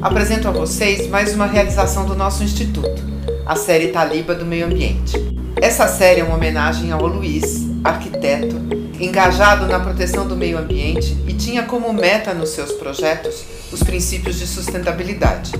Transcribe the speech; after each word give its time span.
apresento 0.00 0.46
a 0.46 0.52
vocês 0.52 1.08
mais 1.08 1.34
uma 1.34 1.46
realização 1.46 2.06
do 2.06 2.14
nosso 2.14 2.44
instituto, 2.44 3.02
a 3.44 3.56
série 3.56 3.88
Taliba 3.88 4.32
do 4.32 4.46
Meio 4.46 4.66
Ambiente. 4.66 5.16
Essa 5.60 5.88
série 5.88 6.20
é 6.20 6.24
uma 6.24 6.36
homenagem 6.36 6.92
ao 6.92 7.04
Luiz, 7.04 7.66
arquiteto, 7.82 8.56
engajado 9.00 9.66
na 9.66 9.80
proteção 9.80 10.26
do 10.26 10.36
meio 10.36 10.56
ambiente 10.58 11.16
e 11.26 11.32
tinha 11.32 11.64
como 11.64 11.92
meta 11.92 12.32
nos 12.32 12.50
seus 12.50 12.72
projetos 12.72 13.44
os 13.72 13.82
princípios 13.82 14.38
de 14.38 14.46
sustentabilidade. 14.46 15.52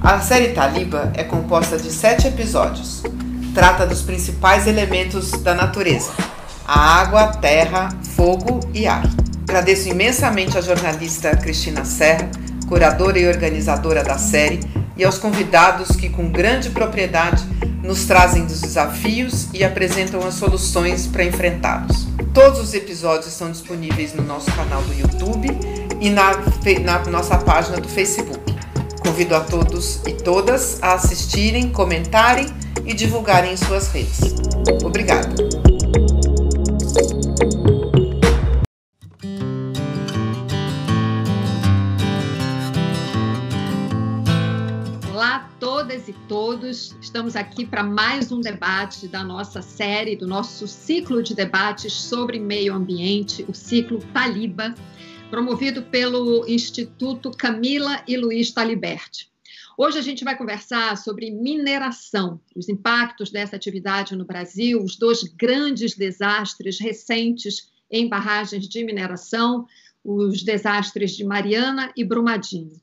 A 0.00 0.18
série 0.20 0.48
Taliba 0.48 1.12
é 1.14 1.22
composta 1.22 1.76
de 1.76 1.90
sete 1.92 2.26
episódios. 2.26 3.02
Trata 3.54 3.86
dos 3.86 4.02
principais 4.02 4.66
elementos 4.66 5.30
da 5.30 5.54
natureza: 5.54 6.10
a 6.66 7.00
água, 7.00 7.28
terra, 7.28 7.90
fogo 8.16 8.58
e 8.74 8.86
ar. 8.88 9.08
Agradeço 9.48 9.88
imensamente 9.88 10.58
à 10.58 10.60
jornalista 10.60 11.36
Cristina 11.36 11.84
Serra, 11.84 12.28
curadora 12.68 13.18
e 13.18 13.26
organizadora 13.26 14.04
da 14.04 14.18
série, 14.18 14.60
e 14.96 15.04
aos 15.04 15.18
convidados 15.18 15.96
que, 15.96 16.08
com 16.08 16.28
grande 16.28 16.70
propriedade, 16.70 17.44
nos 17.82 18.04
trazem 18.04 18.44
dos 18.44 18.60
desafios 18.60 19.48
e 19.54 19.64
apresentam 19.64 20.26
as 20.26 20.34
soluções 20.34 21.06
para 21.06 21.24
enfrentá-los. 21.24 22.06
Todos 22.34 22.60
os 22.60 22.74
episódios 22.74 23.32
estão 23.32 23.50
disponíveis 23.50 24.12
no 24.12 24.22
nosso 24.22 24.50
canal 24.52 24.82
do 24.82 24.92
YouTube 24.92 25.48
e 26.00 26.10
na, 26.10 26.32
na 26.84 27.10
nossa 27.10 27.38
página 27.38 27.80
do 27.80 27.88
Facebook. 27.88 28.38
Convido 29.00 29.34
a 29.34 29.40
todos 29.40 30.00
e 30.06 30.12
todas 30.12 30.78
a 30.82 30.94
assistirem, 30.94 31.70
comentarem 31.70 32.46
e 32.84 32.92
divulgarem 32.92 33.52
em 33.52 33.56
suas 33.56 33.88
redes. 33.88 34.20
Obrigada! 34.84 35.77
Todos. 46.48 46.96
Estamos 46.98 47.36
aqui 47.36 47.66
para 47.66 47.82
mais 47.82 48.32
um 48.32 48.40
debate 48.40 49.06
da 49.06 49.22
nossa 49.22 49.60
série, 49.60 50.16
do 50.16 50.26
nosso 50.26 50.66
ciclo 50.66 51.22
de 51.22 51.34
debates 51.34 51.92
sobre 51.92 52.40
meio 52.40 52.72
ambiente, 52.72 53.44
o 53.46 53.52
ciclo 53.52 53.98
Taliba, 54.14 54.74
promovido 55.28 55.82
pelo 55.82 56.48
Instituto 56.48 57.30
Camila 57.32 58.02
e 58.08 58.16
Luiz 58.16 58.50
Taliberti. 58.50 59.30
Hoje 59.76 59.98
a 59.98 60.00
gente 60.00 60.24
vai 60.24 60.38
conversar 60.38 60.96
sobre 60.96 61.30
mineração, 61.30 62.40
os 62.56 62.66
impactos 62.70 63.30
dessa 63.30 63.54
atividade 63.54 64.16
no 64.16 64.24
Brasil, 64.24 64.82
os 64.82 64.96
dois 64.96 65.22
grandes 65.24 65.94
desastres 65.94 66.80
recentes 66.80 67.68
em 67.90 68.08
barragens 68.08 68.66
de 68.66 68.82
mineração, 68.86 69.66
os 70.02 70.42
desastres 70.42 71.14
de 71.14 71.24
Mariana 71.24 71.92
e 71.94 72.02
Brumadinho. 72.02 72.80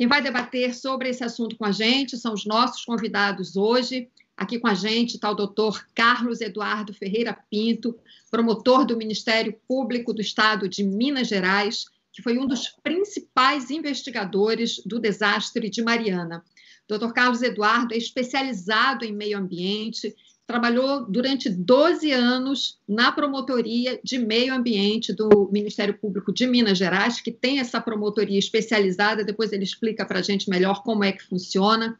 Quem 0.00 0.08
vai 0.08 0.22
debater 0.22 0.74
sobre 0.74 1.10
esse 1.10 1.22
assunto 1.22 1.58
com 1.58 1.66
a 1.66 1.72
gente 1.72 2.16
são 2.16 2.32
os 2.32 2.46
nossos 2.46 2.86
convidados 2.86 3.54
hoje. 3.54 4.08
Aqui 4.34 4.58
com 4.58 4.66
a 4.66 4.72
gente 4.72 5.16
está 5.16 5.30
o 5.30 5.34
doutor 5.34 5.86
Carlos 5.94 6.40
Eduardo 6.40 6.94
Ferreira 6.94 7.38
Pinto, 7.50 7.94
promotor 8.30 8.86
do 8.86 8.96
Ministério 8.96 9.54
Público 9.68 10.14
do 10.14 10.22
Estado 10.22 10.66
de 10.70 10.82
Minas 10.82 11.28
Gerais, 11.28 11.84
que 12.14 12.22
foi 12.22 12.38
um 12.38 12.46
dos 12.46 12.66
principais 12.82 13.70
investigadores 13.70 14.82
do 14.86 14.98
desastre 14.98 15.68
de 15.68 15.82
Mariana. 15.82 16.42
Dr. 16.88 17.12
Carlos 17.12 17.42
Eduardo 17.42 17.92
é 17.92 17.98
especializado 17.98 19.04
em 19.04 19.12
meio 19.12 19.36
ambiente, 19.36 20.16
trabalhou 20.50 21.06
durante 21.06 21.48
12 21.48 22.10
anos 22.10 22.80
na 22.88 23.12
promotoria 23.12 24.00
de 24.02 24.18
meio 24.18 24.52
ambiente 24.52 25.12
do 25.12 25.48
Ministério 25.52 25.94
Público 25.96 26.32
de 26.32 26.44
Minas 26.44 26.76
Gerais, 26.76 27.20
que 27.20 27.30
tem 27.30 27.60
essa 27.60 27.80
promotoria 27.80 28.36
especializada. 28.36 29.22
Depois 29.22 29.52
ele 29.52 29.62
explica 29.62 30.04
para 30.04 30.18
a 30.18 30.22
gente 30.22 30.50
melhor 30.50 30.82
como 30.82 31.04
é 31.04 31.12
que 31.12 31.22
funciona. 31.22 31.96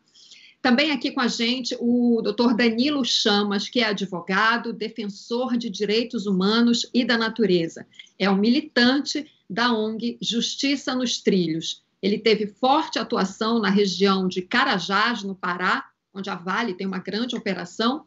Também 0.61 0.91
aqui 0.91 1.13
com 1.13 1.21
a 1.21 1.29
gente 1.29 1.77
o 1.79 2.21
doutor 2.23 2.57
Danilo 2.57 3.05
Chamas, 3.05 3.69
que 3.69 3.79
é 3.79 3.85
advogado, 3.85 4.73
defensor 4.73 5.57
de 5.57 5.71
direitos 5.71 6.27
humanos 6.27 6.91
e 6.93 7.05
da 7.05 7.17
natureza. 7.17 7.87
É 8.19 8.29
um 8.29 8.37
militante 8.37 9.31
da 9.49 9.73
ONG 9.73 10.19
Justiça 10.21 10.93
nos 10.93 11.23
Trilhos. 11.23 11.85
Ele 12.03 12.19
teve 12.19 12.49
forte 12.49 12.99
atuação 12.99 13.61
na 13.61 13.71
região 13.71 14.27
de 14.27 14.43
Carajás, 14.43 15.23
no 15.23 15.37
Pará, 15.37 15.85
onde 16.13 16.29
a 16.29 16.35
Vale 16.35 16.75
tem 16.75 16.87
uma 16.87 16.99
grande 16.99 17.37
operação, 17.37 18.07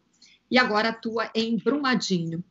e 0.53 0.57
agora 0.59 0.89
atua 0.89 1.31
em 1.33 1.57
Brumadinho. 1.57 2.43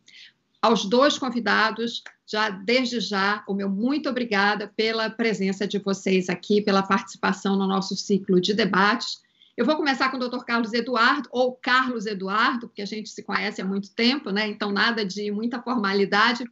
Aos 0.61 0.85
dois 0.85 1.17
convidados, 1.17 2.03
já 2.27 2.51
desde 2.51 2.99
já, 2.99 3.45
o 3.47 3.55
meu 3.55 3.71
muito 3.71 4.09
obrigada 4.09 4.67
pela 4.77 5.09
presença 5.09 5.69
de 5.69 5.79
vocês 5.79 6.29
aqui, 6.29 6.61
pela 6.61 6.83
participação 6.83 7.57
no 7.57 7.65
nosso 7.65 7.95
ciclo 7.97 8.41
de 8.41 8.55
debates. 8.55 9.23
Eu 9.57 9.65
vou 9.65 9.77
começar 9.77 10.11
com 10.11 10.17
o 10.17 10.29
Dr. 10.29 10.43
Carlos 10.45 10.73
Eduardo, 10.73 11.29
ou 11.31 11.53
Carlos 11.53 12.05
Eduardo, 12.05 12.67
porque 12.67 12.83
a 12.83 12.87
gente 12.87 13.09
se 13.09 13.23
conhece 13.23 13.63
há 13.63 13.65
muito 13.65 13.95
tempo, 13.95 14.31
né? 14.31 14.49
Então, 14.49 14.73
nada 14.73 15.05
de 15.05 15.31
muita 15.31 15.63
formalidade. 15.63 16.45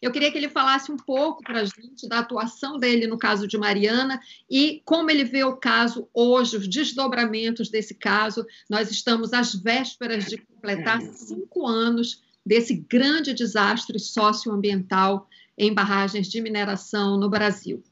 Eu 0.00 0.12
queria 0.12 0.30
que 0.30 0.38
ele 0.38 0.48
falasse 0.48 0.90
um 0.92 0.96
pouco 0.96 1.42
para 1.42 1.60
a 1.60 1.64
gente 1.64 2.08
da 2.08 2.18
atuação 2.18 2.78
dele 2.78 3.06
no 3.06 3.18
caso 3.18 3.46
de 3.46 3.56
Mariana 3.56 4.20
e 4.50 4.82
como 4.84 5.10
ele 5.10 5.24
vê 5.24 5.44
o 5.44 5.56
caso 5.56 6.08
hoje, 6.12 6.56
os 6.56 6.68
desdobramentos 6.68 7.68
desse 7.68 7.94
caso. 7.94 8.46
Nós 8.68 8.90
estamos 8.90 9.32
às 9.32 9.54
vésperas 9.54 10.26
de 10.26 10.38
completar 10.38 11.00
cinco 11.00 11.66
anos 11.66 12.22
desse 12.44 12.74
grande 12.74 13.34
desastre 13.34 13.98
socioambiental 13.98 15.28
em 15.58 15.72
barragens 15.72 16.28
de 16.28 16.40
mineração 16.40 17.18
no 17.18 17.28
Brasil. 17.28 17.82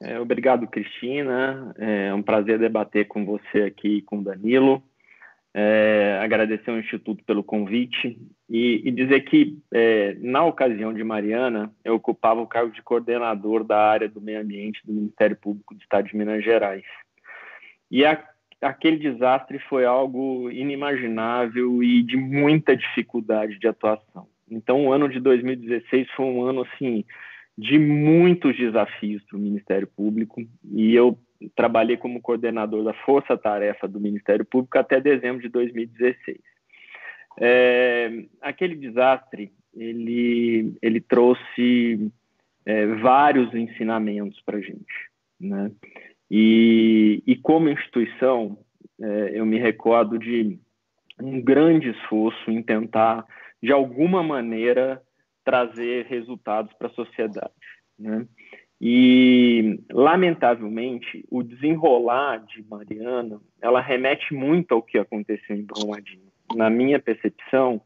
É, 0.00 0.20
obrigado, 0.20 0.66
Cristina. 0.66 1.74
É 1.78 2.12
um 2.12 2.22
prazer 2.22 2.58
debater 2.58 3.06
com 3.06 3.24
você 3.24 3.62
aqui 3.62 3.98
e 3.98 4.02
com 4.02 4.18
o 4.18 4.24
Danilo. 4.24 4.82
É, 5.58 6.18
agradecer 6.20 6.70
ao 6.70 6.78
Instituto 6.78 7.24
pelo 7.24 7.42
convite 7.42 8.18
e, 8.46 8.82
e 8.84 8.90
dizer 8.90 9.22
que, 9.22 9.58
é, 9.72 10.14
na 10.20 10.44
ocasião 10.44 10.92
de 10.92 11.02
Mariana, 11.02 11.72
eu 11.82 11.94
ocupava 11.94 12.42
o 12.42 12.46
cargo 12.46 12.70
de 12.72 12.82
coordenador 12.82 13.64
da 13.64 13.78
área 13.78 14.06
do 14.06 14.20
meio 14.20 14.42
ambiente 14.42 14.82
do 14.84 14.92
Ministério 14.92 15.34
Público 15.34 15.74
do 15.74 15.80
Estado 15.80 16.08
de 16.08 16.14
Minas 16.14 16.44
Gerais. 16.44 16.84
E 17.90 18.04
a, 18.04 18.22
aquele 18.60 18.98
desastre 18.98 19.58
foi 19.60 19.86
algo 19.86 20.50
inimaginável 20.50 21.82
e 21.82 22.02
de 22.02 22.18
muita 22.18 22.76
dificuldade 22.76 23.58
de 23.58 23.66
atuação. 23.66 24.28
Então, 24.50 24.84
o 24.84 24.92
ano 24.92 25.08
de 25.08 25.18
2016 25.20 26.06
foi 26.10 26.26
um 26.26 26.42
ano 26.42 26.66
assim 26.70 27.02
de 27.56 27.78
muitos 27.78 28.54
desafios 28.58 29.22
para 29.24 29.38
o 29.38 29.40
Ministério 29.40 29.86
Público 29.86 30.46
e 30.70 30.94
eu 30.94 31.18
trabalhei 31.54 31.96
como 31.96 32.20
coordenador 32.20 32.84
da 32.84 32.92
Força 32.92 33.36
Tarefa 33.36 33.86
do 33.86 34.00
Ministério 34.00 34.44
Público 34.44 34.78
até 34.78 35.00
dezembro 35.00 35.42
de 35.42 35.48
2016. 35.48 36.38
É, 37.38 38.24
aquele 38.40 38.74
desastre 38.74 39.52
ele, 39.74 40.76
ele 40.80 41.00
trouxe 41.00 42.10
é, 42.64 42.86
vários 42.86 43.54
ensinamentos 43.54 44.40
para 44.40 44.58
a 44.58 44.60
gente, 44.60 45.10
né? 45.38 45.70
E, 46.30 47.22
e 47.26 47.36
como 47.36 47.68
instituição, 47.68 48.58
é, 49.00 49.38
eu 49.38 49.46
me 49.46 49.58
recordo 49.58 50.18
de 50.18 50.58
um 51.20 51.40
grande 51.40 51.90
esforço 51.90 52.50
em 52.50 52.62
tentar, 52.62 53.24
de 53.62 53.70
alguma 53.70 54.22
maneira, 54.22 55.00
trazer 55.44 56.06
resultados 56.06 56.72
para 56.74 56.88
a 56.88 56.94
sociedade, 56.94 57.52
né? 57.98 58.26
E, 58.80 59.80
lamentavelmente, 59.90 61.24
o 61.30 61.42
desenrolar 61.42 62.44
de 62.44 62.62
Mariana, 62.68 63.40
ela 63.60 63.80
remete 63.80 64.34
muito 64.34 64.72
ao 64.72 64.82
que 64.82 64.98
aconteceu 64.98 65.56
em 65.56 65.64
Brumadinho. 65.64 66.26
Na 66.54 66.68
minha 66.68 67.00
percepção, 67.00 67.80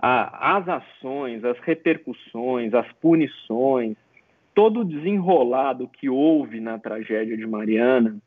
a, 0.00 0.56
as 0.58 0.68
ações, 0.68 1.44
as 1.44 1.58
repercussões, 1.60 2.74
as 2.74 2.90
punições, 2.94 3.96
todo 4.54 4.80
o 4.80 4.84
desenrolado 4.84 5.88
que 5.88 6.08
houve 6.08 6.60
na 6.60 6.78
tragédia 6.78 7.36
de 7.36 7.46
Mariana, 7.46 8.18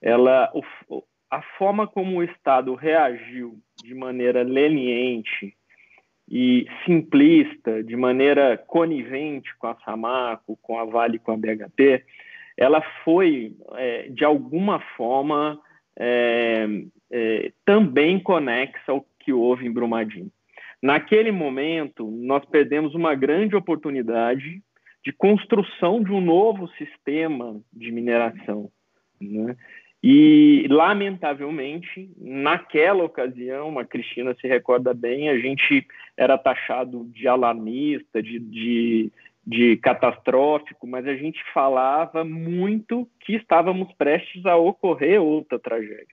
ela, 0.00 0.50
o, 0.54 1.02
a 1.30 1.42
forma 1.58 1.86
como 1.86 2.18
o 2.18 2.22
Estado 2.22 2.74
reagiu 2.74 3.58
de 3.82 3.94
maneira 3.94 4.42
leniente, 4.42 5.54
e 6.28 6.66
simplista, 6.84 7.82
de 7.82 7.96
maneira 7.96 8.56
conivente 8.56 9.54
com 9.58 9.66
a 9.66 9.76
Samaco, 9.84 10.58
com 10.62 10.78
a 10.78 10.84
Vale, 10.84 11.18
com 11.18 11.32
a 11.32 11.36
BHP, 11.36 12.04
ela 12.56 12.80
foi, 13.04 13.54
é, 13.74 14.08
de 14.08 14.24
alguma 14.24 14.80
forma, 14.96 15.60
é, 15.98 16.66
é, 17.10 17.52
também 17.64 18.18
conexa 18.18 18.92
ao 18.92 19.06
que 19.18 19.32
houve 19.32 19.66
em 19.66 19.72
Brumadinho. 19.72 20.30
Naquele 20.82 21.32
momento, 21.32 22.10
nós 22.10 22.44
perdemos 22.44 22.94
uma 22.94 23.14
grande 23.14 23.56
oportunidade 23.56 24.62
de 25.04 25.12
construção 25.12 26.02
de 26.02 26.12
um 26.12 26.20
novo 26.20 26.68
sistema 26.76 27.60
de 27.72 27.90
mineração. 27.90 28.70
Né? 29.20 29.56
E, 30.06 30.66
lamentavelmente, 30.68 32.10
naquela 32.18 33.02
ocasião, 33.04 33.78
a 33.78 33.86
Cristina 33.86 34.36
se 34.38 34.46
recorda 34.46 34.92
bem, 34.92 35.30
a 35.30 35.38
gente 35.38 35.86
era 36.14 36.36
taxado 36.36 37.06
de 37.06 37.26
alarmista, 37.26 38.22
de, 38.22 38.38
de, 38.38 39.10
de 39.46 39.78
catastrófico, 39.78 40.86
mas 40.86 41.06
a 41.06 41.14
gente 41.14 41.42
falava 41.54 42.22
muito 42.22 43.08
que 43.18 43.34
estávamos 43.34 43.90
prestes 43.94 44.44
a 44.44 44.58
ocorrer 44.58 45.22
outra 45.22 45.58
tragédia. 45.58 46.06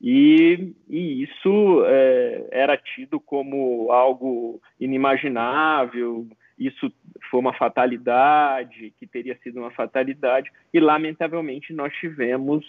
E, 0.00 0.74
e 0.90 1.22
isso 1.22 1.84
é, 1.86 2.48
era 2.50 2.76
tido 2.76 3.20
como 3.20 3.92
algo 3.92 4.60
inimaginável, 4.80 6.26
isso 6.58 6.92
foi 7.30 7.38
uma 7.38 7.52
fatalidade, 7.52 8.92
que 8.98 9.06
teria 9.06 9.38
sido 9.44 9.60
uma 9.60 9.70
fatalidade, 9.70 10.50
e 10.74 10.80
lamentavelmente 10.80 11.72
nós 11.72 11.94
tivemos 11.94 12.66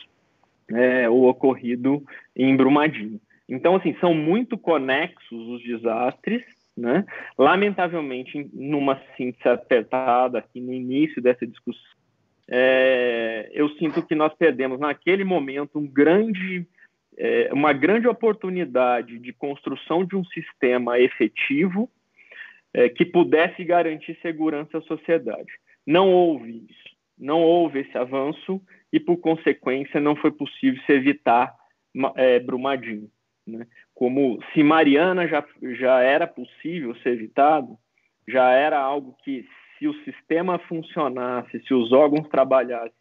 é, 0.72 1.10
o 1.10 1.24
ocorrido 1.24 2.04
em 2.36 2.56
Brumadinho. 2.56 3.20
Então, 3.48 3.76
assim, 3.76 3.96
são 4.00 4.14
muito 4.14 4.58
conexos 4.58 5.48
os 5.50 5.64
desastres, 5.64 6.44
né? 6.76 7.06
Lamentavelmente, 7.38 8.50
numa 8.54 9.00
síntese 9.16 9.48
apertada 9.48 10.40
aqui 10.40 10.60
no 10.60 10.74
início 10.74 11.22
dessa 11.22 11.46
discussão, 11.46 11.94
é, 12.50 13.50
eu 13.54 13.70
sinto 13.78 14.06
que 14.06 14.16
nós 14.16 14.34
perdemos 14.34 14.80
naquele 14.80 15.24
momento 15.24 15.80
um 15.80 15.88
grande, 15.88 16.66
é, 17.18 17.50
uma 17.54 17.74
grande 17.74 18.08
oportunidade 18.08 19.20
de 19.20 19.32
construção 19.32 20.04
de 20.04 20.16
um 20.16 20.26
sistema 20.26 21.00
efetivo 21.00 21.90
é, 22.74 22.90
que 22.90 23.06
pudesse 23.06 23.64
garantir 23.64 24.18
segurança 24.22 24.80
à 24.80 24.82
sociedade. 24.82 25.52
Não 25.86 26.12
houve 26.12 26.66
isso, 26.70 26.96
não 27.18 27.42
houve 27.42 27.80
esse 27.80 27.98
avanço 27.98 28.62
e, 28.94 29.00
por 29.00 29.18
consequência, 29.18 30.00
não 30.00 30.16
foi 30.16 30.32
possível 30.32 30.80
se 30.86 30.92
evitar 30.94 31.52
é, 32.16 32.40
Brumadinho. 32.40 33.10
Né? 33.46 33.66
Como 33.96 34.40
se 34.54 34.62
Mariana 34.62 35.28
já, 35.28 35.44
já 35.80 36.00
era 36.00 36.28
possível 36.28 36.96
ser 36.98 37.14
evitado, 37.14 37.76
já 38.28 38.52
era 38.52 38.80
algo 38.80 39.18
que, 39.24 39.48
se 39.78 39.88
o 39.88 39.96
sistema 40.04 40.60
funcionasse, 40.60 41.60
se 41.68 41.74
os 41.74 41.92
órgãos 41.92 42.30
trabalhassem, 42.30 42.94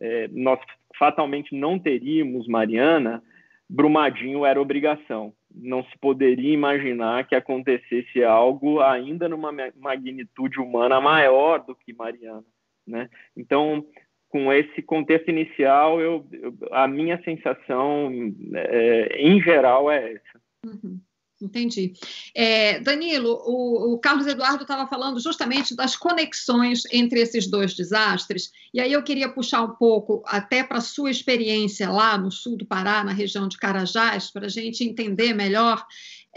é, 0.00 0.28
nós 0.32 0.58
fatalmente 0.98 1.54
não 1.54 1.78
teríamos 1.78 2.48
Mariana, 2.48 3.22
Brumadinho 3.70 4.44
era 4.44 4.60
obrigação. 4.60 5.32
Não 5.54 5.84
se 5.84 5.96
poderia 5.98 6.52
imaginar 6.52 7.28
que 7.28 7.36
acontecesse 7.36 8.24
algo 8.24 8.80
ainda 8.80 9.28
numa 9.28 9.52
magnitude 9.76 10.58
humana 10.58 11.00
maior 11.00 11.64
do 11.64 11.76
que 11.76 11.92
Mariana. 11.92 12.44
Né? 12.86 13.08
Então, 13.36 13.84
com 14.28 14.52
esse 14.52 14.82
contexto 14.82 15.30
inicial, 15.30 16.00
eu, 16.00 16.26
a 16.70 16.86
minha 16.86 17.22
sensação, 17.22 18.10
é, 18.54 19.16
em 19.20 19.40
geral, 19.40 19.90
é 19.90 20.12
essa. 20.12 20.40
Uhum. 20.66 21.00
Entendi. 21.40 21.92
É, 22.34 22.80
Danilo, 22.80 23.40
o, 23.46 23.94
o, 23.94 23.98
Carlos 24.00 24.26
Eduardo 24.26 24.62
estava 24.62 24.88
falando 24.88 25.20
justamente 25.20 25.74
das 25.74 25.94
conexões 25.94 26.82
entre 26.92 27.20
esses 27.20 27.48
dois 27.48 27.74
desastres, 27.74 28.50
e 28.74 28.80
aí 28.80 28.92
eu 28.92 29.04
queria 29.04 29.28
puxar 29.28 29.62
um 29.62 29.70
pouco 29.70 30.20
até 30.26 30.64
para 30.64 30.78
a 30.78 30.82
sua 30.82 31.12
experiência 31.12 31.88
lá 31.90 32.18
no 32.18 32.32
sul 32.32 32.56
do 32.56 32.66
Pará, 32.66 33.04
na 33.04 33.12
região 33.12 33.46
de 33.46 33.56
Carajás, 33.56 34.32
para 34.32 34.46
a 34.46 34.50
gente 34.50 34.82
entender 34.82 35.32
melhor 35.32 35.86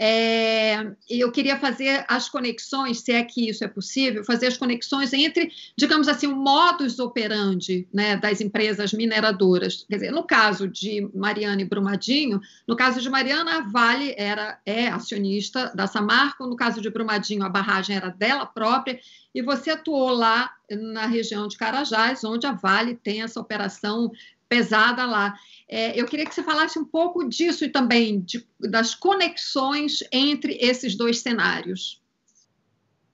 é, 0.04 0.96
eu 1.08 1.30
queria 1.30 1.56
fazer 1.56 2.04
as 2.08 2.28
conexões, 2.28 2.98
se 2.98 3.12
é 3.12 3.22
que 3.22 3.48
isso 3.48 3.62
é 3.62 3.68
possível, 3.68 4.24
fazer 4.24 4.48
as 4.48 4.56
conexões 4.56 5.12
entre, 5.12 5.52
digamos 5.78 6.08
assim, 6.08 6.26
o 6.26 6.34
modus 6.34 6.98
operandi 6.98 7.86
né, 7.94 8.16
das 8.16 8.40
empresas 8.40 8.92
mineradoras. 8.92 9.86
Quer 9.88 9.94
dizer, 9.94 10.10
no 10.10 10.24
caso 10.24 10.66
de 10.66 11.08
Mariana 11.14 11.62
e 11.62 11.64
Brumadinho, 11.64 12.40
no 12.66 12.74
caso 12.74 13.00
de 13.00 13.08
Mariana, 13.08 13.58
a 13.58 13.60
Vale 13.60 14.12
era, 14.18 14.58
é 14.66 14.88
acionista 14.88 15.70
da 15.72 15.86
Samarco, 15.86 16.48
no 16.48 16.56
caso 16.56 16.80
de 16.80 16.90
Brumadinho, 16.90 17.44
a 17.44 17.48
barragem 17.48 17.94
era 17.94 18.08
dela 18.08 18.44
própria, 18.44 18.98
e 19.32 19.40
você 19.40 19.70
atuou 19.70 20.10
lá 20.10 20.50
na 20.68 21.06
região 21.06 21.46
de 21.46 21.56
Carajás, 21.56 22.24
onde 22.24 22.44
a 22.44 22.52
Vale 22.52 22.96
tem 22.96 23.22
essa 23.22 23.38
operação 23.38 24.10
pesada 24.52 25.06
lá. 25.06 25.34
É, 25.66 25.98
eu 25.98 26.04
queria 26.04 26.26
que 26.26 26.34
você 26.34 26.42
falasse 26.42 26.78
um 26.78 26.84
pouco 26.84 27.26
disso 27.26 27.64
e 27.64 27.70
também 27.70 28.20
de, 28.20 28.46
das 28.60 28.94
conexões 28.94 30.00
entre 30.12 30.58
esses 30.60 30.94
dois 30.94 31.20
cenários. 31.20 32.02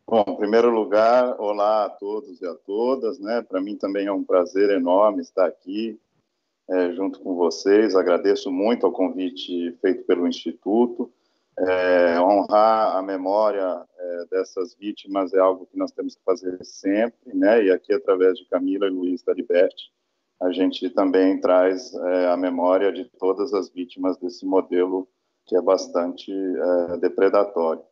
Bom, 0.05 0.25
em 0.27 0.37
primeiro 0.37 0.69
lugar, 0.71 1.37
olá 1.39 1.85
a 1.85 1.91
todos 1.91 2.41
e 2.41 2.47
a 2.47 2.55
todas, 2.55 3.21
né? 3.21 3.41
Para 3.43 3.61
mim 3.61 3.77
também 3.77 4.07
é 4.07 4.13
um 4.13 4.25
prazer 4.25 4.71
enorme 4.71 5.23
estar 5.23 5.47
aqui 5.47 6.01
é, 6.69 6.93
junto 6.93 7.21
com 7.21 7.37
vocês. 7.37 7.95
Agradeço 7.95 8.51
muito 8.51 8.85
ao 8.85 8.91
convite 8.91 9.71
feito 9.81 10.03
pelo 10.07 10.27
Instituto. 10.27 11.13
É, 11.57 12.21
honrar 12.21 12.97
a 12.97 13.03
memória 13.03 13.81
é, 13.97 14.25
dessas 14.31 14.75
vítimas 14.75 15.33
é 15.35 15.39
algo 15.39 15.67
que 15.67 15.79
nós 15.79 15.93
temos 15.93 16.17
que 16.17 16.25
fazer 16.25 16.59
sempre, 16.65 17.33
né? 17.33 17.65
E 17.65 17.71
aqui 17.71 17.93
através 17.93 18.37
de 18.39 18.45
Camila 18.47 18.87
e 18.87 18.91
Luiz 18.91 19.23
Taliberti, 19.23 19.93
a 20.41 20.53
gente 20.53 20.89
também 20.91 21.41
traz 21.41 21.93
é, 21.95 22.29
a 22.29 22.37
memória 22.37 22.93
de 22.93 23.05
todas 23.05 23.53
as 23.53 23.71
vítimas 23.71 24.17
desse 24.19 24.47
modelo 24.47 25.09
que 25.47 25.57
é 25.57 25.61
bastante 25.61 26.31
é, 26.31 26.97
depredatório. 26.99 27.83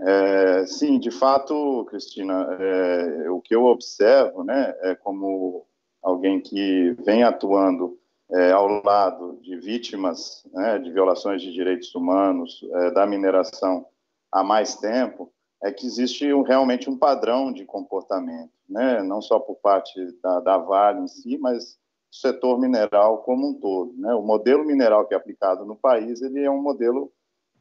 É, 0.00 0.64
sim, 0.66 0.98
de 0.98 1.10
fato, 1.10 1.84
Cristina, 1.86 2.56
é, 2.60 3.30
o 3.30 3.40
que 3.40 3.54
eu 3.54 3.64
observo, 3.64 4.44
né, 4.44 4.74
é 4.82 4.94
como 4.94 5.66
alguém 6.00 6.40
que 6.40 6.96
vem 7.04 7.24
atuando 7.24 7.98
é, 8.30 8.52
ao 8.52 8.82
lado 8.84 9.38
de 9.42 9.56
vítimas 9.56 10.46
né, 10.52 10.78
de 10.78 10.92
violações 10.92 11.42
de 11.42 11.52
direitos 11.52 11.92
humanos, 11.94 12.64
é, 12.72 12.90
da 12.92 13.06
mineração 13.06 13.86
há 14.30 14.44
mais 14.44 14.76
tempo, 14.76 15.32
é 15.62 15.72
que 15.72 15.86
existe 15.86 16.32
um, 16.32 16.42
realmente 16.42 16.88
um 16.88 16.96
padrão 16.96 17.52
de 17.52 17.64
comportamento, 17.64 18.52
né, 18.68 19.02
não 19.02 19.20
só 19.20 19.40
por 19.40 19.56
parte 19.56 19.98
da, 20.22 20.38
da 20.40 20.58
Vale 20.58 21.00
em 21.00 21.08
si, 21.08 21.36
mas 21.38 21.76
setor 22.10 22.58
mineral 22.58 23.18
como 23.18 23.48
um 23.48 23.54
todo. 23.54 23.94
Né? 23.96 24.14
O 24.14 24.22
modelo 24.22 24.64
mineral 24.64 25.06
que 25.06 25.14
é 25.14 25.16
aplicado 25.16 25.64
no 25.64 25.76
país 25.76 26.22
ele 26.22 26.42
é 26.42 26.50
um 26.50 26.60
modelo 26.60 27.12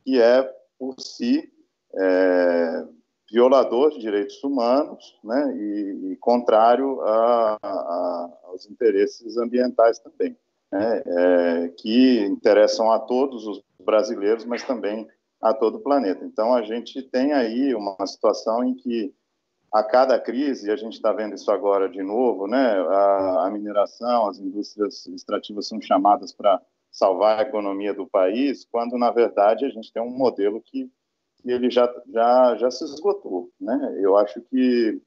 que 0.04 0.22
é, 0.22 0.44
por 0.80 0.96
si, 1.00 1.52
é, 1.94 2.86
violador 3.30 3.92
de 3.92 4.00
direitos 4.00 4.42
humanos 4.44 5.20
né? 5.24 5.56
e, 5.58 6.12
e 6.12 6.16
contrário 6.18 7.02
a, 7.02 7.58
a, 7.62 8.30
aos 8.46 8.70
interesses 8.70 9.38
ambientais 9.38 10.00
também, 10.00 10.38
né? 10.72 11.04
é, 11.06 11.68
que 11.78 12.22
interessam 12.22 12.92
a 12.92 13.00
todos 13.00 13.46
os 13.46 13.62
brasileiros, 13.80 14.46
mas 14.46 14.64
também 14.64 15.08
a 15.42 15.54
todo 15.54 15.76
o 15.76 15.82
planeta. 15.82 16.26
Então, 16.26 16.54
a 16.54 16.62
gente 16.62 17.02
tem 17.02 17.34
aí 17.34 17.76
uma 17.76 17.96
situação 18.06 18.64
em 18.64 18.74
que 18.74 19.14
a 19.78 19.84
cada 19.84 20.20
crise, 20.20 20.68
e 20.68 20.72
a 20.72 20.76
gente 20.76 20.94
está 20.94 21.14
vendo 21.14 21.36
isso 21.36 21.52
agora 21.52 21.88
de 21.88 22.02
novo, 22.02 22.48
né? 22.48 22.72
A, 22.80 23.46
a, 23.46 23.52
mineração, 23.52 24.28
as 24.28 24.40
indústrias 24.40 25.06
extrativas 25.08 25.68
são 25.68 25.80
chamadas 25.80 26.34
para 26.34 26.60
salvar 26.92 27.38
a 27.38 27.42
economia 27.44 27.94
do 27.94 28.08
país, 28.08 28.66
quando 28.66 28.98
na 28.98 29.12
verdade 29.12 29.66
a 29.66 29.70
gente 29.70 29.94
tem 29.94 30.02
um 30.02 30.10
modelo 30.10 30.60
que, 30.62 30.90
que 31.38 31.52
ele 31.52 31.70
já, 31.70 31.94
já, 32.12 32.56
já 32.56 32.72
se 32.72 32.84
esgotou, 32.86 33.52
né? 33.62 33.98
Eu 34.00 34.18
acho 34.18 34.42
que 34.42 35.00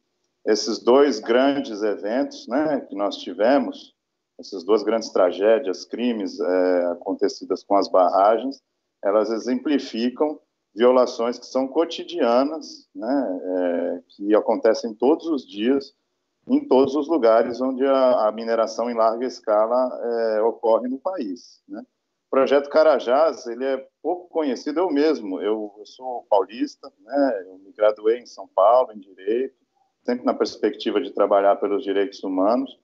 esses 0.47 0.79
dois 0.79 1.19
grandes 1.19 1.83
eventos, 1.83 2.47
né, 2.47 2.81
que 2.89 2.95
nós 2.95 3.17
tivemos, 3.17 3.95
essas 4.39 4.65
duas 4.65 4.83
grandes 4.85 5.11
tragédias, 5.11 5.85
crimes 5.85 6.39
é, 6.39 6.85
acontecidas 6.93 7.65
com 7.65 7.75
as 7.75 7.89
barragens, 7.91 8.63
elas 9.03 9.31
exemplificam 9.31 10.39
violações 10.75 11.39
que 11.39 11.47
são 11.47 11.67
cotidianas, 11.67 12.89
né, 12.95 13.41
é, 13.43 14.03
que 14.09 14.35
acontecem 14.35 14.95
todos 14.95 15.27
os 15.27 15.47
dias, 15.47 15.95
em 16.49 16.67
todos 16.67 16.95
os 16.95 17.09
lugares 17.09 17.61
onde 17.61 17.85
a, 17.85 18.29
a 18.29 18.33
mineração 18.33 18.91
em 18.91 18.95
larga 18.95 19.27
escala 19.27 20.01
é, 20.03 20.43
ocorre 20.43 20.89
no 20.89 20.99
país. 20.99 21.63
Né. 21.69 21.81
O 21.81 22.31
projeto 22.31 22.71
Carajás, 22.71 23.47
ele 23.47 23.65
é 23.65 23.87
pouco 24.03 24.29
conhecido, 24.29 24.81
eu 24.81 24.91
mesmo, 24.91 25.41
eu, 25.41 25.75
eu 25.79 25.87
sou 25.87 26.25
paulista, 26.31 26.91
né, 27.01 27.45
eu 27.47 27.59
me 27.59 27.73
graduei 27.73 28.19
em 28.19 28.27
São 28.27 28.49
Paulo, 28.49 28.93
em 28.93 28.99
Direito, 28.99 29.55
sempre 30.05 30.25
na 30.25 30.35
perspectiva 30.35 31.01
de 31.01 31.11
trabalhar 31.11 31.57
pelos 31.57 31.83
direitos 31.83 32.23
humanos, 32.23 32.79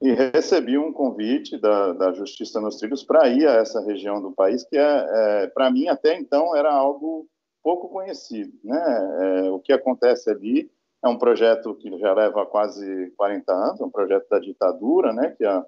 e 0.00 0.12
recebi 0.12 0.78
um 0.78 0.92
convite 0.92 1.58
da, 1.58 1.92
da 1.92 2.12
Justiça 2.12 2.60
nos 2.60 2.76
Trilhos 2.76 3.04
para 3.04 3.28
ir 3.28 3.46
a 3.46 3.54
essa 3.54 3.84
região 3.84 4.20
do 4.20 4.32
país, 4.32 4.64
que 4.64 4.76
é, 4.76 5.06
é 5.42 5.46
para 5.48 5.70
mim 5.70 5.88
até 5.88 6.18
então 6.18 6.56
era 6.56 6.72
algo 6.72 7.28
pouco 7.62 7.88
conhecido. 7.90 8.52
Né? 8.64 9.44
É, 9.46 9.50
o 9.50 9.58
que 9.58 9.72
acontece 9.72 10.30
ali 10.30 10.70
é 11.04 11.08
um 11.08 11.18
projeto 11.18 11.74
que 11.74 11.98
já 11.98 12.14
leva 12.14 12.46
quase 12.46 13.10
40 13.16 13.52
anos, 13.52 13.80
um 13.80 13.90
projeto 13.90 14.26
da 14.28 14.38
ditadura, 14.38 15.12
né? 15.12 15.34
que 15.36 15.44
a, 15.44 15.64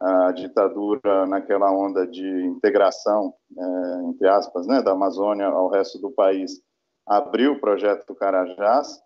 a 0.00 0.32
ditadura, 0.32 1.26
naquela 1.26 1.70
onda 1.70 2.06
de 2.06 2.26
integração, 2.46 3.34
é, 3.56 4.08
entre 4.08 4.26
aspas, 4.26 4.66
né? 4.66 4.80
da 4.80 4.92
Amazônia 4.92 5.46
ao 5.46 5.68
resto 5.68 5.98
do 5.98 6.10
país, 6.10 6.62
abriu 7.06 7.52
o 7.52 7.60
projeto 7.60 8.14
Carajás, 8.14 9.02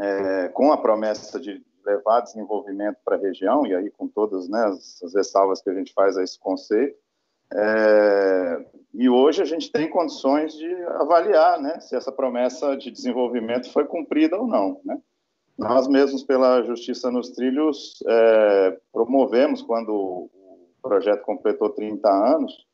é, 0.00 0.48
com 0.48 0.72
a 0.72 0.78
promessa 0.78 1.38
de 1.38 1.62
levar 1.84 2.20
desenvolvimento 2.20 2.98
para 3.04 3.16
a 3.16 3.20
região, 3.20 3.66
e 3.66 3.74
aí 3.74 3.90
com 3.90 4.08
todas 4.08 4.48
né, 4.48 4.64
as, 4.64 5.02
as, 5.02 5.14
ressalvas 5.14 5.62
que 5.62 5.70
a 5.70 5.74
gente 5.74 5.92
faz 5.92 6.16
a 6.16 6.22
esse 6.22 6.38
conceito. 6.38 6.96
É, 7.54 8.66
e 8.94 9.10
hoje 9.10 9.42
a 9.42 9.44
gente 9.44 9.70
tem 9.70 9.90
condições 9.90 10.54
de 10.54 10.72
avaliar 11.00 11.60
né, 11.60 11.80
se 11.80 11.94
essa 11.94 12.10
promessa 12.10 12.76
de 12.76 12.90
desenvolvimento 12.90 13.70
foi 13.72 13.84
cumprida 13.84 14.38
ou 14.38 14.46
não. 14.46 14.80
Né? 14.84 15.00
nós 15.58 15.86
mesmos, 15.86 16.24
pela 16.24 16.62
Justiça 16.62 17.10
nos 17.10 17.30
Trilhos, 17.30 18.02
é, 18.06 18.78
promovemos, 18.92 19.62
quando 19.62 19.90
o 19.90 20.30
projeto 20.82 21.22
completou 21.22 21.70
30 21.70 22.08
anos, 22.08 22.66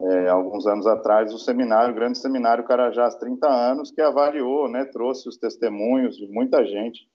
é, 0.00 0.28
alguns 0.28 0.66
anos 0.66 0.86
atrás, 0.86 1.32
o 1.32 1.38
seminário, 1.38 1.92
o 1.92 1.96
grande 1.96 2.18
seminário 2.18 2.64
Carajás 2.64 3.16
30 3.16 3.48
anos, 3.48 3.90
que 3.90 4.00
avaliou, 4.00 4.68
né, 4.68 4.84
trouxe 4.84 5.28
os 5.28 5.36
testemunhos 5.36 6.16
de 6.16 6.28
muita 6.28 6.64
gente, 6.64 7.08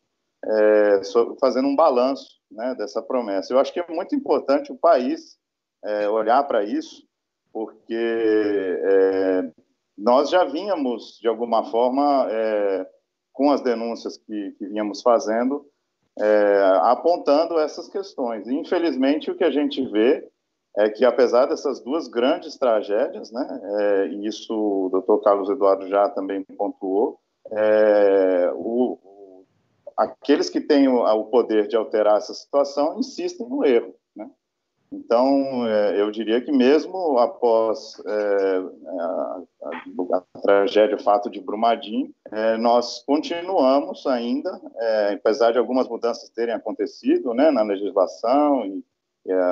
é, 0.45 1.01
fazendo 1.39 1.67
um 1.67 1.75
balanço 1.75 2.41
né, 2.51 2.75
dessa 2.77 3.01
promessa. 3.01 3.53
Eu 3.53 3.59
acho 3.59 3.71
que 3.71 3.79
é 3.79 3.85
muito 3.89 4.15
importante 4.15 4.71
o 4.71 4.77
país 4.77 5.37
é, 5.83 6.09
olhar 6.09 6.43
para 6.43 6.63
isso, 6.63 7.03
porque 7.53 7.93
é, 7.93 9.51
nós 9.97 10.29
já 10.29 10.43
vínhamos, 10.45 11.17
de 11.21 11.27
alguma 11.27 11.65
forma, 11.65 12.27
é, 12.29 12.87
com 13.33 13.51
as 13.51 13.61
denúncias 13.61 14.17
que, 14.17 14.51
que 14.57 14.67
vínhamos 14.67 15.01
fazendo, 15.01 15.65
é, 16.19 16.61
apontando 16.83 17.59
essas 17.59 17.87
questões. 17.87 18.47
E, 18.47 18.53
infelizmente, 18.53 19.31
o 19.31 19.35
que 19.35 19.43
a 19.43 19.51
gente 19.51 19.83
vê 19.89 20.27
é 20.77 20.89
que, 20.89 21.03
apesar 21.03 21.47
dessas 21.47 21.81
duas 21.81 22.07
grandes 22.07 22.57
tragédias, 22.57 23.31
né, 23.31 23.61
é, 23.63 24.07
e 24.07 24.27
isso 24.27 24.53
o 24.53 24.89
doutor 24.89 25.21
Carlos 25.21 25.49
Eduardo 25.49 25.87
já 25.87 26.09
também 26.09 26.43
pontuou, 26.43 27.19
o, 28.55 28.97
aqueles 29.97 30.49
que 30.49 30.61
têm 30.61 30.87
o, 30.87 31.03
o, 31.03 31.25
poder 31.25 31.67
de 31.67 31.75
alterar 31.75 32.17
essa 32.17 32.33
situação 32.33 32.99
insistem 32.99 33.47
no 33.47 33.65
erro. 33.65 33.95
Né? 34.15 34.29
Então, 34.91 35.67
é, 35.67 36.01
eu 36.01 36.11
diria 36.11 36.41
que 36.41 36.51
mesmo 36.51 37.17
após 37.17 38.01
é, 38.05 38.63
a, 38.99 39.41
a, 39.63 40.17
a, 40.17 40.41
tragédia, 40.41 40.95
o 40.95 41.03
fato 41.03 41.29
de 41.29 41.39
Brumadinho, 41.39 42.13
é, 42.31 42.57
nós 42.57 43.03
continuamos 43.05 44.05
ainda, 44.07 44.59
é, 44.77 45.13
apesar 45.13 45.51
de 45.51 45.57
algumas 45.57 45.87
mudanças 45.87 46.29
terem 46.29 46.53
acontecido 46.53 47.33
né, 47.33 47.51
na 47.51 47.63
legislação 47.63 48.65
e 48.65 48.83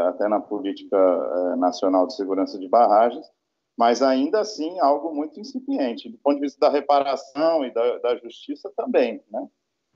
até 0.08 0.28
na 0.28 0.40
política 0.40 0.98
é, 0.98 1.56
nacional 1.56 2.08
de 2.08 2.16
segurança 2.16 2.58
de 2.58 2.68
barragens, 2.68 3.26
mas 3.78 4.02
ainda 4.02 4.42
assim 4.42 4.78
algo 4.82 5.16
muito 5.16 5.40
incipiente, 5.40 6.10
do 6.10 6.18
ponto 6.18 6.36
de 6.36 6.42
vista 6.42 6.60
da 6.60 6.70
reparação 6.70 7.64
e 7.64 7.72
da, 7.72 8.00
da 8.00 8.18
justiça 8.18 8.70
também, 8.76 9.24
né? 9.32 9.48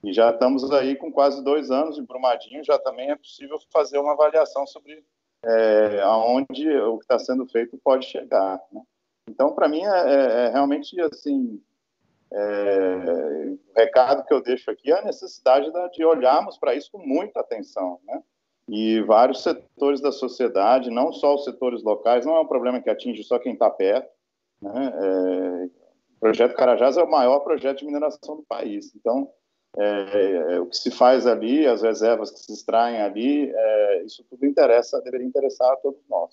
E 0.04 0.12
já 0.12 0.32
estamos 0.32 0.70
aí 0.72 0.96
com 0.96 1.12
quase 1.12 1.42
dois 1.44 1.72
anos 1.72 1.96
de 1.96 2.02
Brumadinho, 2.02 2.64
já 2.64 2.78
também 2.78 3.10
é 3.10 3.16
possível 3.16 3.58
fazer 3.72 3.98
uma 4.00 4.12
avaliação 4.12 4.68
sobre 4.68 5.04
é, 5.46 6.02
aonde 6.02 6.70
o 6.78 6.98
que 6.98 7.06
está 7.06 7.18
sendo 7.18 7.46
feito 7.48 7.80
pode 7.82 8.06
chegar. 8.06 8.60
Né? 8.72 8.82
Então, 9.30 9.54
para 9.54 9.70
mim, 9.70 9.82
é, 9.82 9.88
é, 9.88 10.46
é, 10.46 10.50
realmente 10.50 11.00
assim, 11.00 11.62
é, 12.32 13.46
o 13.50 13.60
recado 13.76 14.26
que 14.26 14.34
eu 14.34 14.42
deixo 14.42 14.70
aqui 14.70 14.92
é 14.92 15.00
a 15.00 15.06
necessidade 15.06 15.72
de 15.94 16.04
olharmos 16.04 16.58
para 16.58 16.76
isso 16.76 16.92
com 16.92 17.00
muita 17.00 17.40
atenção, 17.40 18.00
né? 18.06 18.22
e 18.68 19.02
vários 19.02 19.44
setores 19.44 20.02
da 20.02 20.12
sociedade, 20.12 20.90
não 20.90 21.12
só 21.14 21.36
os 21.36 21.44
setores 21.44 21.84
locais, 21.84 22.26
não 22.26 22.36
é 22.36 22.42
um 22.42 22.48
problema 22.48 22.82
que 22.82 22.90
atinge 22.90 23.24
só 23.24 23.40
quem 23.40 23.54
está 23.54 23.70
perto. 23.70 24.10
Né? 24.62 24.94
É, 24.96 25.66
o 25.66 26.20
projeto 26.20 26.56
Carajás 26.56 26.98
é 26.98 27.04
o 27.04 27.10
maior 27.10 27.40
projeto 27.40 27.80
de 27.80 27.86
mineração 27.86 28.38
do 28.38 28.44
país. 28.44 28.94
Então, 28.96 29.30
é, 29.78 30.54
é, 30.56 30.60
o 30.60 30.68
que 30.68 30.78
se 30.78 30.92
faz 30.92 31.26
ali, 31.26 31.66
as 31.66 31.82
reservas 31.82 32.32
que 32.32 32.40
se 32.40 32.54
extraem 32.54 33.02
ali, 33.02 33.52
é, 33.54 34.04
isso 34.04 34.24
tudo 34.30 34.46
interessa, 34.46 35.02
deveria 35.02 35.26
interessar 35.26 35.72
a 35.72 35.78
todos 35.78 36.00
nós. 36.10 36.32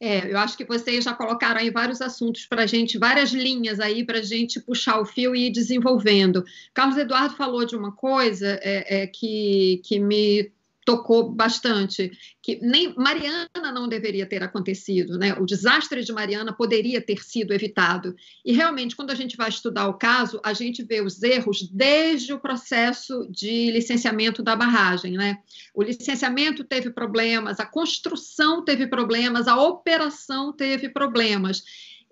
É, 0.00 0.28
eu 0.28 0.36
acho 0.36 0.56
que 0.56 0.64
vocês 0.64 1.04
já 1.04 1.14
colocaram 1.14 1.60
aí 1.60 1.70
vários 1.70 2.00
assuntos 2.00 2.44
para 2.44 2.64
a 2.64 2.66
gente, 2.66 2.98
várias 2.98 3.30
linhas 3.30 3.78
aí 3.78 4.04
para 4.04 4.18
a 4.18 4.22
gente 4.22 4.58
puxar 4.58 5.00
o 5.00 5.04
fio 5.04 5.32
e 5.32 5.46
ir 5.46 5.50
desenvolvendo. 5.52 6.44
Carlos 6.74 6.98
Eduardo 6.98 7.36
falou 7.36 7.64
de 7.64 7.76
uma 7.76 7.92
coisa 7.92 8.58
é, 8.62 9.02
é, 9.02 9.06
que, 9.06 9.80
que 9.84 10.00
me 10.00 10.50
tocou 10.84 11.30
bastante, 11.30 12.10
que 12.42 12.58
nem 12.60 12.94
Mariana 12.96 13.48
não 13.72 13.88
deveria 13.88 14.26
ter 14.26 14.42
acontecido, 14.42 15.16
né? 15.16 15.34
O 15.34 15.46
desastre 15.46 16.02
de 16.02 16.12
Mariana 16.12 16.52
poderia 16.52 17.00
ter 17.00 17.22
sido 17.22 17.52
evitado. 17.52 18.14
E 18.44 18.52
realmente, 18.52 18.96
quando 18.96 19.10
a 19.10 19.14
gente 19.14 19.36
vai 19.36 19.48
estudar 19.48 19.88
o 19.88 19.94
caso, 19.94 20.40
a 20.44 20.52
gente 20.52 20.82
vê 20.82 21.00
os 21.00 21.22
erros 21.22 21.68
desde 21.70 22.32
o 22.32 22.40
processo 22.40 23.28
de 23.30 23.70
licenciamento 23.70 24.42
da 24.42 24.56
barragem, 24.56 25.12
né? 25.12 25.38
O 25.72 25.82
licenciamento 25.82 26.64
teve 26.64 26.90
problemas, 26.90 27.60
a 27.60 27.66
construção 27.66 28.64
teve 28.64 28.86
problemas, 28.86 29.46
a 29.46 29.56
operação 29.56 30.52
teve 30.52 30.88
problemas. 30.88 31.62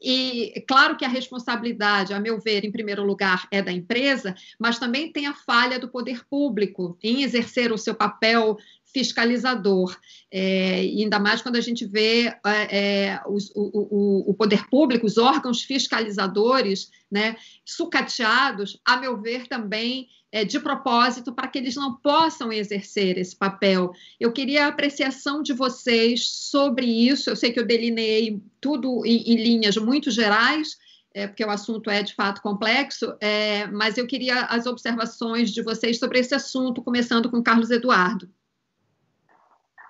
E 0.02 0.64
claro 0.66 0.96
que 0.96 1.04
a 1.04 1.08
responsabilidade, 1.08 2.14
a 2.14 2.20
meu 2.20 2.40
ver, 2.40 2.64
em 2.64 2.72
primeiro 2.72 3.04
lugar, 3.04 3.46
é 3.50 3.60
da 3.60 3.70
empresa, 3.70 4.34
mas 4.58 4.78
também 4.78 5.12
tem 5.12 5.26
a 5.26 5.34
falha 5.34 5.78
do 5.78 5.88
poder 5.88 6.24
público 6.28 6.96
em 7.02 7.22
exercer 7.22 7.70
o 7.70 7.78
seu 7.78 7.94
papel 7.94 8.56
fiscalizador. 8.92 9.96
É, 10.30 10.80
ainda 10.80 11.18
mais 11.18 11.42
quando 11.42 11.56
a 11.56 11.60
gente 11.60 11.84
vê 11.84 12.26
é, 12.46 12.78
é 12.78 13.20
os, 13.26 13.50
o, 13.54 13.70
o, 13.72 14.30
o, 14.30 14.34
poder 14.34 14.68
público, 14.68 15.06
os 15.06 15.18
órgãos 15.18 15.62
fiscalizadores, 15.62 16.90
né, 17.10 17.36
sucateados, 17.64 18.80
a 18.84 18.96
meu 18.96 19.20
ver, 19.20 19.48
também 19.48 20.08
é, 20.32 20.44
de 20.44 20.60
propósito, 20.60 21.32
para 21.32 21.48
que 21.48 21.58
eles 21.58 21.74
não 21.74 21.96
possam 21.96 22.52
exercer 22.52 23.18
esse 23.18 23.34
papel. 23.34 23.92
Eu 24.18 24.32
queria 24.32 24.66
a 24.66 24.68
apreciação 24.68 25.42
de 25.42 25.52
vocês 25.52 26.28
sobre 26.28 26.86
isso. 26.86 27.30
Eu 27.30 27.36
sei 27.36 27.52
que 27.52 27.58
eu 27.58 27.66
delineei 27.66 28.40
tudo 28.60 29.04
em, 29.04 29.32
em 29.32 29.42
linhas 29.42 29.76
muito 29.76 30.10
gerais, 30.10 30.78
é, 31.12 31.26
porque 31.26 31.44
o 31.44 31.50
assunto 31.50 31.90
é 31.90 32.02
de 32.02 32.14
fato 32.14 32.40
complexo, 32.40 33.12
é, 33.20 33.66
mas 33.66 33.98
eu 33.98 34.06
queria 34.06 34.42
as 34.44 34.66
observações 34.66 35.50
de 35.50 35.62
vocês 35.62 35.98
sobre 35.98 36.20
esse 36.20 36.34
assunto, 36.34 36.82
começando 36.82 37.28
com 37.28 37.42
Carlos 37.42 37.70
Eduardo. 37.70 38.30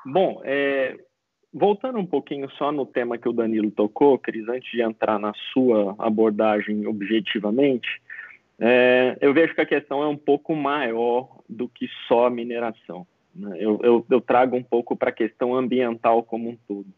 Bom, 0.04 0.40
é, 0.44 0.96
voltando 1.52 1.98
um 1.98 2.06
pouquinho 2.06 2.50
só 2.52 2.72
no 2.72 2.86
tema 2.86 3.18
que 3.18 3.28
o 3.28 3.32
Danilo 3.32 3.70
tocou, 3.70 4.18
Cris, 4.18 4.48
antes 4.48 4.70
de 4.70 4.82
entrar 4.82 5.18
na 5.18 5.32
sua 5.52 5.94
abordagem 5.98 6.86
objetivamente, 6.86 8.00
é, 8.58 9.16
eu 9.20 9.32
vejo 9.32 9.54
que 9.54 9.60
a 9.60 9.66
questão 9.66 10.02
é 10.02 10.06
um 10.06 10.16
pouco 10.16 10.54
maior 10.54 11.40
do 11.48 11.68
que 11.68 11.88
só 12.06 12.26
a 12.26 12.30
mineração. 12.30 13.06
Né? 13.34 13.56
Eu, 13.58 13.80
eu, 13.82 14.06
eu, 14.10 14.20
trago 14.20 14.56
um 14.56 14.62
pouco 14.62 14.94
para 14.94 15.10
a 15.10 15.14
questão 15.14 15.54
ambiental 15.54 16.22
como 16.22 16.50
um 16.50 16.56
todo. 16.68 16.88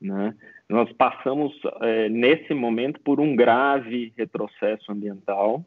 Né? 0.00 0.34
Nós 0.68 0.92
passamos, 0.92 1.52
é, 1.80 2.08
nesse 2.08 2.52
momento, 2.52 3.00
por 3.00 3.20
um 3.20 3.34
grave 3.34 4.12
retrocesso 4.16 4.90
ambiental, 4.92 5.64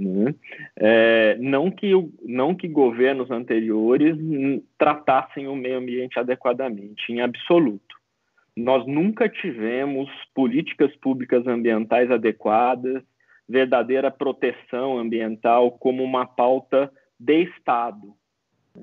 né? 0.00 0.34
É, 0.76 1.36
não, 1.38 1.70
que, 1.70 1.92
não 2.24 2.54
que 2.54 2.66
governos 2.66 3.30
anteriores 3.30 4.16
tratassem 4.78 5.46
o 5.46 5.54
meio 5.54 5.78
ambiente 5.78 6.18
adequadamente, 6.18 7.12
em 7.12 7.20
absoluto. 7.20 7.96
Nós 8.56 8.86
nunca 8.86 9.28
tivemos 9.28 10.08
políticas 10.34 10.94
públicas 10.96 11.46
ambientais 11.46 12.10
adequadas, 12.10 13.02
verdadeira 13.48 14.10
proteção 14.10 14.98
ambiental 14.98 15.72
como 15.72 16.02
uma 16.02 16.26
pauta 16.26 16.90
de 17.18 17.42
Estado. 17.42 18.14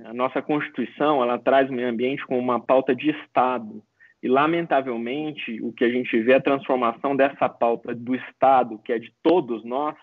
A 0.06 0.14
nossa 0.14 0.42
Constituição 0.42 1.24
ela 1.24 1.40
traz 1.40 1.70
o 1.70 1.74
meio 1.74 1.90
ambiente 1.90 2.26
como 2.26 2.40
uma 2.40 2.60
pauta 2.60 2.96
de 2.96 3.10
Estado. 3.10 3.82
E, 4.22 4.28
lamentavelmente, 4.28 5.62
o 5.62 5.72
que 5.72 5.86
a 5.86 5.90
gente 5.90 6.20
vê 6.22 6.34
é 6.34 6.36
a 6.36 6.42
transformação 6.42 7.16
dessa 7.16 7.48
pauta 7.48 7.94
do 7.94 8.16
Estado, 8.16 8.80
que 8.84 8.92
é 8.92 9.00
de 9.00 9.14
todos 9.22 9.64
nós, 9.64 9.96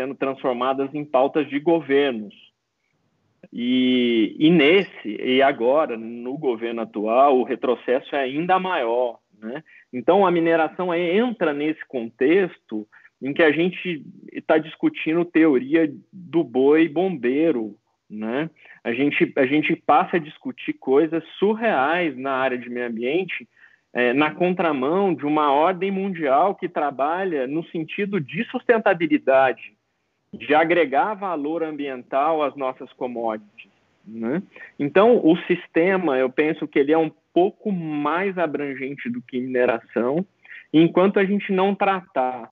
sendo 0.00 0.14
transformadas 0.14 0.94
em 0.94 1.04
pautas 1.04 1.46
de 1.48 1.60
governos. 1.60 2.34
E, 3.52 4.34
e 4.38 4.50
nesse, 4.50 5.08
e 5.08 5.42
agora, 5.42 5.96
no 5.96 6.38
governo 6.38 6.80
atual, 6.80 7.38
o 7.38 7.44
retrocesso 7.44 8.16
é 8.16 8.20
ainda 8.20 8.58
maior. 8.58 9.18
Né? 9.38 9.62
Então, 9.92 10.26
a 10.26 10.30
mineração 10.30 10.94
entra 10.94 11.52
nesse 11.52 11.86
contexto 11.86 12.86
em 13.20 13.34
que 13.34 13.42
a 13.42 13.52
gente 13.52 14.02
está 14.32 14.56
discutindo 14.56 15.24
teoria 15.24 15.92
do 16.10 16.42
boi 16.42 16.88
bombeiro. 16.88 17.76
Né? 18.08 18.48
A, 18.82 18.92
gente, 18.94 19.30
a 19.36 19.44
gente 19.44 19.76
passa 19.76 20.16
a 20.16 20.20
discutir 20.20 20.72
coisas 20.74 21.22
surreais 21.38 22.16
na 22.16 22.32
área 22.32 22.56
de 22.56 22.70
meio 22.70 22.86
ambiente 22.86 23.46
é, 23.92 24.14
na 24.14 24.30
contramão 24.30 25.12
de 25.12 25.26
uma 25.26 25.52
ordem 25.52 25.90
mundial 25.90 26.54
que 26.54 26.68
trabalha 26.68 27.46
no 27.46 27.62
sentido 27.66 28.18
de 28.18 28.44
sustentabilidade 28.44 29.79
de 30.32 30.54
agregar 30.54 31.14
valor 31.14 31.62
ambiental 31.62 32.42
às 32.42 32.54
nossas 32.56 32.92
commodities. 32.92 33.70
Né? 34.06 34.42
Então, 34.78 35.20
o 35.24 35.36
sistema, 35.46 36.18
eu 36.18 36.30
penso 36.30 36.66
que 36.66 36.78
ele 36.78 36.92
é 36.92 36.98
um 36.98 37.10
pouco 37.32 37.70
mais 37.70 38.36
abrangente 38.38 39.08
do 39.08 39.20
que 39.22 39.40
mineração, 39.40 40.24
enquanto 40.72 41.18
a 41.18 41.24
gente 41.24 41.52
não 41.52 41.74
tratar 41.74 42.50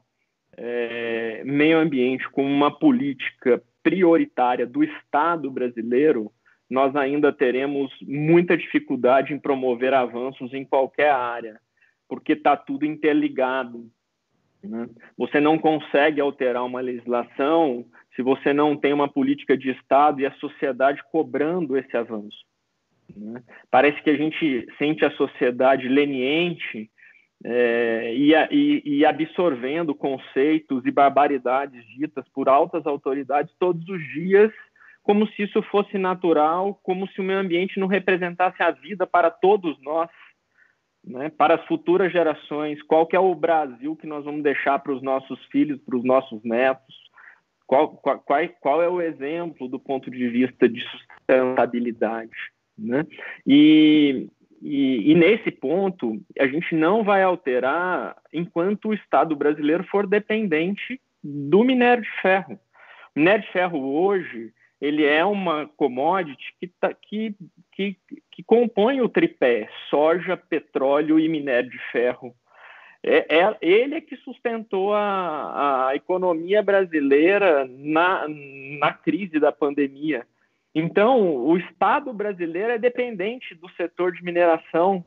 é, 0.57 1.43
meio 1.45 1.79
ambiente 1.79 2.29
como 2.31 2.49
uma 2.49 2.71
política 2.71 3.63
prioritária 3.83 4.67
do 4.67 4.83
Estado 4.83 5.51
brasileiro, 5.51 6.33
nós 6.69 6.95
ainda 6.95 7.33
teremos 7.33 7.91
muita 8.03 8.57
dificuldade 8.57 9.33
em 9.33 9.39
promover 9.39 9.95
avanços 9.95 10.53
em 10.53 10.65
qualquer 10.65 11.11
área, 11.11 11.59
porque 12.09 12.33
está 12.35 12.57
tudo 12.57 12.85
interligado. 12.85 13.89
Né? 14.63 14.89
Você 15.17 15.41
não 15.41 15.59
consegue 15.59 16.21
alterar 16.21 16.65
uma 16.65 16.81
legislação 16.81 17.85
se 18.15 18.23
você 18.23 18.53
não 18.53 18.77
tem 18.77 18.93
uma 18.93 19.09
política 19.09 19.57
de 19.57 19.71
Estado 19.71 20.21
e 20.21 20.27
a 20.27 20.33
sociedade 20.33 21.03
cobrando 21.11 21.77
esse 21.77 21.97
avanço. 21.97 22.39
Né? 23.17 23.43
Parece 23.71 24.03
que 24.03 24.11
a 24.11 24.17
gente 24.17 24.67
sente 24.79 25.05
a 25.05 25.11
sociedade 25.13 25.89
leniente 25.89 26.91
é, 27.45 28.13
e, 28.15 28.33
e, 28.51 28.83
e, 28.85 29.07
absorvendo 29.07 29.95
conceitos 29.95 30.85
e 30.85 30.91
barbaridades 30.91 31.87
ditas 31.97 32.29
por 32.31 32.49
altas 32.49 32.85
autoridades 32.85 33.55
todos 33.61 33.89
os 33.89 34.03
dias, 34.13 34.53
como 35.05 35.27
se 35.29 35.45
isso 35.45 35.63
fosse 35.63 35.97
natural, 35.97 36.75
como 36.83 37.07
se 37.09 37.21
o 37.21 37.25
meio 37.25 37.39
ambiente 37.39 37.79
não 37.79 37.87
representasse 37.87 38.61
a 38.61 38.73
vida 38.73 39.07
para 39.07 39.31
todos 39.31 39.81
nós, 39.81 40.11
né? 41.09 41.31
para 41.31 41.55
as 41.55 41.65
futuras 41.67 42.13
gerações. 42.13 42.83
Qual 42.83 43.07
que 43.07 43.17
é 43.17 43.21
o 43.21 43.35
Brasil 43.35 43.97
que 43.97 44.07
nós 44.07 44.25
vamos 44.25 44.43
deixar 44.43 44.79
para 44.79 44.93
os 44.93 45.03
nossos 45.03 45.43
filhos, 45.47 45.81
para 45.81 45.97
os 45.97 46.05
nossos 46.05 46.43
netos? 46.45 46.95
Qual, 47.67 47.89
qual, 47.97 48.25
qual 48.61 48.83
é 48.83 48.89
o 48.89 49.01
exemplo 49.01 49.69
do 49.69 49.79
ponto 49.79 50.11
de 50.11 50.29
vista 50.29 50.69
de 50.69 50.81
sustentabilidade? 50.91 52.31
Né? 52.79 53.05
E, 53.47 54.29
e, 54.63 55.11
e, 55.11 55.15
nesse 55.15 55.51
ponto, 55.51 56.21
a 56.39 56.47
gente 56.47 56.75
não 56.75 57.03
vai 57.05 57.23
alterar 57.23 58.17
enquanto 58.33 58.89
o 58.89 58.95
Estado 58.95 59.37
brasileiro 59.37 59.85
for 59.85 60.07
dependente 60.07 61.01
do 61.23 61.65
minério 61.65 62.03
de 62.03 62.11
ferro. 62.23 62.59
O 63.15 63.19
minério 63.19 63.45
de 63.45 63.53
ferro 63.53 63.79
hoje 63.79 64.53
ele 64.81 65.05
é 65.05 65.25
uma 65.25 65.67
commodity 65.77 66.55
que, 66.61 66.69
tá, 66.69 66.95
que, 66.95 67.35
que, 67.79 67.97
que 68.33 68.43
compõe 68.43 69.01
o 69.01 69.09
tripé 69.09 69.69
soja, 69.89 70.37
petróleo 70.37 71.21
e 71.21 71.29
minério 71.29 71.71
de 71.71 71.79
ferro. 71.93 72.35
É, 73.01 73.37
é, 73.39 73.57
ele 73.63 73.95
é 73.95 74.01
que 74.01 74.17
sustentou 74.17 74.93
a, 74.93 75.87
a 75.87 75.95
economia 75.95 76.61
brasileira 76.61 77.65
na, 77.71 78.27
na 78.81 78.93
crise 78.93 79.39
da 79.39 79.53
pandemia. 79.53 80.27
Então, 80.75 81.37
o 81.37 81.57
Estado 81.57 82.13
brasileiro 82.13 82.73
é 82.73 82.79
dependente 82.79 83.55
do 83.55 83.69
setor 83.71 84.11
de 84.11 84.25
mineração. 84.25 85.05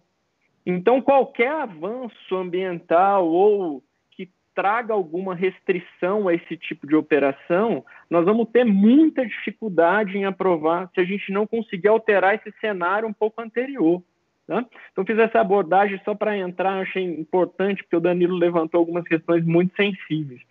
Então, 0.66 1.02
qualquer 1.02 1.52
avanço 1.52 2.34
ambiental 2.34 3.28
ou 3.28 3.84
traga 4.54 4.94
alguma 4.94 5.34
restrição 5.34 6.28
a 6.28 6.34
esse 6.34 6.58
tipo 6.58 6.86
de 6.86 6.96
operação, 6.96 7.84
nós 8.10 8.26
vamos 8.26 8.50
ter 8.50 8.66
muita 8.66 9.26
dificuldade 9.26 10.18
em 10.18 10.26
aprovar 10.26 10.90
se 10.94 11.00
a 11.00 11.04
gente 11.04 11.32
não 11.32 11.48
conseguir 11.48 11.88
alterar 11.88 12.36
esse 12.36 12.52
cenário 12.60 13.08
um 13.08 13.14
pouco 13.14 13.42
anterior. 13.42 14.02
Tá? 14.48 14.66
Então, 14.92 15.06
fiz 15.06 15.18
essa 15.18 15.40
abordagem 15.40 16.00
só 16.04 16.14
para 16.14 16.38
entrar, 16.38 16.82
achei 16.82 17.04
importante, 17.04 17.84
porque 17.84 17.96
o 17.96 18.02
Danilo 18.02 18.36
levantou 18.36 18.80
algumas 18.80 19.06
questões 19.06 19.46
muito 19.46 19.76
sensíveis. 19.76 20.42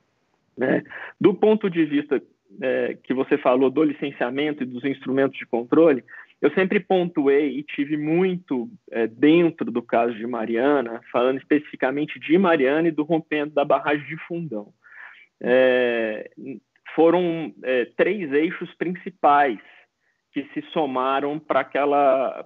Né? 0.57 0.83
Do 1.21 1.35
ponto 1.35 1.69
de 1.69 1.85
vista 1.85 2.23
é, 2.61 2.97
que 3.03 3.15
você 3.15 3.37
falou 3.39 3.71
do 3.71 3.83
licenciamento 3.83 4.63
e 4.63 4.67
dos 4.67 4.85
instrumentos 4.85 5.39
de 5.39 5.47
controle, 5.47 6.05
eu 6.41 6.51
sempre 6.53 6.81
pontuei 6.81 7.59
e 7.59 7.63
tive 7.63 7.97
muito 7.97 8.69
é, 8.91 9.07
dentro 9.07 9.71
do 9.71 9.83
caso 9.83 10.15
de 10.15 10.27
Mariana, 10.27 11.01
falando 11.13 11.39
especificamente 11.39 12.19
de 12.19 12.39
Mariana 12.39 12.89
e 12.89 12.93
do 12.93 13.03
rompimento 13.03 13.55
da 13.55 13.65
barragem 13.65 14.07
de 14.07 14.17
Fundão. 14.27 14.73
É, 15.43 16.31
foram 16.95 17.53
é, 17.63 17.87
três 17.97 18.33
eixos 18.33 18.73
principais 18.75 19.59
que 20.33 20.45
se 20.55 20.63
somaram 20.73 21.39
para 21.39 21.61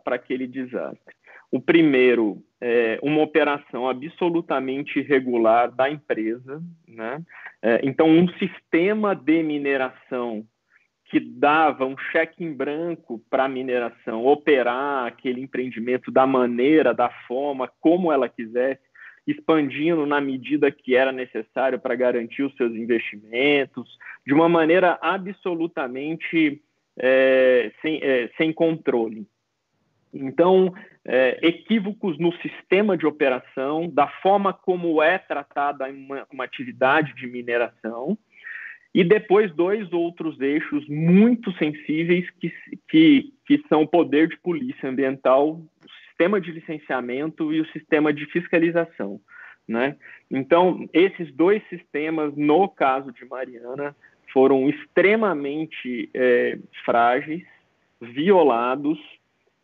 aquele 0.06 0.46
desastre. 0.46 1.14
O 1.50 1.60
primeiro, 1.60 2.42
é 2.60 2.98
uma 3.02 3.22
operação 3.22 3.88
absolutamente 3.88 4.98
irregular 4.98 5.70
da 5.70 5.88
empresa, 5.88 6.60
né? 6.88 7.22
É, 7.62 7.80
então, 7.84 8.08
um 8.08 8.26
sistema 8.38 9.14
de 9.14 9.42
mineração 9.42 10.44
que 11.06 11.20
dava 11.20 11.84
um 11.84 11.96
cheque 11.96 12.42
em 12.42 12.52
branco 12.52 13.22
para 13.30 13.44
a 13.44 13.48
mineração 13.48 14.24
operar 14.24 15.06
aquele 15.06 15.40
empreendimento 15.40 16.10
da 16.10 16.26
maneira, 16.26 16.94
da 16.94 17.10
forma, 17.26 17.70
como 17.80 18.10
ela 18.10 18.28
quisesse, 18.28 18.80
expandindo 19.26 20.04
na 20.06 20.20
medida 20.20 20.70
que 20.70 20.94
era 20.94 21.12
necessário 21.12 21.78
para 21.78 21.94
garantir 21.94 22.42
os 22.42 22.54
seus 22.56 22.74
investimentos, 22.74 23.98
de 24.26 24.34
uma 24.34 24.48
maneira 24.48 24.98
absolutamente 25.00 26.62
é, 26.96 27.72
sem, 27.80 28.00
é, 28.02 28.30
sem 28.36 28.52
controle. 28.52 29.26
Então, 30.12 30.72
é, 31.04 31.38
equívocos 31.42 32.18
no 32.18 32.32
sistema 32.40 32.96
de 32.96 33.06
operação, 33.06 33.88
da 33.88 34.06
forma 34.06 34.52
como 34.52 35.02
é 35.02 35.18
tratada 35.18 35.86
uma, 35.88 36.26
uma 36.32 36.44
atividade 36.44 37.14
de 37.14 37.26
mineração, 37.26 38.16
e 38.94 39.02
depois 39.02 39.52
dois 39.52 39.92
outros 39.92 40.40
eixos 40.40 40.88
muito 40.88 41.52
sensíveis 41.58 42.30
que, 42.38 42.52
que, 42.88 43.32
que 43.44 43.64
são 43.68 43.82
o 43.82 43.88
poder 43.88 44.28
de 44.28 44.38
polícia 44.38 44.88
ambiental, 44.88 45.54
o 45.54 45.90
sistema 46.06 46.40
de 46.40 46.52
licenciamento 46.52 47.52
e 47.52 47.60
o 47.60 47.66
sistema 47.72 48.12
de 48.12 48.24
fiscalização. 48.26 49.20
Né? 49.66 49.96
Então, 50.30 50.88
esses 50.92 51.32
dois 51.34 51.60
sistemas, 51.68 52.36
no 52.36 52.68
caso 52.68 53.10
de 53.10 53.24
Mariana, 53.24 53.96
foram 54.32 54.68
extremamente 54.68 56.08
é, 56.14 56.58
frágeis, 56.84 57.42
violados 58.00 58.98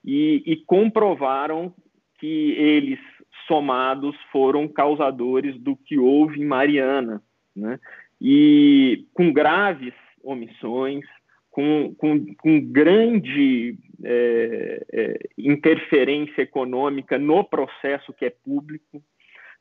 e, 0.05 0.43
e 0.45 0.57
comprovaram 0.57 1.73
que 2.19 2.53
eles 2.53 2.99
somados 3.47 4.17
foram 4.33 4.67
causadores 4.67 5.57
do 5.59 5.77
que 5.77 5.99
houve 5.99 6.41
em 6.41 6.45
Mariana, 6.45 7.23
né? 7.55 7.79
E 8.21 9.07
com 9.15 9.33
graves 9.33 9.95
omissões, 10.23 11.05
com, 11.51 11.95
com, 11.97 12.35
com 12.37 12.61
grande 12.61 13.77
é, 14.05 14.87
é, 14.93 15.19
interferência 15.37 16.43
econômica 16.43 17.19
no 17.19 17.43
processo 17.43 18.13
que 18.13 18.25
é 18.25 18.31
público. 18.31 19.03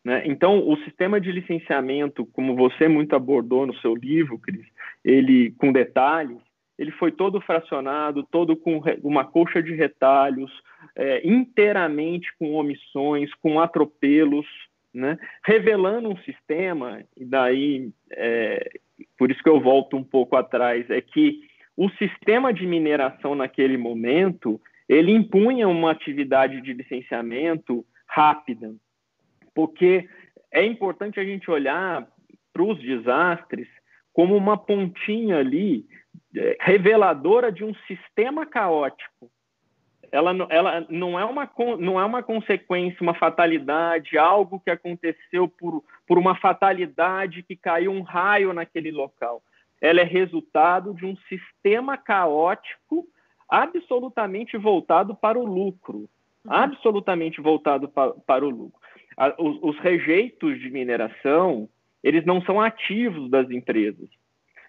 Né? 0.04 0.24
Então, 0.26 0.68
o 0.68 0.78
sistema 0.84 1.20
de 1.20 1.32
licenciamento, 1.32 2.26
como 2.28 2.56
você 2.56 2.88
muito 2.88 3.16
abordou 3.16 3.66
no 3.66 3.76
seu 3.76 3.96
livro, 3.96 4.38
Cris, 4.38 4.66
ele 5.04 5.52
com 5.58 5.72
detalhes, 5.72 6.38
ele 6.78 6.92
foi 6.92 7.12
todo 7.12 7.42
fracionado, 7.42 8.26
todo 8.32 8.56
com 8.56 8.82
uma 9.04 9.26
colcha 9.26 9.62
de 9.62 9.74
retalhos, 9.74 10.52
é, 10.96 11.28
inteiramente 11.28 12.30
com 12.38 12.54
omissões, 12.54 13.34
com 13.42 13.60
atropelos, 13.60 14.46
né? 15.00 15.18
revelando 15.44 16.10
um 16.10 16.18
sistema, 16.18 17.04
e 17.16 17.26
daí, 17.26 17.92
é, 18.12 18.70
por 19.18 19.32
isso 19.32 19.42
que 19.42 19.50
eu 19.50 19.60
volto 19.60 19.96
um 19.96 20.04
pouco 20.04 20.36
atrás, 20.36 20.90
é 20.90 21.02
que 21.02 21.40
o 21.76 21.90
sistema 21.92 22.54
de 22.54 22.68
mineração 22.68 23.34
naquele 23.34 23.78
momento, 23.78 24.62
ele 24.88 25.14
impunha 25.14 25.68
uma 25.68 25.92
atividade 25.92 26.62
de 26.62 26.74
licenciamento 26.74 27.86
rápida, 28.06 28.76
porque 29.56 30.08
é 30.52 30.66
importante 30.66 31.20
a 31.20 31.24
gente 31.24 31.50
olhar 31.50 32.08
para 32.52 32.64
os 32.64 32.78
desastres 32.80 33.68
como 34.12 34.36
uma 34.36 34.58
pontinha 34.58 35.38
ali 35.38 35.86
é, 36.36 36.58
reveladora 36.60 37.52
de 37.52 37.64
um 37.64 37.74
sistema 37.88 38.46
caótico. 38.46 39.32
Ela, 40.12 40.36
ela 40.50 40.86
não, 40.90 41.20
é 41.20 41.26
uma, 41.26 41.50
não 41.78 42.00
é 42.00 42.06
uma 42.06 42.24
consequência, 42.24 43.02
uma 43.02 43.14
fatalidade, 43.14 44.18
algo 44.18 44.60
que 44.60 44.70
aconteceu 44.70 45.48
por, 45.48 45.84
por 46.08 46.18
uma 46.18 46.36
fatalidade 46.36 47.44
que 47.44 47.56
caiu 47.56 47.92
um 47.92 48.02
raio 48.02 48.54
naquele 48.54 48.92
local. 48.92 49.42
Ela 49.82 50.02
é 50.02 50.04
resultado 50.04 50.94
de 50.94 51.06
um 51.06 51.16
sistema 51.28 51.98
caótico 51.98 53.08
absolutamente 53.48 54.58
voltado 54.58 55.16
para 55.16 55.38
o 55.38 55.46
lucro. 55.46 56.10
Uhum. 56.46 56.54
Absolutamente 56.54 57.42
voltado 57.42 57.88
para, 57.88 58.12
para 58.12 58.46
o 58.46 58.50
lucro. 58.50 58.80
Os, 59.38 59.60
os 59.62 59.80
rejeitos 59.80 60.60
de 60.60 60.70
mineração, 60.70 61.68
eles 62.04 62.26
não 62.26 62.42
são 62.42 62.60
ativos 62.62 63.30
das 63.30 63.50
empresas 63.50 64.10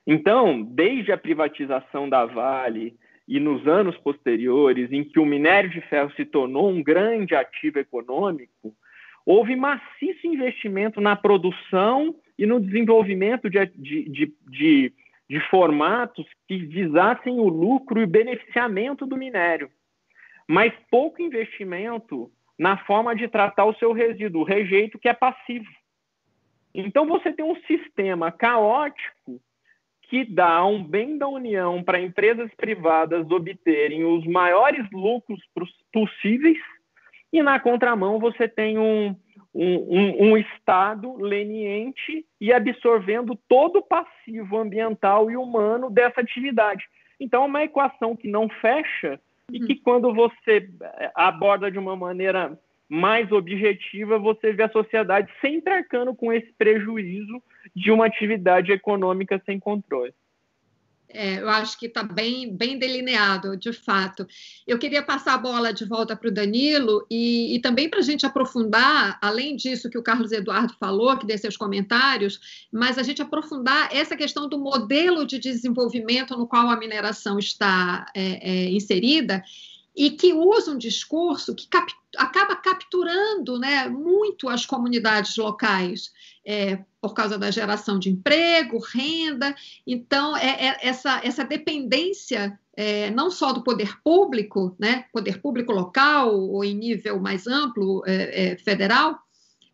então, 0.07 0.63
desde 0.63 1.13
a 1.13 1.19
privatização 1.19 2.09
da 2.09 2.25
Vale 2.25 2.97
e 3.31 3.39
nos 3.39 3.65
anos 3.69 3.97
posteriores, 3.99 4.91
em 4.91 5.05
que 5.05 5.21
o 5.21 5.25
minério 5.25 5.71
de 5.71 5.81
ferro 5.83 6.13
se 6.17 6.25
tornou 6.25 6.69
um 6.69 6.83
grande 6.83 7.33
ativo 7.33 7.79
econômico, 7.79 8.75
houve 9.25 9.55
maciço 9.55 10.27
investimento 10.27 11.01
na 11.01 11.15
produção 11.15 12.17
e 12.37 12.45
no 12.45 12.59
desenvolvimento 12.59 13.49
de, 13.49 13.65
de, 13.67 14.35
de, 14.49 14.93
de, 15.29 15.41
formatos 15.49 16.27
que 16.49 16.57
visassem 16.57 17.39
o 17.39 17.49
lucro 17.49 18.01
e 18.01 18.05
o 18.05 18.09
beneficiamento 18.09 19.07
do 19.07 19.17
minério, 19.17 19.71
mas 20.49 20.73
pouco 20.91 21.23
investimento 21.23 22.33
na 22.59 22.79
forma 22.79 23.15
de 23.15 23.29
tratar 23.29 23.65
o 23.65 23.77
seu 23.77 23.93
resíduo, 23.93 24.41
o 24.41 24.45
rejeito 24.45 24.99
que 24.99 25.09
é 25.09 25.15
passivo. 25.15 25.71
Então 26.75 27.07
você 27.07 27.33
tem 27.33 27.45
um 27.45 27.57
sistema 27.63 28.33
caótico 28.33 29.41
que 30.11 30.25
dá 30.25 30.67
um 30.67 30.83
bem 30.83 31.17
da 31.17 31.29
União 31.29 31.85
para 31.85 32.01
empresas 32.01 32.53
privadas 32.57 33.31
obterem 33.31 34.05
os 34.05 34.27
maiores 34.27 34.85
lucros 34.91 35.41
possíveis, 35.93 36.59
e 37.33 37.41
na 37.45 37.61
contramão 37.61 38.19
você 38.19 38.49
tem 38.49 38.77
um, 38.77 39.15
um, 39.55 39.77
um, 39.77 40.23
um, 40.25 40.37
Estado 40.37 41.15
leniente 41.15 42.27
e 42.41 42.53
absorvendo 42.53 43.39
todo 43.49 43.79
o 43.79 43.83
passivo 43.83 44.59
ambiental 44.59 45.31
e 45.31 45.37
humano 45.37 45.89
dessa 45.89 46.21
atividade. 46.21 46.85
Então, 47.21 47.45
é 47.45 47.47
uma 47.47 47.63
equação 47.63 48.17
que 48.17 48.27
não 48.27 48.49
fecha 48.49 49.21
e 49.53 49.61
que, 49.61 49.75
uhum. 49.75 49.81
quando 49.85 50.13
você 50.13 50.69
eh, 50.83 51.13
aborda 51.15 51.71
de 51.71 51.79
uma 51.79 51.95
maneira 51.95 52.59
mais 52.89 53.31
objetiva, 53.31 54.19
você 54.19 54.53
vê 54.53 54.65
a 54.65 54.71
sociedade 54.71 55.31
sempre 55.41 55.73
arcando 55.73 56.13
com 56.17 56.33
esse 56.33 56.53
prejuízo 56.55 57.41
de 57.75 57.91
uma 57.91 58.07
atividade 58.07 58.73
econômica 58.73 59.41
sem 59.45 59.59
controle. 59.59 60.15
É, 61.13 61.41
eu 61.41 61.49
acho 61.49 61.79
que 61.79 61.87
está 61.87 62.03
bem, 62.03 62.55
bem 62.57 62.79
delineado, 62.79 63.57
de 63.57 63.73
fato. 63.73 64.27
Eu 64.67 64.79
queria 64.79 65.03
passar 65.03 65.35
a 65.35 65.39
bola 65.39 65.73
de 65.73 65.85
volta 65.85 66.15
para 66.15 66.29
o 66.29 66.33
Danilo 66.33 67.05
e, 67.11 67.57
e 67.57 67.61
também 67.61 67.89
para 67.89 67.99
a 67.99 68.03
gente 68.03 68.25
aprofundar, 68.25 69.19
além 69.21 69.57
disso 69.57 69.91
que 69.91 69.99
o 69.99 70.03
Carlos 70.03 70.31
Eduardo 70.31 70.73
falou, 70.79 71.17
que 71.17 71.27
desses 71.27 71.43
seus 71.43 71.57
comentários, 71.57 72.69
mas 72.73 72.97
a 72.97 73.03
gente 73.03 73.21
aprofundar 73.21 73.89
essa 73.93 74.17
questão 74.17 74.49
do 74.49 74.59
modelo 74.59 75.27
de 75.27 75.39
desenvolvimento 75.39 76.37
no 76.37 76.47
qual 76.47 76.71
a 76.71 76.77
mineração 76.77 77.39
está 77.39 78.07
é, 78.15 78.49
é, 78.49 78.71
inserida 78.71 79.43
e 79.97 80.11
que 80.11 80.33
usa 80.33 80.73
um 80.73 80.79
discurso 80.79 81.55
que 81.55 81.69
cap 81.69 81.93
acaba 82.17 82.57
capturando 82.57 83.59
né, 83.59 83.89
muito 83.89 84.49
as 84.49 84.67
comunidades 84.67 85.37
locais 85.37 86.13
é, 86.45 86.79
por 87.01 87.15
causa 87.15 87.39
da 87.39 87.51
geração 87.51 87.99
de 87.99 88.11
emprego, 88.11 88.79
renda. 88.79 89.55
Então, 89.87 90.37
é, 90.37 90.67
é 90.67 90.89
essa, 90.89 91.21
essa 91.23 91.45
dependência 91.45 92.59
é, 92.77 93.11
não 93.11 93.31
só 93.31 93.53
do 93.53 93.63
poder 93.63 94.01
público, 94.03 94.75
né, 94.79 95.05
poder 95.13 95.41
público 95.41 95.73
local 95.73 96.35
ou 96.35 96.65
em 96.65 96.75
nível 96.75 97.21
mais 97.21 97.47
amplo 97.47 98.03
é, 98.07 98.53
é, 98.53 98.57
federal, 98.57 99.19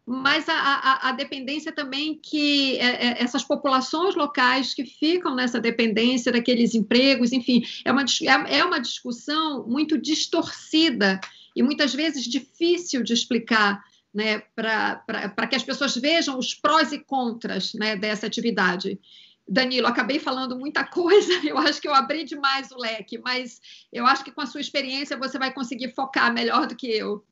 mas 0.06 0.48
a, 0.48 0.54
a, 0.54 1.08
a, 1.08 1.12
dependência 1.12 1.72
também 1.72 2.14
que 2.14 2.78
é, 2.78 3.08
é, 3.08 3.22
essas 3.22 3.42
populações 3.42 4.14
locais 4.14 4.72
que 4.72 4.84
ficam 4.84 5.34
nessa 5.34 5.60
dependência 5.60 6.30
daqueles 6.30 6.76
empregos, 6.76 7.32
enfim, 7.32 7.64
é 7.84 7.90
uma, 7.90 8.02
é, 8.02 8.58
é 8.58 8.64
uma 8.64 8.78
discussão 8.78 9.66
muito 9.66 9.98
distorcida 9.98 11.20
e 11.56 11.62
muitas 11.62 11.92
vezes 11.92 12.22
difícil 12.22 13.02
de 13.02 13.14
explicar 13.14 13.82
né, 14.14 14.44
para 14.54 15.46
que 15.48 15.56
as 15.56 15.64
pessoas 15.64 15.96
vejam 15.96 16.38
os 16.38 16.54
prós 16.54 16.92
e 16.92 17.00
contras 17.00 17.74
né, 17.74 17.96
dessa 17.96 18.28
atividade. 18.28 19.00
Danilo, 19.48 19.88
acabei 19.88 20.20
falando 20.20 20.56
muita 20.56 20.84
coisa, 20.84 21.32
eu 21.44 21.58
acho 21.58 21.80
que 21.80 21.88
eu 21.88 21.94
abri 21.94 22.22
demais 22.22 22.70
o 22.70 22.78
leque, 22.78 23.18
mas 23.18 23.60
eu 23.92 24.06
acho 24.06 24.22
que 24.22 24.30
com 24.30 24.40
a 24.40 24.46
sua 24.46 24.60
experiência 24.60 25.16
você 25.16 25.36
vai 25.36 25.52
conseguir 25.52 25.92
focar 25.94 26.32
melhor 26.32 26.68
do 26.68 26.76
que 26.76 26.86
eu. 26.86 27.24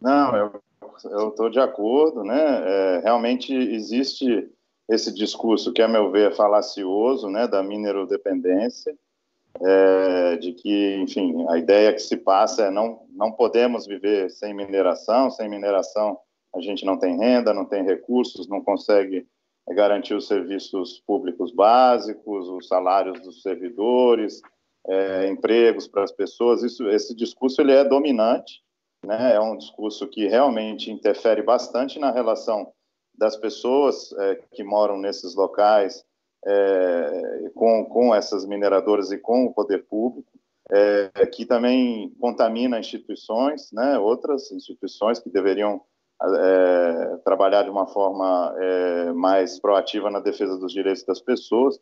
Não, 0.00 0.34
eu 0.34 0.67
eu 1.04 1.28
estou 1.28 1.48
de 1.50 1.60
acordo, 1.60 2.22
né? 2.24 2.36
É, 2.36 3.00
realmente 3.00 3.54
existe 3.54 4.48
esse 4.88 5.12
discurso 5.12 5.72
que, 5.72 5.82
a 5.82 5.88
meu 5.88 6.10
ver, 6.10 6.32
é 6.32 6.34
falacioso, 6.34 7.28
né, 7.28 7.46
da 7.46 7.62
minerodependência, 7.62 8.96
é, 9.60 10.36
de 10.36 10.52
que, 10.52 10.96
enfim, 10.96 11.46
a 11.48 11.58
ideia 11.58 11.92
que 11.92 12.00
se 12.00 12.16
passa 12.16 12.64
é 12.64 12.70
não 12.70 13.06
não 13.10 13.32
podemos 13.32 13.86
viver 13.86 14.30
sem 14.30 14.54
mineração, 14.54 15.30
sem 15.30 15.48
mineração 15.48 16.18
a 16.54 16.60
gente 16.60 16.84
não 16.84 16.96
tem 16.96 17.18
renda, 17.18 17.52
não 17.52 17.64
tem 17.64 17.84
recursos, 17.84 18.48
não 18.48 18.62
consegue 18.62 19.26
garantir 19.68 20.14
os 20.14 20.26
serviços 20.26 21.02
públicos 21.06 21.52
básicos, 21.52 22.48
os 22.48 22.68
salários 22.68 23.20
dos 23.20 23.42
servidores, 23.42 24.40
é, 24.86 25.28
empregos 25.28 25.86
para 25.86 26.04
as 26.04 26.12
pessoas. 26.12 26.62
Isso, 26.62 26.88
esse 26.88 27.14
discurso 27.14 27.60
ele 27.60 27.72
é 27.72 27.84
dominante 27.84 28.62
né? 29.04 29.34
É 29.34 29.40
um 29.40 29.56
discurso 29.56 30.06
que 30.08 30.26
realmente 30.26 30.90
interfere 30.90 31.42
bastante 31.42 31.98
na 31.98 32.10
relação 32.10 32.72
das 33.16 33.36
pessoas 33.36 34.12
é, 34.12 34.36
que 34.52 34.62
moram 34.62 34.98
nesses 34.98 35.34
locais 35.34 36.04
é, 36.46 37.50
com, 37.54 37.84
com 37.86 38.14
essas 38.14 38.46
mineradoras 38.46 39.10
e 39.10 39.18
com 39.18 39.46
o 39.46 39.52
poder 39.52 39.86
público, 39.86 40.30
é, 40.70 41.26
que 41.26 41.44
também 41.44 42.10
contamina 42.20 42.78
instituições, 42.78 43.72
né? 43.72 43.98
Outras 43.98 44.52
instituições 44.52 45.18
que 45.18 45.30
deveriam 45.30 45.80
é, 46.22 47.16
trabalhar 47.24 47.62
de 47.62 47.70
uma 47.70 47.86
forma 47.86 48.54
é, 48.58 49.12
mais 49.12 49.58
proativa 49.58 50.10
na 50.10 50.20
defesa 50.20 50.58
dos 50.58 50.72
direitos 50.72 51.04
das 51.04 51.20
pessoas. 51.20 51.80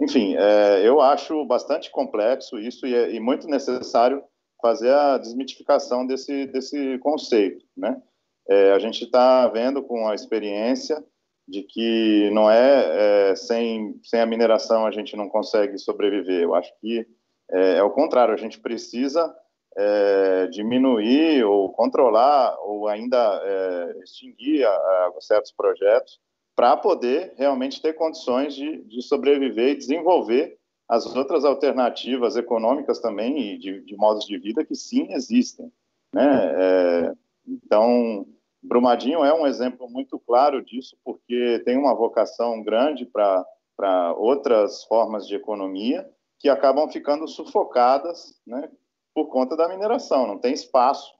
Enfim, 0.00 0.36
é, 0.36 0.86
eu 0.86 1.00
acho 1.00 1.44
bastante 1.44 1.90
complexo 1.90 2.58
isso 2.58 2.86
e, 2.86 3.14
e 3.14 3.20
muito 3.20 3.48
necessário 3.48 4.22
fazer 4.60 4.92
a 4.92 5.18
desmitificação 5.18 6.06
desse, 6.06 6.46
desse 6.46 6.98
conceito, 6.98 7.64
né? 7.76 8.00
É, 8.48 8.72
a 8.72 8.78
gente 8.78 9.04
está 9.04 9.46
vendo 9.48 9.82
com 9.82 10.08
a 10.08 10.14
experiência 10.14 11.04
de 11.46 11.62
que 11.62 12.30
não 12.32 12.50
é, 12.50 13.30
é, 13.30 13.36
sem, 13.36 13.98
sem 14.02 14.20
a 14.20 14.26
mineração 14.26 14.86
a 14.86 14.90
gente 14.90 15.16
não 15.16 15.28
consegue 15.28 15.78
sobreviver. 15.78 16.42
Eu 16.42 16.54
acho 16.54 16.72
que 16.80 17.06
é, 17.50 17.76
é 17.76 17.82
o 17.82 17.90
contrário, 17.90 18.34
a 18.34 18.38
gente 18.38 18.58
precisa 18.58 19.34
é, 19.76 20.46
diminuir 20.48 21.44
ou 21.44 21.70
controlar 21.72 22.56
ou 22.60 22.88
ainda 22.88 23.40
é, 23.44 23.98
extinguir 24.02 24.64
a, 24.64 24.70
a 24.70 25.12
certos 25.20 25.52
projetos 25.52 26.20
para 26.56 26.76
poder 26.76 27.34
realmente 27.36 27.80
ter 27.80 27.92
condições 27.92 28.54
de, 28.54 28.82
de 28.82 29.00
sobreviver 29.00 29.70
e 29.70 29.76
desenvolver 29.76 30.57
as 30.88 31.04
outras 31.14 31.44
alternativas 31.44 32.36
econômicas 32.36 32.98
também 32.98 33.54
e 33.54 33.58
de, 33.58 33.80
de 33.82 33.96
modos 33.96 34.24
de 34.24 34.38
vida 34.38 34.64
que 34.64 34.74
sim 34.74 35.12
existem. 35.12 35.70
Né? 36.12 36.24
É, 36.24 37.14
então, 37.46 38.26
Brumadinho 38.62 39.24
é 39.24 39.34
um 39.34 39.46
exemplo 39.46 39.88
muito 39.88 40.18
claro 40.18 40.64
disso, 40.64 40.96
porque 41.04 41.62
tem 41.64 41.76
uma 41.76 41.94
vocação 41.94 42.62
grande 42.62 43.04
para 43.04 44.14
outras 44.16 44.84
formas 44.84 45.26
de 45.26 45.34
economia 45.34 46.08
que 46.38 46.48
acabam 46.48 46.88
ficando 46.88 47.26
sufocadas 47.28 48.40
né, 48.46 48.70
por 49.14 49.26
conta 49.26 49.56
da 49.56 49.68
mineração. 49.68 50.26
Não 50.26 50.38
tem 50.38 50.54
espaço 50.54 51.12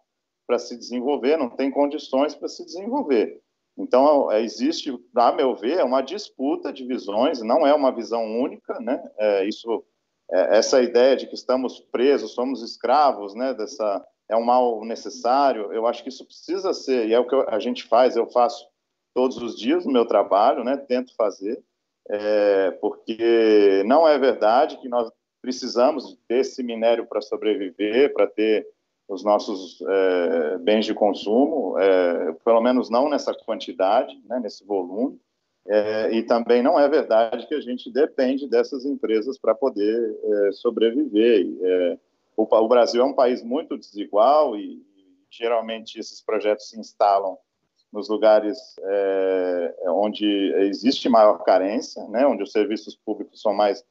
para 0.46 0.58
se 0.58 0.78
desenvolver, 0.78 1.36
não 1.36 1.50
tem 1.50 1.70
condições 1.70 2.34
para 2.34 2.48
se 2.48 2.64
desenvolver. 2.64 3.42
Então, 3.78 4.30
é, 4.32 4.42
existe, 4.42 4.92
a 5.14 5.30
meu 5.30 5.54
ver, 5.54 5.84
uma 5.84 6.02
disputa 6.02 6.72
de 6.72 6.84
visões, 6.84 7.40
não 7.40 7.64
é 7.64 7.72
uma 7.72 7.92
visão 7.92 8.24
única, 8.40 8.78
né? 8.80 9.00
É, 9.16 9.44
isso, 9.46 9.84
é, 10.30 10.58
essa 10.58 10.82
ideia 10.82 11.16
de 11.16 11.28
que 11.28 11.34
estamos 11.34 11.78
presos, 11.78 12.32
somos 12.32 12.60
escravos, 12.60 13.34
né? 13.34 13.54
Dessa, 13.54 14.04
é 14.28 14.36
um 14.36 14.44
mal 14.44 14.84
necessário, 14.84 15.72
eu 15.72 15.86
acho 15.86 16.02
que 16.02 16.08
isso 16.08 16.26
precisa 16.26 16.72
ser, 16.74 17.08
e 17.08 17.14
é 17.14 17.20
o 17.20 17.26
que 17.26 17.36
a 17.48 17.58
gente 17.60 17.84
faz, 17.84 18.16
eu 18.16 18.26
faço 18.26 18.68
todos 19.14 19.38
os 19.38 19.56
dias 19.56 19.86
no 19.86 19.92
meu 19.92 20.04
trabalho, 20.04 20.64
né? 20.64 20.76
Tento 20.76 21.14
fazer, 21.14 21.62
é, 22.10 22.72
porque 22.80 23.84
não 23.86 24.08
é 24.08 24.18
verdade 24.18 24.76
que 24.78 24.88
nós 24.88 25.08
precisamos 25.40 26.18
desse 26.28 26.64
minério 26.64 27.06
para 27.06 27.20
sobreviver, 27.20 28.12
para 28.12 28.26
ter 28.26 28.66
os 29.08 29.24
nossos 29.24 29.80
é, 29.80 30.58
bens 30.58 30.84
de 30.84 30.92
consumo, 30.92 31.78
é, 31.78 32.32
pelo 32.44 32.60
menos 32.60 32.90
não 32.90 33.08
nessa 33.08 33.32
quantidade, 33.34 34.14
né, 34.28 34.38
nesse 34.38 34.64
volume, 34.66 35.18
é, 35.66 36.12
e 36.12 36.22
também 36.22 36.62
não 36.62 36.78
é 36.78 36.88
verdade 36.88 37.46
que 37.46 37.54
a 37.54 37.60
gente 37.60 37.90
depende 37.90 38.46
dessas 38.46 38.84
empresas 38.84 39.38
para 39.38 39.54
poder 39.54 40.18
é, 40.22 40.52
sobreviver. 40.52 41.46
É, 41.62 41.98
o, 42.36 42.42
o, 42.42 42.68
Brasil 42.68 43.02
é 43.02 43.04
um 43.04 43.14
país 43.14 43.42
muito 43.42 43.76
desigual 43.76 44.56
e, 44.56 44.86
geralmente 45.30 45.98
esses 45.98 46.22
projetos 46.22 46.70
se 46.70 46.80
instalam 46.80 47.36
nos 47.92 48.08
lugares 48.08 48.58
é, 48.82 49.74
onde 49.88 50.26
existe 50.68 51.08
maior 51.08 51.44
carência, 51.44 52.06
né, 52.08 52.26
onde 52.26 52.42
os 52.42 52.52
serviços 52.52 52.96
públicos 52.96 53.40
são 53.40 53.52
mais 53.54 53.84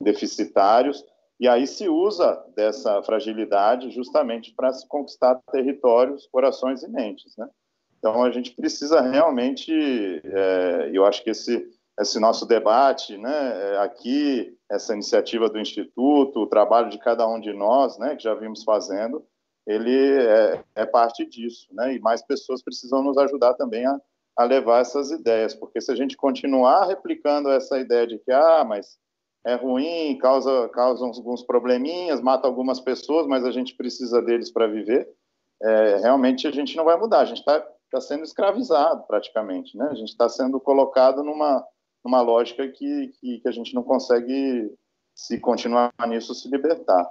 deficitários, 0.00 1.04
e 1.40 1.46
aí 1.46 1.66
se 1.66 1.88
usa 1.88 2.44
dessa 2.56 3.02
fragilidade 3.02 3.90
justamente 3.90 4.52
para 4.54 4.72
se 4.72 4.86
conquistar 4.88 5.40
territórios, 5.52 6.26
corações 6.32 6.82
e 6.82 6.88
mentes, 6.88 7.36
né? 7.36 7.48
Então 7.98 8.22
a 8.22 8.30
gente 8.30 8.52
precisa 8.52 9.00
realmente, 9.00 9.72
é, 10.24 10.90
eu 10.92 11.04
acho 11.04 11.22
que 11.22 11.30
esse 11.30 11.68
esse 12.00 12.20
nosso 12.20 12.46
debate, 12.46 13.18
né, 13.18 13.72
é, 13.72 13.78
aqui 13.78 14.56
essa 14.70 14.94
iniciativa 14.94 15.48
do 15.48 15.58
instituto, 15.58 16.40
o 16.40 16.46
trabalho 16.46 16.90
de 16.90 16.98
cada 16.98 17.26
um 17.26 17.40
de 17.40 17.52
nós, 17.52 17.98
né, 17.98 18.14
que 18.14 18.22
já 18.22 18.34
vimos 18.34 18.62
fazendo, 18.62 19.26
ele 19.66 20.16
é, 20.22 20.62
é 20.76 20.86
parte 20.86 21.26
disso, 21.26 21.66
né? 21.72 21.94
E 21.94 22.00
mais 22.00 22.22
pessoas 22.22 22.62
precisam 22.62 23.02
nos 23.02 23.18
ajudar 23.18 23.54
também 23.54 23.84
a, 23.84 24.00
a 24.36 24.44
levar 24.44 24.80
essas 24.80 25.10
ideias, 25.10 25.54
porque 25.54 25.80
se 25.80 25.92
a 25.92 25.94
gente 25.94 26.16
continuar 26.16 26.86
replicando 26.86 27.50
essa 27.50 27.78
ideia 27.78 28.06
de 28.06 28.18
que 28.18 28.32
ah, 28.32 28.64
mas 28.64 28.96
é 29.48 29.54
ruim, 29.54 30.18
causa, 30.18 30.68
causa 30.68 31.06
alguns 31.06 31.42
probleminhas, 31.42 32.20
mata 32.20 32.46
algumas 32.46 32.78
pessoas, 32.80 33.26
mas 33.26 33.46
a 33.46 33.50
gente 33.50 33.74
precisa 33.74 34.20
deles 34.20 34.50
para 34.50 34.66
viver. 34.66 35.08
É, 35.62 35.96
realmente 36.02 36.46
a 36.46 36.50
gente 36.50 36.76
não 36.76 36.84
vai 36.84 36.98
mudar, 36.98 37.20
a 37.20 37.24
gente 37.24 37.38
está 37.38 37.66
tá 37.90 37.98
sendo 37.98 38.24
escravizado 38.24 39.04
praticamente, 39.06 39.74
né? 39.74 39.88
A 39.90 39.94
gente 39.94 40.10
está 40.10 40.28
sendo 40.28 40.60
colocado 40.60 41.24
numa, 41.24 41.64
numa 42.04 42.20
lógica 42.20 42.68
que, 42.68 43.08
que, 43.18 43.40
que 43.40 43.48
a 43.48 43.50
gente 43.50 43.74
não 43.74 43.82
consegue, 43.82 44.70
se 45.14 45.40
continuar 45.40 45.90
nisso, 46.06 46.34
se 46.34 46.46
libertar. 46.50 47.08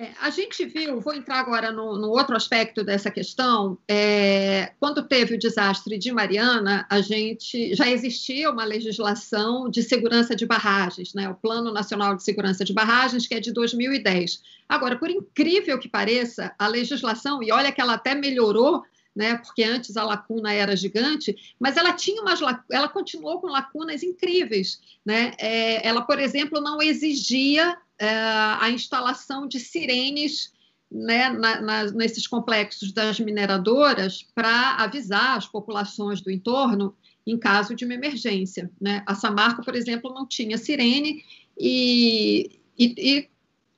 É, 0.00 0.12
a 0.20 0.30
gente 0.30 0.64
viu, 0.64 1.00
vou 1.00 1.12
entrar 1.12 1.40
agora 1.40 1.72
no, 1.72 1.98
no 1.98 2.10
outro 2.10 2.36
aspecto 2.36 2.84
dessa 2.84 3.10
questão. 3.10 3.76
É, 3.88 4.70
quando 4.78 5.02
teve 5.02 5.34
o 5.34 5.38
desastre 5.38 5.98
de 5.98 6.12
Mariana, 6.12 6.86
a 6.88 7.00
gente 7.00 7.74
já 7.74 7.90
existia 7.90 8.48
uma 8.48 8.64
legislação 8.64 9.68
de 9.68 9.82
segurança 9.82 10.36
de 10.36 10.46
barragens, 10.46 11.12
né? 11.14 11.28
o 11.28 11.34
Plano 11.34 11.72
Nacional 11.72 12.14
de 12.14 12.22
Segurança 12.22 12.64
de 12.64 12.72
Barragens, 12.72 13.26
que 13.26 13.34
é 13.34 13.40
de 13.40 13.52
2010. 13.52 14.40
Agora, 14.68 14.96
por 14.96 15.10
incrível 15.10 15.76
que 15.80 15.88
pareça, 15.88 16.54
a 16.56 16.68
legislação, 16.68 17.42
e 17.42 17.50
olha 17.50 17.72
que 17.72 17.80
ela 17.80 17.94
até 17.94 18.14
melhorou, 18.14 18.84
né, 19.18 19.36
porque 19.38 19.64
antes 19.64 19.96
a 19.96 20.04
lacuna 20.04 20.52
era 20.52 20.76
gigante, 20.76 21.36
mas 21.58 21.76
ela 21.76 21.92
tinha 21.92 22.22
umas 22.22 22.40
ela 22.70 22.88
continuou 22.88 23.40
com 23.40 23.48
lacunas 23.48 24.04
incríveis, 24.04 24.80
né? 25.04 25.32
É, 25.38 25.84
ela, 25.84 26.02
por 26.02 26.20
exemplo, 26.20 26.60
não 26.60 26.80
exigia 26.80 27.76
é, 27.98 28.08
a 28.08 28.70
instalação 28.70 29.48
de 29.48 29.58
sirenes 29.58 30.52
né, 30.88 31.30
na, 31.30 31.60
na, 31.60 31.84
nesses 31.90 32.28
complexos 32.28 32.92
das 32.92 33.18
mineradoras 33.18 34.24
para 34.36 34.76
avisar 34.76 35.36
as 35.36 35.48
populações 35.48 36.20
do 36.20 36.30
entorno 36.30 36.94
em 37.26 37.36
caso 37.36 37.74
de 37.74 37.84
uma 37.84 37.94
emergência. 37.94 38.70
Né? 38.80 39.02
A 39.04 39.16
Samarco, 39.16 39.64
por 39.64 39.74
exemplo, 39.74 40.14
não 40.14 40.28
tinha 40.28 40.56
sirene 40.56 41.24
e, 41.58 42.60
e, 42.78 42.94
e 42.96 43.28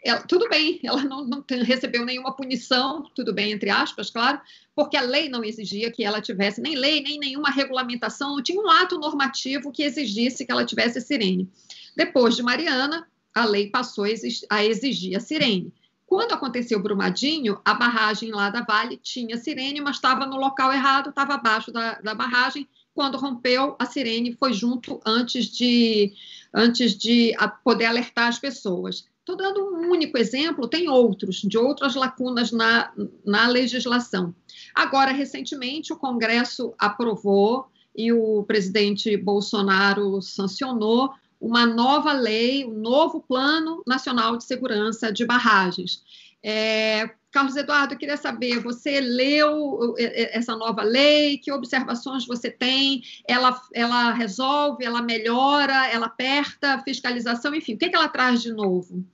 ela, 0.02 0.20
tudo 0.20 0.48
bem, 0.48 0.80
ela 0.82 1.02
não, 1.04 1.24
não, 1.24 1.44
recebeu 1.62 2.04
nenhuma 2.04 2.34
punição, 2.34 3.02
tudo 3.14 3.34
bem, 3.34 3.52
entre 3.52 3.68
aspas, 3.68 4.10
claro, 4.10 4.40
porque 4.74 4.96
a 4.96 5.02
lei 5.02 5.28
não 5.28 5.44
exigia 5.44 5.90
que 5.90 6.02
ela 6.02 6.20
tivesse 6.20 6.60
nem 6.60 6.74
lei, 6.74 7.02
nem 7.02 7.18
nenhuma 7.18 7.50
regulamentação, 7.50 8.36
não 8.36 8.42
tinha 8.42 8.60
um 8.60 8.68
ato 8.68 8.98
normativo 8.98 9.70
que 9.70 9.82
exigisse 9.82 10.46
que 10.46 10.52
ela 10.52 10.64
tivesse 10.64 11.00
sirene. 11.00 11.50
Depois 11.94 12.34
de 12.34 12.42
Mariana, 12.42 13.06
a 13.34 13.44
lei 13.44 13.68
passou 13.68 14.04
a 14.48 14.64
exigir 14.64 15.16
a 15.16 15.20
sirene. 15.20 15.72
Quando 16.06 16.32
aconteceu 16.32 16.82
Brumadinho, 16.82 17.60
a 17.64 17.72
barragem 17.74 18.32
lá 18.32 18.50
da 18.50 18.62
Vale 18.62 18.96
tinha 18.96 19.36
sirene, 19.36 19.80
mas 19.80 19.96
estava 19.96 20.26
no 20.26 20.36
local 20.36 20.72
errado, 20.72 21.10
estava 21.10 21.34
abaixo 21.34 21.70
da, 21.70 22.00
da 22.00 22.14
barragem. 22.14 22.68
Quando 22.92 23.16
rompeu, 23.16 23.76
a 23.78 23.86
sirene 23.86 24.32
foi 24.32 24.52
junto 24.52 25.00
antes 25.06 25.46
de, 25.46 26.12
antes 26.52 26.98
de 26.98 27.32
poder 27.62 27.84
alertar 27.84 28.26
as 28.26 28.40
pessoas. 28.40 29.06
Estou 29.20 29.36
dando 29.36 29.60
um 29.74 29.90
único 29.90 30.18
exemplo, 30.18 30.66
tem 30.66 30.88
outros, 30.88 31.36
de 31.42 31.56
outras 31.56 31.94
lacunas 31.94 32.50
na, 32.50 32.92
na 33.24 33.46
legislação. 33.46 34.34
Agora, 34.74 35.12
recentemente, 35.12 35.92
o 35.92 35.96
Congresso 35.96 36.74
aprovou 36.78 37.66
e 37.94 38.12
o 38.12 38.42
presidente 38.44 39.16
Bolsonaro 39.16 40.20
sancionou 40.22 41.12
uma 41.40 41.66
nova 41.66 42.12
lei, 42.12 42.64
um 42.64 42.78
novo 42.78 43.20
Plano 43.20 43.82
Nacional 43.86 44.36
de 44.36 44.44
Segurança 44.44 45.12
de 45.12 45.24
Barragens. 45.24 46.02
É, 46.42 47.10
Carlos 47.32 47.56
Eduardo, 47.56 47.94
eu 47.94 47.98
queria 47.98 48.16
saber, 48.16 48.58
você 48.58 49.00
leu 49.00 49.94
essa 49.98 50.56
nova 50.56 50.82
lei? 50.82 51.38
Que 51.38 51.52
observações 51.52 52.26
você 52.26 52.50
tem? 52.50 53.02
Ela, 53.26 53.60
ela 53.72 54.12
resolve, 54.12 54.84
ela 54.84 55.00
melhora, 55.00 55.88
ela 55.92 56.06
aperta 56.06 56.74
a 56.74 56.82
fiscalização, 56.82 57.54
enfim, 57.54 57.74
o 57.74 57.78
que, 57.78 57.86
é 57.86 57.88
que 57.88 57.96
ela 57.96 58.08
traz 58.08 58.42
de 58.42 58.52
novo? 58.52 59.04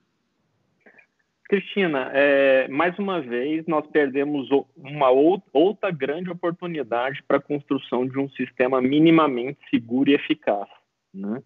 Cristina, 1.49 2.11
é, 2.13 2.67
mais 2.69 2.99
uma 2.99 3.21
vez 3.21 3.65
nós 3.67 3.87
perdemos 3.87 4.49
uma 4.77 5.11
outra 5.53 5.91
grande 5.93 6.29
oportunidade 6.29 7.23
para 7.23 7.37
a 7.37 7.43
construção 7.43 8.07
de 8.07 8.19
um 8.19 8.29
sistema 8.31 8.81
minimamente 8.81 9.59
seguro 9.71 10.11
e 10.11 10.15
eficaz. 10.15 10.69
Né? 11.15 11.41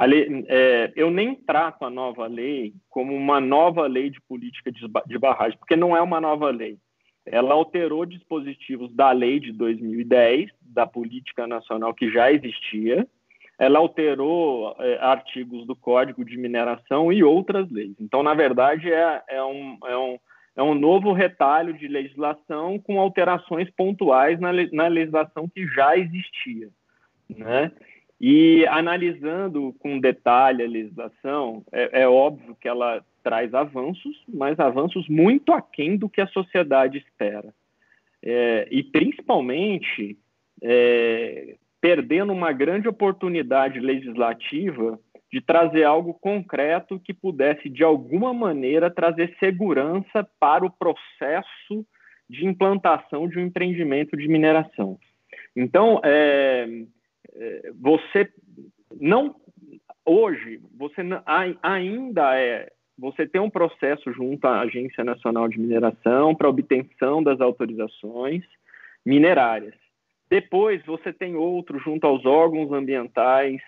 Lei, 0.00 0.44
é, 0.48 0.92
eu 0.96 1.10
nem 1.10 1.34
trato 1.34 1.84
a 1.84 1.90
nova 1.90 2.26
lei 2.26 2.72
como 2.88 3.14
uma 3.14 3.40
nova 3.40 3.86
lei 3.86 4.10
de 4.10 4.20
política 4.22 4.72
de 4.72 5.18
barragem, 5.18 5.58
porque 5.58 5.76
não 5.76 5.96
é 5.96 6.00
uma 6.00 6.20
nova 6.20 6.50
lei. 6.50 6.78
Ela 7.24 7.54
alterou 7.54 8.04
dispositivos 8.04 8.92
da 8.94 9.12
lei 9.12 9.38
de 9.38 9.52
2010, 9.52 10.50
da 10.60 10.86
política 10.86 11.46
nacional 11.46 11.94
que 11.94 12.10
já 12.10 12.32
existia, 12.32 13.06
ela 13.58 13.78
alterou 13.78 14.74
é, 14.80 14.98
artigos 14.98 15.64
do 15.66 15.76
Código 15.76 16.24
de 16.24 16.36
Mineração 16.36 17.12
e 17.12 17.22
outras 17.22 17.70
leis. 17.70 17.94
Então, 18.00 18.22
na 18.22 18.34
verdade, 18.34 18.92
é, 18.92 19.22
é, 19.28 19.44
um, 19.44 19.78
é, 19.84 19.96
um, 19.96 20.18
é 20.56 20.62
um 20.62 20.74
novo 20.74 21.12
retalho 21.12 21.72
de 21.72 21.86
legislação 21.86 22.78
com 22.80 22.98
alterações 22.98 23.70
pontuais 23.70 24.40
na, 24.40 24.50
na 24.72 24.88
legislação 24.88 25.48
que 25.48 25.64
já 25.68 25.96
existia. 25.96 26.70
Né? 27.28 27.70
E 28.24 28.64
analisando 28.68 29.74
com 29.80 29.98
detalhe 29.98 30.62
a 30.62 30.68
legislação, 30.68 31.64
é, 31.72 32.02
é, 32.02 32.08
óbvio 32.08 32.54
que 32.54 32.68
ela 32.68 33.04
traz 33.20 33.52
avanços, 33.52 34.16
mas 34.28 34.60
avanços 34.60 35.08
muito 35.08 35.52
aquém 35.52 35.96
do 35.96 36.08
que 36.08 36.20
a 36.20 36.28
sociedade 36.28 36.98
espera. 36.98 37.52
É, 38.22 38.68
e 38.70 38.84
principalmente 38.84 40.16
é, 40.62 41.56
perdendo 41.80 42.32
uma 42.32 42.52
grande 42.52 42.86
oportunidade 42.86 43.80
legislativa 43.80 45.00
de 45.32 45.40
trazer 45.40 45.82
algo 45.82 46.14
concreto 46.14 47.00
que 47.00 47.12
pudesse, 47.12 47.68
de 47.68 47.82
alguma 47.82 48.32
maneira, 48.32 48.88
trazer 48.88 49.34
segurança 49.40 50.24
para 50.38 50.64
o 50.64 50.70
processo 50.70 51.84
de 52.30 52.46
implantação 52.46 53.28
de 53.28 53.40
um 53.40 53.46
empreendimento 53.46 54.16
de 54.16 54.28
mineração. 54.28 54.96
Então, 55.56 56.00
é, 56.04 56.84
você 57.74 58.28
não 59.00 59.36
hoje 60.04 60.60
você 60.76 61.02
ainda 61.62 62.38
é 62.38 62.70
você 62.98 63.26
tem 63.26 63.40
um 63.40 63.50
processo 63.50 64.12
junto 64.12 64.46
à 64.46 64.60
Agência 64.60 65.02
Nacional 65.02 65.48
de 65.48 65.58
Mineração 65.58 66.34
para 66.34 66.48
obtenção 66.48 67.22
das 67.22 67.40
autorizações 67.40 68.44
minerárias. 69.04 69.74
Depois 70.30 70.84
você 70.86 71.12
tem 71.12 71.34
outro 71.34 71.78
junto 71.78 72.06
aos 72.06 72.24
órgãos 72.24 72.70
ambientais 72.72 73.60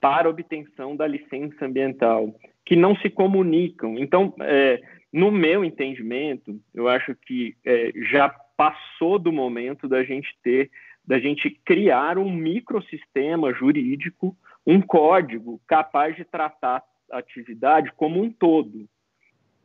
para 0.00 0.30
obtenção 0.30 0.96
da 0.96 1.06
licença 1.06 1.66
ambiental, 1.66 2.34
que 2.64 2.74
não 2.74 2.96
se 2.96 3.10
comunicam. 3.10 3.98
Então, 3.98 4.34
é, 4.40 4.80
no 5.12 5.30
meu 5.30 5.64
entendimento, 5.64 6.58
eu 6.74 6.88
acho 6.88 7.14
que 7.26 7.54
é, 7.66 7.92
já 8.10 8.28
passou 8.56 9.18
do 9.18 9.32
momento 9.32 9.88
da 9.88 10.02
gente 10.02 10.28
ter 10.42 10.70
da 11.10 11.18
gente 11.18 11.50
criar 11.64 12.18
um 12.18 12.30
microsistema 12.32 13.52
jurídico, 13.52 14.36
um 14.64 14.80
código 14.80 15.60
capaz 15.66 16.14
de 16.14 16.24
tratar 16.24 16.84
a 17.10 17.18
atividade 17.18 17.90
como 17.96 18.22
um 18.22 18.30
todo, 18.30 18.88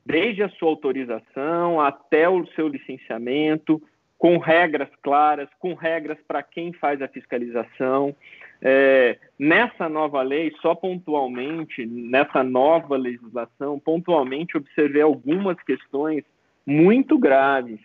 desde 0.04 0.42
a 0.42 0.50
sua 0.50 0.70
autorização 0.70 1.80
até 1.80 2.28
o 2.28 2.48
seu 2.56 2.68
licenciamento, 2.68 3.80
com 4.18 4.40
regras 4.40 4.90
claras, 5.04 5.48
com 5.60 5.76
regras 5.76 6.18
para 6.28 6.42
quem 6.42 6.74
faz 6.74 7.00
a 7.00 7.08
fiscalização. 7.08 8.16
É, 8.60 9.20
nessa 9.38 9.88
nova 9.88 10.24
lei, 10.24 10.52
só 10.64 10.74
pontualmente, 10.74 11.86
nessa 11.86 12.44
nova 12.44 12.98
legislação, 12.98 13.80
pontualmente 13.80 14.58
observei 14.58 15.04
algumas 15.04 15.62
questões 15.62 16.24
muito 16.66 17.20
graves. 17.20 17.82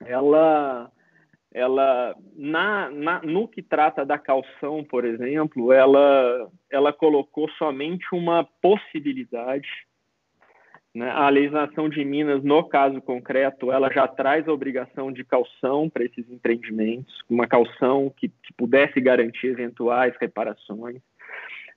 Ela 0.00 0.90
ela 1.52 2.14
na, 2.36 2.90
na, 2.90 3.22
no 3.22 3.48
que 3.48 3.62
trata 3.62 4.04
da 4.04 4.18
calção, 4.18 4.84
por 4.84 5.04
exemplo, 5.04 5.72
ela, 5.72 6.48
ela 6.70 6.92
colocou 6.92 7.48
somente 7.52 8.06
uma 8.12 8.44
possibilidade. 8.62 9.68
Né? 10.94 11.10
A 11.10 11.28
legislação 11.28 11.88
de 11.88 12.04
Minas, 12.04 12.42
no 12.42 12.64
caso 12.64 13.00
concreto, 13.00 13.70
ela 13.70 13.92
já 13.92 14.06
traz 14.08 14.46
a 14.48 14.52
obrigação 14.52 15.12
de 15.12 15.24
calção 15.24 15.88
para 15.88 16.04
esses 16.04 16.28
empreendimentos, 16.30 17.14
uma 17.28 17.46
calção 17.46 18.12
que, 18.16 18.28
que 18.28 18.52
pudesse 18.56 19.00
garantir 19.00 19.48
eventuais 19.48 20.14
reparações 20.20 21.00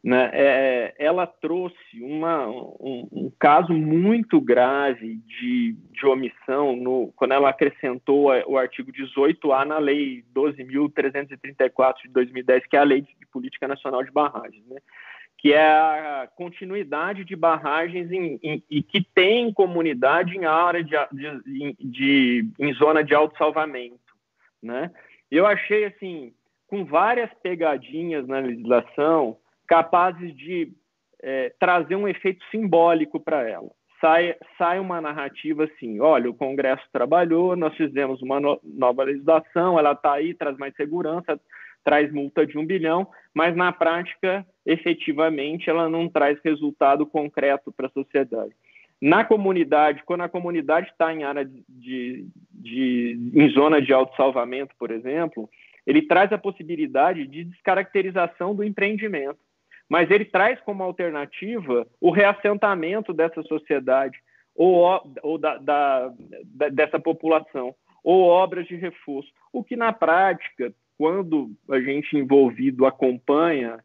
né, 0.04 0.30
é, 0.34 0.96
ela 0.98 1.26
trouxe 1.26 2.02
uma, 2.02 2.46
um, 2.46 3.08
um, 3.10 3.32
caso 3.40 3.72
muito 3.72 4.42
grave 4.42 5.16
de, 5.26 5.78
de 5.92 6.06
omissão 6.06 6.76
no, 6.76 7.14
quando 7.16 7.32
ela 7.32 7.50
acrescentou 7.50 8.26
o 8.46 8.58
artigo 8.58 8.92
18A 8.92 9.64
na 9.66 9.78
Lei 9.78 10.26
12.334 10.36 12.02
de 12.04 12.10
2010, 12.10 12.66
que 12.68 12.76
é 12.76 12.80
a 12.80 12.84
Lei 12.84 13.02
de 13.02 13.26
Política 13.32 13.66
Nacional 13.66 14.04
de 14.04 14.12
Barragens, 14.12 14.66
né, 14.68 14.82
que 15.38 15.54
é 15.54 15.66
a 15.66 16.30
continuidade 16.36 17.24
de 17.24 17.36
barragens 17.36 18.12
em, 18.12 18.38
em, 18.44 18.64
e 18.70 18.84
que 18.84 19.02
tem 19.02 19.54
comunidade 19.54 20.36
em 20.38 20.44
área 20.44 20.84
de, 20.84 20.96
de, 21.14 21.76
de 21.80 22.50
em 22.60 22.74
zona 22.74 23.04
de 23.06 23.16
autossalvamento. 23.16 24.00
Né? 24.62 24.92
Eu 25.32 25.46
achei 25.46 25.86
assim, 25.86 26.34
com 26.68 26.84
várias 26.84 27.30
pegadinhas 27.42 28.28
na 28.28 28.40
legislação, 28.40 29.38
capazes 29.74 30.36
de 30.36 30.72
é, 31.20 31.52
trazer 31.60 31.96
um 31.96 32.08
efeito 32.08 32.46
simbólico 32.52 33.20
para 33.20 33.50
ela. 33.50 33.72
Sai, 34.00 34.36
sai 34.56 34.80
uma 34.80 35.02
narrativa 35.02 35.64
assim: 35.64 36.00
olha, 36.00 36.30
o 36.30 36.36
Congresso 36.36 36.84
trabalhou, 36.92 37.56
nós 37.56 37.76
fizemos 37.76 38.22
uma 38.22 38.40
no, 38.40 38.60
nova 38.64 39.04
legislação, 39.04 39.80
ela 39.80 39.94
está 39.94 40.14
aí, 40.14 40.36
traz 40.36 40.56
mais 40.58 40.76
segurança, 40.76 41.40
traz 41.84 42.12
multa 42.12 42.46
de 42.46 42.56
um 42.56 42.66
bilhão, 42.66 43.08
mas 43.34 43.56
na 43.56 43.72
prática, 43.72 44.46
efetivamente, 44.64 45.72
ela 45.72 45.90
não 45.90 46.08
traz 46.08 46.38
resultado 46.44 47.04
concreto 47.04 47.72
para 47.72 47.88
a 47.88 47.92
sociedade. 47.92 48.54
na 49.02 49.26
comunidade, 49.26 50.04
quando 50.06 50.22
a 50.22 50.30
comunidade 50.30 50.90
está 50.92 51.12
em 51.12 51.24
área 51.24 51.50
de, 51.68 52.28
de, 52.52 53.32
em 53.34 53.50
zona 53.50 53.82
de 53.82 53.92
autossalvamento, 53.92 54.76
por 54.78 54.92
exemplo, 54.92 55.50
ele 55.86 56.04
traz 56.04 56.32
a 56.32 56.38
possibilidade 56.38 57.26
de 57.28 57.44
descaracterização 57.44 58.56
do 58.56 58.64
empreendimento. 58.64 59.40
Mas 59.90 60.10
ele 60.10 60.26
traz 60.26 60.60
como 60.62 60.84
alternativa 60.84 61.88
o 62.00 62.10
reassentamento 62.10 63.14
dessa 63.14 63.44
sociedade 63.44 64.18
ou, 64.56 64.86
ou 65.22 65.38
da, 65.38 65.58
da, 65.58 66.14
da, 66.46 66.70
dessa 66.70 67.00
população, 67.00 67.76
ou 68.04 68.24
obras 68.24 68.68
de 68.68 68.76
reforço. 68.76 69.32
O 69.52 69.64
que, 69.64 69.76
na 69.76 69.92
prática, 69.94 70.74
quando 70.98 71.52
a 71.70 71.80
gente 71.80 72.16
envolvido 72.18 72.86
acompanha 72.86 73.80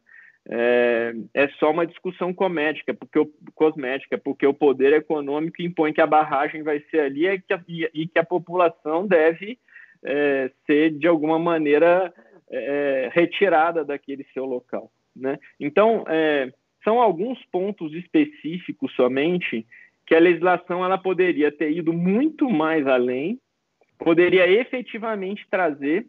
é, 0.51 1.13
é 1.33 1.47
só 1.59 1.71
uma 1.71 1.85
discussão 1.85 2.33
comédica, 2.33 2.93
porque 2.93 3.19
o, 3.19 3.31
cosmética, 3.53 4.17
porque 4.17 4.47
o 4.47 4.53
poder 4.53 4.93
econômico 4.93 5.61
impõe 5.61 5.93
que 5.93 6.01
a 6.01 6.07
barragem 6.07 6.63
vai 6.63 6.79
ser 6.89 7.01
ali 7.01 7.27
e 7.27 7.39
que 7.39 7.53
a, 7.53 7.61
e 7.67 8.07
que 8.07 8.19
a 8.19 8.25
população 8.25 9.05
deve 9.05 9.59
é, 10.03 10.49
ser, 10.65 10.91
de 10.91 11.07
alguma 11.07 11.37
maneira, 11.37 12.13
é, 12.49 13.09
retirada 13.13 13.85
daquele 13.85 14.25
seu 14.33 14.45
local. 14.45 14.91
Né? 15.19 15.37
Então, 15.59 16.03
é, 16.07 16.51
são 16.83 17.01
alguns 17.01 17.43
pontos 17.45 17.93
específicos 17.93 18.93
somente 18.95 19.65
que 20.05 20.15
a 20.15 20.19
legislação 20.19 20.83
ela 20.83 20.97
poderia 20.97 21.51
ter 21.51 21.71
ido 21.71 21.93
muito 21.93 22.49
mais 22.49 22.87
além, 22.87 23.39
poderia 23.97 24.49
efetivamente 24.49 25.45
trazer 25.51 26.07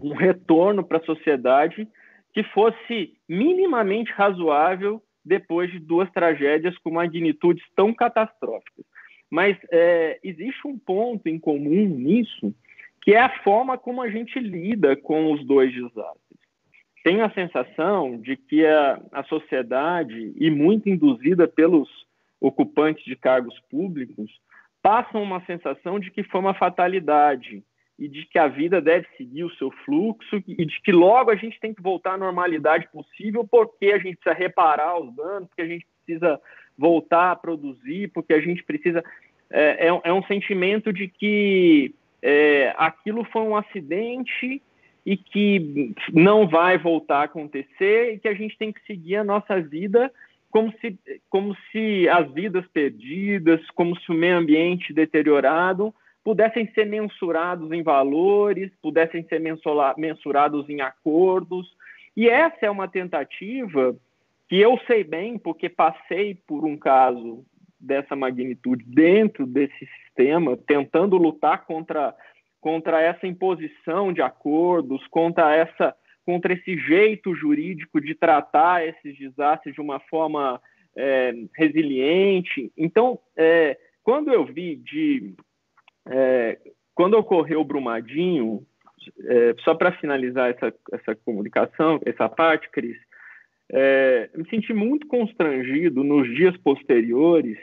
um 0.00 0.14
retorno 0.14 0.84
para 0.84 0.98
a 0.98 1.04
sociedade 1.04 1.86
que 2.32 2.42
fosse 2.44 3.14
minimamente 3.28 4.12
razoável 4.12 5.02
depois 5.24 5.70
de 5.70 5.78
duas 5.78 6.10
tragédias 6.12 6.76
com 6.78 6.92
magnitudes 6.92 7.64
tão 7.74 7.92
catastróficas. 7.92 8.84
Mas 9.30 9.56
é, 9.72 10.20
existe 10.22 10.66
um 10.66 10.78
ponto 10.78 11.26
em 11.28 11.38
comum 11.38 11.86
nisso, 11.86 12.54
que 13.02 13.12
é 13.12 13.20
a 13.20 13.42
forma 13.42 13.76
como 13.76 14.00
a 14.00 14.08
gente 14.08 14.38
lida 14.38 14.96
com 14.96 15.32
os 15.32 15.44
dois 15.44 15.72
desastres. 15.72 16.25
Tenho 17.06 17.24
a 17.24 17.30
sensação 17.30 18.18
de 18.18 18.36
que 18.36 18.66
a, 18.66 19.00
a 19.12 19.22
sociedade, 19.22 20.32
e 20.34 20.50
muito 20.50 20.88
induzida 20.88 21.46
pelos 21.46 21.88
ocupantes 22.40 23.04
de 23.04 23.14
cargos 23.14 23.56
públicos, 23.70 24.28
passam 24.82 25.22
uma 25.22 25.40
sensação 25.46 26.00
de 26.00 26.10
que 26.10 26.24
foi 26.24 26.40
uma 26.40 26.52
fatalidade, 26.52 27.62
e 27.96 28.08
de 28.08 28.26
que 28.26 28.36
a 28.40 28.48
vida 28.48 28.80
deve 28.80 29.06
seguir 29.16 29.44
o 29.44 29.54
seu 29.54 29.70
fluxo 29.84 30.42
e 30.48 30.64
de 30.66 30.80
que 30.82 30.90
logo 30.90 31.30
a 31.30 31.36
gente 31.36 31.60
tem 31.60 31.72
que 31.72 31.80
voltar 31.80 32.14
à 32.14 32.18
normalidade 32.18 32.88
possível 32.90 33.46
porque 33.48 33.86
a 33.86 33.98
gente 33.98 34.16
precisa 34.16 34.36
reparar 34.36 35.00
os 35.00 35.14
danos, 35.14 35.48
porque 35.48 35.62
a 35.62 35.68
gente 35.68 35.86
precisa 36.04 36.40
voltar 36.76 37.30
a 37.30 37.36
produzir, 37.36 38.10
porque 38.12 38.34
a 38.34 38.40
gente 38.40 38.64
precisa. 38.64 39.04
É, 39.48 39.86
é, 39.86 40.00
é 40.02 40.12
um 40.12 40.24
sentimento 40.24 40.92
de 40.92 41.06
que 41.06 41.94
é, 42.20 42.74
aquilo 42.76 43.22
foi 43.26 43.42
um 43.42 43.54
acidente 43.54 44.60
e 45.06 45.16
que 45.16 45.94
não 46.12 46.48
vai 46.48 46.76
voltar 46.76 47.20
a 47.20 47.24
acontecer 47.24 48.14
e 48.14 48.18
que 48.18 48.26
a 48.26 48.34
gente 48.34 48.58
tem 48.58 48.72
que 48.72 48.84
seguir 48.84 49.14
a 49.14 49.24
nossa 49.24 49.60
vida 49.60 50.12
como 50.50 50.72
se, 50.80 50.98
como 51.30 51.56
se 51.70 52.08
as 52.08 52.28
vidas 52.32 52.66
perdidas, 52.72 53.60
como 53.70 53.96
se 54.00 54.10
o 54.10 54.14
meio 54.14 54.36
ambiente 54.36 54.92
deteriorado 54.92 55.94
pudessem 56.24 56.66
ser 56.72 56.86
mensurados 56.86 57.70
em 57.70 57.84
valores, 57.84 58.72
pudessem 58.82 59.22
ser 59.28 59.40
mensurados 59.96 60.68
em 60.68 60.80
acordos. 60.80 61.72
E 62.16 62.28
essa 62.28 62.66
é 62.66 62.70
uma 62.70 62.88
tentativa 62.88 63.94
que 64.48 64.58
eu 64.58 64.76
sei 64.88 65.04
bem, 65.04 65.38
porque 65.38 65.68
passei 65.68 66.34
por 66.34 66.64
um 66.64 66.76
caso 66.76 67.44
dessa 67.78 68.16
magnitude 68.16 68.84
dentro 68.88 69.46
desse 69.46 69.86
sistema, 70.02 70.56
tentando 70.56 71.16
lutar 71.16 71.64
contra, 71.64 72.12
contra 72.60 73.00
essa 73.00 73.26
imposição 73.26 74.12
de 74.12 74.22
acordos, 74.22 75.06
contra 75.08 75.54
essa 75.54 75.94
contra 76.24 76.52
esse 76.52 76.76
jeito 76.76 77.32
jurídico 77.36 78.00
de 78.00 78.12
tratar 78.12 78.84
esses 78.84 79.16
desastres 79.16 79.72
de 79.76 79.80
uma 79.80 80.00
forma 80.00 80.60
é, 80.96 81.32
resiliente. 81.54 82.72
Então, 82.76 83.20
é, 83.36 83.78
quando 84.02 84.32
eu 84.32 84.44
vi 84.44 84.74
de 84.74 85.36
é, 86.08 86.58
quando 86.94 87.14
ocorreu 87.14 87.60
o 87.60 87.64
Brumadinho, 87.64 88.66
é, 89.24 89.54
só 89.60 89.74
para 89.74 89.92
finalizar 89.92 90.50
essa, 90.50 90.74
essa 90.92 91.14
comunicação, 91.14 92.00
essa 92.04 92.28
parte, 92.28 92.68
Cris, 92.70 92.96
é, 93.70 94.30
me 94.34 94.48
senti 94.48 94.72
muito 94.72 95.06
constrangido 95.06 96.02
nos 96.02 96.26
dias 96.34 96.56
posteriores, 96.58 97.58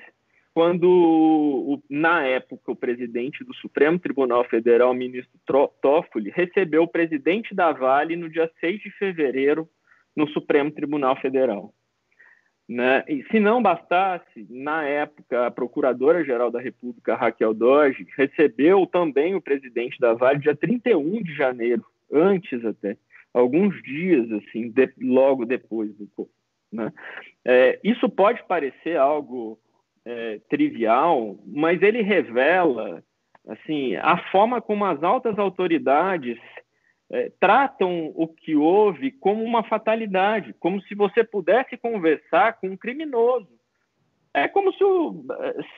quando, 0.54 1.82
na 1.90 2.24
época, 2.24 2.72
o 2.72 2.76
presidente 2.76 3.44
do 3.44 3.54
Supremo 3.56 3.98
Tribunal 3.98 4.44
Federal, 4.46 4.94
ministro 4.94 5.68
Toffoli, 5.82 6.30
recebeu 6.30 6.84
o 6.84 6.88
presidente 6.88 7.56
da 7.56 7.72
Vale 7.72 8.16
no 8.16 8.30
dia 8.30 8.50
6 8.60 8.80
de 8.82 8.92
fevereiro 8.92 9.68
no 10.16 10.28
Supremo 10.28 10.70
Tribunal 10.72 11.16
Federal. 11.16 11.74
Né? 12.70 13.04
E 13.08 13.24
se 13.32 13.40
não 13.40 13.62
bastasse, 13.62 14.48
na 14.50 14.84
época, 14.84 15.48
a 15.48 15.52
Procuradora-Geral 15.52 16.52
da 16.52 16.62
República, 16.62 17.16
Raquel 17.16 17.54
Doge, 17.54 18.08
recebeu 18.16 18.86
também 18.86 19.36
o 19.36 19.42
presidente 19.42 20.00
da 20.00 20.14
Vale 20.14 20.40
dia 20.40 20.56
31 20.56 21.24
de 21.24 21.36
janeiro, 21.36 21.84
antes 22.12 22.64
até, 22.64 22.96
alguns 23.34 23.82
dias, 23.82 24.32
assim, 24.32 24.70
de, 24.70 24.94
logo 25.02 25.46
depois 25.46 25.92
do 25.96 26.08
né? 26.72 26.92
É, 27.46 27.80
isso 27.84 28.10
pode 28.10 28.44
parecer 28.46 28.98
algo 28.98 29.60
é, 30.06 30.40
trivial, 30.50 31.38
mas 31.46 31.82
ele 31.82 32.02
revela 32.02 33.04
assim 33.48 33.96
a 33.98 34.18
forma 34.32 34.62
como 34.62 34.86
as 34.86 35.04
altas 35.04 35.38
autoridades 35.38 36.40
é, 37.12 37.32
tratam 37.40 38.12
o 38.16 38.28
que 38.28 38.56
houve 38.56 39.12
como 39.12 39.44
uma 39.44 39.64
fatalidade, 39.64 40.54
como 40.60 40.82
se 40.82 40.96
você 40.96 41.24
pudesse 41.24 41.78
conversar 41.78 42.54
com 42.54 42.70
um 42.70 42.78
criminoso. 42.78 43.50
É 44.34 44.48
como 44.48 44.74
se, 44.74 44.84
o, 44.84 45.24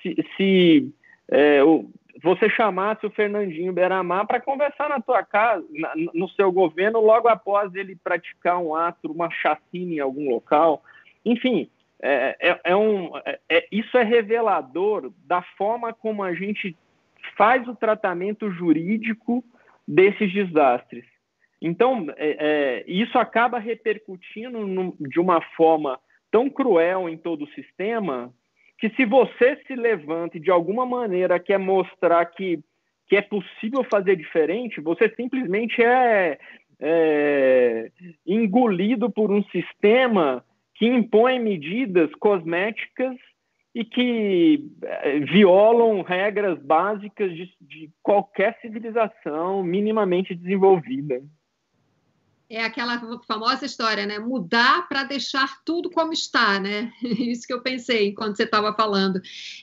se, 0.02 0.16
se 0.38 0.94
é, 1.30 1.62
o, 1.62 1.90
você 2.24 2.50
chamasse 2.50 3.06
o 3.06 3.12
Fernandinho 3.12 3.74
Beramar 3.74 4.26
para 4.26 4.40
conversar 4.40 4.88
na 4.88 5.02
tua 5.02 5.24
casa, 5.24 5.66
na, 5.72 5.94
no 6.14 6.30
seu 6.30 6.52
governo, 6.52 7.02
logo 7.02 7.28
após 7.28 7.74
ele 7.76 7.98
praticar 7.98 8.58
um 8.60 8.74
ato, 8.74 9.12
uma 9.12 9.30
chacina 9.30 9.94
em 9.94 10.00
algum 10.00 10.30
local. 10.30 10.82
Enfim, 11.26 11.70
é, 12.06 12.38
é, 12.40 12.50
é 12.64 12.74
é, 13.26 13.40
é, 13.50 13.68
isso 13.72 13.98
é 13.98 14.04
revelador 14.04 15.12
da 15.26 15.42
forma 15.58 15.92
como 15.92 16.24
a 16.24 16.36
gente 16.36 16.78
faz 17.36 17.68
o 17.68 17.76
tratamento 17.76 18.52
jurídico 18.52 19.44
desses 19.88 20.32
desastres. 20.32 21.06
Então, 21.60 22.06
é, 22.18 22.84
isso 22.88 23.18
acaba 23.18 23.58
repercutindo 23.58 24.68
no, 24.68 24.96
de 25.00 25.20
uma 25.20 25.42
forma 25.58 26.00
tão 26.30 26.48
cruel 26.48 27.10
em 27.10 27.18
todo 27.18 27.46
o 27.46 27.52
sistema 27.54 28.32
que 28.78 28.90
se 28.92 29.06
você 29.06 29.60
se 29.66 29.76
levanta 29.76 30.38
e 30.38 30.42
de 30.42 30.52
alguma 30.52 30.86
maneira 30.86 31.40
quer 31.40 31.58
mostrar 31.58 32.24
que, 32.26 32.60
que 33.08 33.16
é 33.16 33.22
possível 33.22 33.84
fazer 33.90 34.16
diferente, 34.16 34.82
você 34.82 35.12
simplesmente 35.16 35.82
é, 35.82 36.38
é 36.80 37.92
engolido 38.28 39.10
por 39.10 39.32
um 39.32 39.44
sistema 39.46 40.44
que 40.76 40.86
impõe 40.86 41.40
medidas 41.40 42.14
cosméticas 42.16 43.16
e 43.74 43.84
que 43.84 44.64
é, 44.84 45.20
violam 45.20 46.02
regras 46.02 46.62
básicas 46.62 47.32
de, 47.32 47.54
de 47.60 47.92
qualquer 48.02 48.58
civilização 48.62 49.64
minimamente 49.64 50.36
desenvolvida 50.36 51.22
é 52.50 52.64
aquela 52.64 53.02
famosa 53.28 53.66
história, 53.66 54.06
né? 54.06 54.20
Mudar 54.20 54.88
para 54.88 55.04
deixar 55.04 55.64
tudo 55.64 55.90
como 55.90 56.14
está, 56.14 56.60
né? 56.60 56.92
Isso 57.04 57.46
que 57.48 57.54
eu 57.54 57.62
pensei 57.62 58.14
quando 58.14 58.36
você 58.36 58.44
estava 58.44 58.74
falando. 58.74 59.20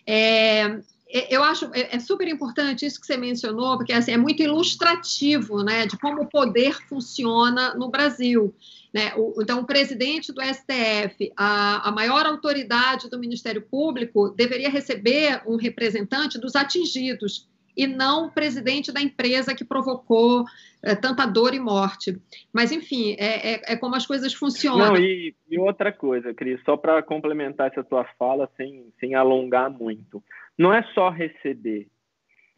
É, 0.06 0.80
é, 1.08 1.34
eu 1.34 1.44
acho 1.44 1.66
é, 1.74 1.94
é, 1.94 1.98
super 2.00 2.26
importante 2.26 2.86
isso 2.86 3.00
que 3.00 3.06
você 3.06 3.16
mencionou, 3.16 3.76
porque 3.76 3.92
assim, 3.92 4.12
é 4.12 4.16
muito 4.16 4.42
ilustrativo 4.42 5.62
né, 5.62 5.86
de 5.86 5.96
como 5.98 6.22
o 6.22 6.28
poder 6.28 6.74
funciona 6.88 7.74
no 7.74 7.90
Brasil. 7.90 8.54
Né? 8.92 9.12
O, 9.16 9.40
então, 9.42 9.60
o 9.60 9.66
presidente 9.66 10.32
do 10.32 10.42
STF, 10.42 11.32
a, 11.36 11.88
a 11.88 11.92
maior 11.92 12.26
autoridade 12.26 13.08
do 13.08 13.18
Ministério 13.18 13.62
Público, 13.62 14.28
deveria 14.30 14.68
receber 14.68 15.42
um 15.46 15.56
representante 15.56 16.38
dos 16.38 16.54
atingidos 16.54 17.48
e 17.74 17.86
não 17.86 18.26
o 18.26 18.30
presidente 18.30 18.92
da 18.92 19.00
empresa 19.00 19.54
que 19.54 19.64
provocou 19.64 20.44
é, 20.82 20.94
tanta 20.94 21.24
dor 21.24 21.54
e 21.54 21.58
morte. 21.58 22.20
Mas, 22.52 22.70
enfim, 22.70 23.16
é, 23.18 23.54
é, 23.54 23.62
é 23.68 23.76
como 23.76 23.96
as 23.96 24.06
coisas 24.06 24.34
funcionam. 24.34 24.92
Não, 24.92 24.96
e, 24.96 25.34
e 25.50 25.58
outra 25.58 25.90
coisa, 25.90 26.34
Cris, 26.34 26.60
só 26.64 26.76
para 26.76 27.02
complementar 27.02 27.70
essa 27.70 27.82
tua 27.82 28.04
fala, 28.18 28.50
sem, 28.56 28.92
sem 29.00 29.14
alongar 29.14 29.70
muito. 29.70 30.22
Não 30.58 30.72
é 30.72 30.82
só 30.94 31.08
receber. 31.08 31.88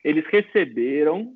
Eles 0.02 0.24
receberam 0.26 1.34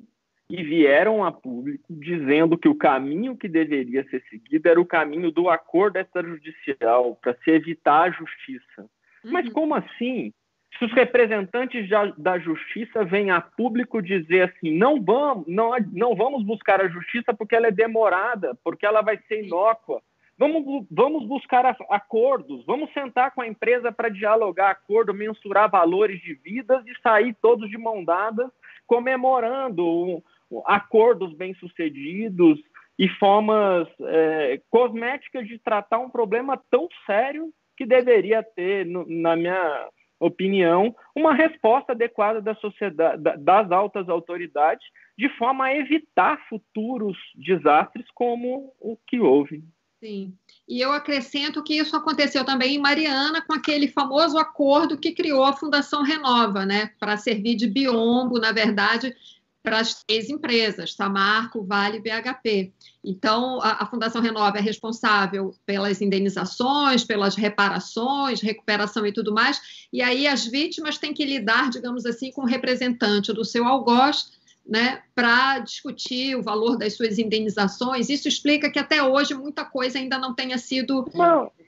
e 0.49 0.63
vieram 0.63 1.23
a 1.23 1.31
público 1.31 1.85
dizendo 1.89 2.57
que 2.57 2.67
o 2.67 2.75
caminho 2.75 3.37
que 3.37 3.47
deveria 3.47 4.03
ser 4.09 4.23
seguido 4.29 4.67
era 4.67 4.81
o 4.81 4.85
caminho 4.85 5.31
do 5.31 5.49
acordo 5.49 5.99
extrajudicial 5.99 7.15
para 7.21 7.35
se 7.43 7.51
evitar 7.51 8.09
a 8.09 8.11
justiça. 8.11 8.81
Uhum. 9.23 9.31
Mas 9.31 9.49
como 9.49 9.75
assim? 9.75 10.33
se 10.77 10.85
os 10.85 10.93
representantes 10.93 11.89
da 12.17 12.39
justiça 12.39 13.03
vêm 13.03 13.31
a 13.31 13.41
público 13.41 14.01
dizer 14.01 14.43
assim, 14.43 14.77
não 14.77 15.01
vamos, 15.01 15.45
não, 15.47 15.71
não 15.91 16.15
vamos 16.15 16.43
buscar 16.45 16.79
a 16.79 16.87
justiça 16.87 17.33
porque 17.33 17.55
ela 17.55 17.67
é 17.67 17.71
demorada, 17.71 18.57
porque 18.63 18.85
ela 18.85 19.01
vai 19.01 19.17
ser 19.27 19.43
inócua. 19.43 20.01
Vamos, 20.37 20.85
vamos 20.89 21.27
buscar 21.27 21.65
acordos, 21.89 22.65
vamos 22.65 22.93
sentar 22.93 23.31
com 23.31 23.41
a 23.41 23.47
empresa 23.47 23.91
para 23.91 24.07
dialogar 24.07 24.71
acordo, 24.71 25.13
mensurar 25.13 25.69
valores 25.69 26.21
de 26.21 26.33
vidas 26.33 26.81
e 26.87 27.01
sair 27.01 27.35
todos 27.41 27.69
de 27.69 27.77
mão 27.77 28.05
dadas, 28.05 28.49
comemorando 28.87 30.23
acordos 30.65 31.33
bem-sucedidos 31.35 32.59
e 32.97 33.07
formas 33.07 33.87
é, 34.01 34.61
cosméticas 34.69 35.47
de 35.47 35.57
tratar 35.59 35.99
um 35.99 36.09
problema 36.09 36.61
tão 36.69 36.87
sério 37.05 37.53
que 37.77 37.85
deveria 37.85 38.43
ter, 38.43 38.85
na 38.85 39.35
minha 39.37 39.89
opinião, 40.19 40.93
uma 41.15 41.33
resposta 41.33 41.93
adequada 41.93 42.41
da 42.41 42.53
sociedade, 42.55 43.23
das 43.39 43.71
altas 43.71 44.09
autoridades, 44.09 44.85
de 45.17 45.29
forma 45.37 45.65
a 45.65 45.75
evitar 45.75 46.45
futuros 46.49 47.17
desastres 47.35 48.05
como 48.13 48.73
o 48.79 48.97
que 49.07 49.19
houve. 49.19 49.63
Sim. 50.01 50.33
E 50.67 50.79
eu 50.79 50.91
acrescento 50.91 51.63
que 51.63 51.77
isso 51.77 51.95
aconteceu 51.95 52.45
também 52.45 52.75
em 52.75 52.79
Mariana, 52.79 53.41
com 53.41 53.53
aquele 53.53 53.87
famoso 53.87 54.37
acordo 54.37 54.97
que 54.97 55.13
criou 55.13 55.43
a 55.43 55.53
Fundação 55.53 56.03
Renova, 56.03 56.65
né, 56.65 56.91
para 56.99 57.17
servir 57.17 57.55
de 57.55 57.67
biombo, 57.67 58.39
na 58.39 58.51
verdade, 58.53 59.13
para 59.61 59.79
as 59.79 60.03
três 60.03 60.29
empresas, 60.29 60.93
Samarco, 60.93 61.63
Vale 61.63 61.97
e 61.97 62.01
BHP. 62.01 62.71
Então, 63.03 63.59
a, 63.61 63.83
a, 63.83 63.85
Fundação 63.85 64.21
Renova 64.21 64.57
é 64.57 64.61
responsável 64.61 65.53
pelas 65.65 66.01
indenizações, 66.01 67.03
pelas 67.03 67.35
reparações, 67.35 68.41
recuperação 68.41 69.05
e 69.05 69.11
tudo 69.11 69.33
mais, 69.33 69.87
e 69.91 70.01
aí 70.01 70.27
as 70.27 70.45
vítimas 70.45 70.97
têm 70.97 71.13
que 71.13 71.25
lidar, 71.25 71.69
digamos 71.69 72.05
assim, 72.05 72.31
com 72.31 72.41
o 72.41 72.47
representante 72.47 73.33
do 73.33 73.43
seu 73.43 73.65
algoz, 73.65 74.37
né, 74.65 75.01
para 75.15 75.59
discutir 75.59 76.35
o 76.35 76.43
valor 76.43 76.77
das 76.77 76.95
suas 76.95 77.17
indenizações. 77.17 78.09
Isso 78.09 78.27
explica 78.27 78.71
que 78.71 78.77
até 78.77 79.01
hoje 79.01 79.33
muita 79.33 79.65
coisa 79.65 79.97
ainda 79.97 80.17
não 80.17 80.35
tenha 80.35 80.57
sido 80.57 81.05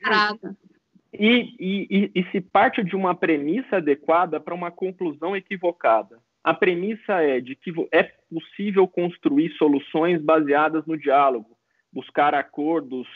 parada. 0.00 0.56
E, 1.12 1.54
e, 1.60 2.10
e, 2.14 2.30
se 2.30 2.40
parte 2.40 2.82
de 2.82 2.96
uma 2.96 3.14
premissa 3.14 3.76
adequada 3.76 4.40
para 4.40 4.54
uma 4.54 4.70
conclusão 4.70 5.36
equivocada. 5.36 6.18
A 6.44 6.52
premissa 6.52 7.22
é 7.22 7.40
de 7.40 7.54
que 7.54 7.72
é 7.92 8.02
possível 8.28 8.86
construir 8.88 9.50
soluções 9.56 10.20
baseadas 10.20 10.84
no 10.86 10.98
diálogo, 10.98 11.56
buscar 11.92 12.34
acordos 12.34 13.06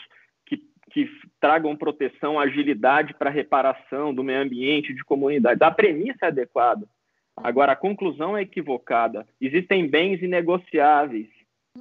que, 0.45 0.61
que 0.91 1.09
tragam 1.39 1.75
proteção, 1.75 2.39
agilidade 2.39 3.13
para 3.13 3.29
reparação 3.29 4.13
do 4.13 4.23
meio 4.23 4.41
ambiente, 4.41 4.93
de 4.93 5.03
comunidade. 5.03 5.61
A 5.61 5.71
premissa 5.71 6.25
é 6.25 6.27
adequada. 6.27 6.87
Agora, 7.35 7.73
a 7.73 7.75
conclusão 7.75 8.35
é 8.37 8.41
equivocada. 8.41 9.27
Existem 9.39 9.87
bens 9.87 10.21
inegociáveis, 10.21 11.27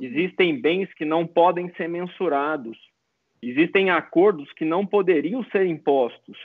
existem 0.00 0.60
bens 0.60 0.92
que 0.94 1.04
não 1.04 1.26
podem 1.26 1.72
ser 1.76 1.88
mensurados, 1.88 2.76
existem 3.40 3.88
acordos 3.88 4.52
que 4.52 4.64
não 4.64 4.84
poderiam 4.84 5.44
ser 5.44 5.64
impostos. 5.64 6.36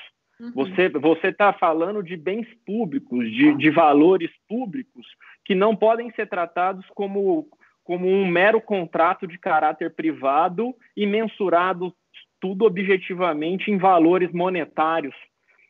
Uhum. 0.42 1.00
Você 1.02 1.28
está 1.28 1.54
falando 1.54 2.02
de 2.02 2.18
bens 2.18 2.48
públicos, 2.66 3.30
de, 3.32 3.56
de 3.56 3.70
valores 3.70 4.32
públicos, 4.50 5.06
que 5.46 5.54
não 5.54 5.76
podem 5.76 6.12
ser 6.14 6.28
tratados 6.28 6.84
como, 6.96 7.48
como 7.84 8.08
um 8.08 8.26
mero 8.26 8.60
contrato 8.60 9.28
de 9.28 9.38
caráter 9.38 9.94
privado 9.94 10.76
e 10.98 11.06
mensurado 11.06 11.94
tudo 12.40 12.66
objetivamente 12.66 13.70
em 13.70 13.78
valores 13.78 14.32
monetários, 14.32 15.14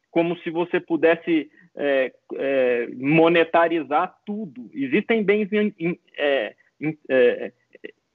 como 0.10 0.38
se 0.38 0.50
você 0.50 0.80
pudesse 0.80 1.52
é, 1.76 2.14
é, 2.36 2.88
monetarizar 2.96 4.16
tudo. 4.26 4.70
Existem 4.74 5.22
bens 5.22 5.52
in, 5.52 5.74
in, 5.78 6.00
é, 6.18 6.56
in, 6.80 6.98
é, 7.10 7.52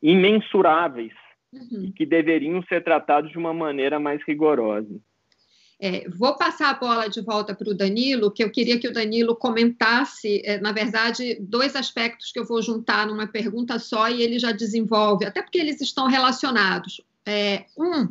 imensuráveis 0.03 1.13
uhum. 1.53 1.93
que 1.95 2.07
deveriam 2.07 2.63
ser 2.63 2.83
tratados 2.83 3.31
de 3.31 3.37
uma 3.37 3.53
maneira 3.53 4.01
mais 4.01 4.23
rigorosa. 4.23 4.99
É, 5.79 6.09
vou 6.09 6.35
passar 6.37 6.71
a 6.71 6.75
bola 6.75 7.07
de 7.07 7.21
volta 7.21 7.55
para 7.55 7.69
o 7.69 7.75
Danilo, 7.75 8.31
que 8.31 8.43
eu 8.43 8.51
queria 8.51 8.79
que 8.79 8.89
o 8.89 8.93
Danilo 8.93 9.37
comentasse, 9.37 10.41
é, 10.45 10.59
na 10.59 10.73
verdade, 10.73 11.37
dois 11.41 11.77
aspectos 11.77 12.33
que 12.33 12.39
eu 12.39 12.47
vou 12.47 12.63
juntar 12.63 13.07
numa 13.07 13.27
pergunta 13.27 13.79
só 13.79 14.09
e 14.09 14.23
ele 14.23 14.39
já 14.39 14.53
desenvolve, 14.53 15.27
até 15.27 15.43
porque 15.43 15.59
eles 15.59 15.81
estão 15.83 16.07
relacionados. 16.07 17.03
É, 17.27 17.67
um, 17.77 18.09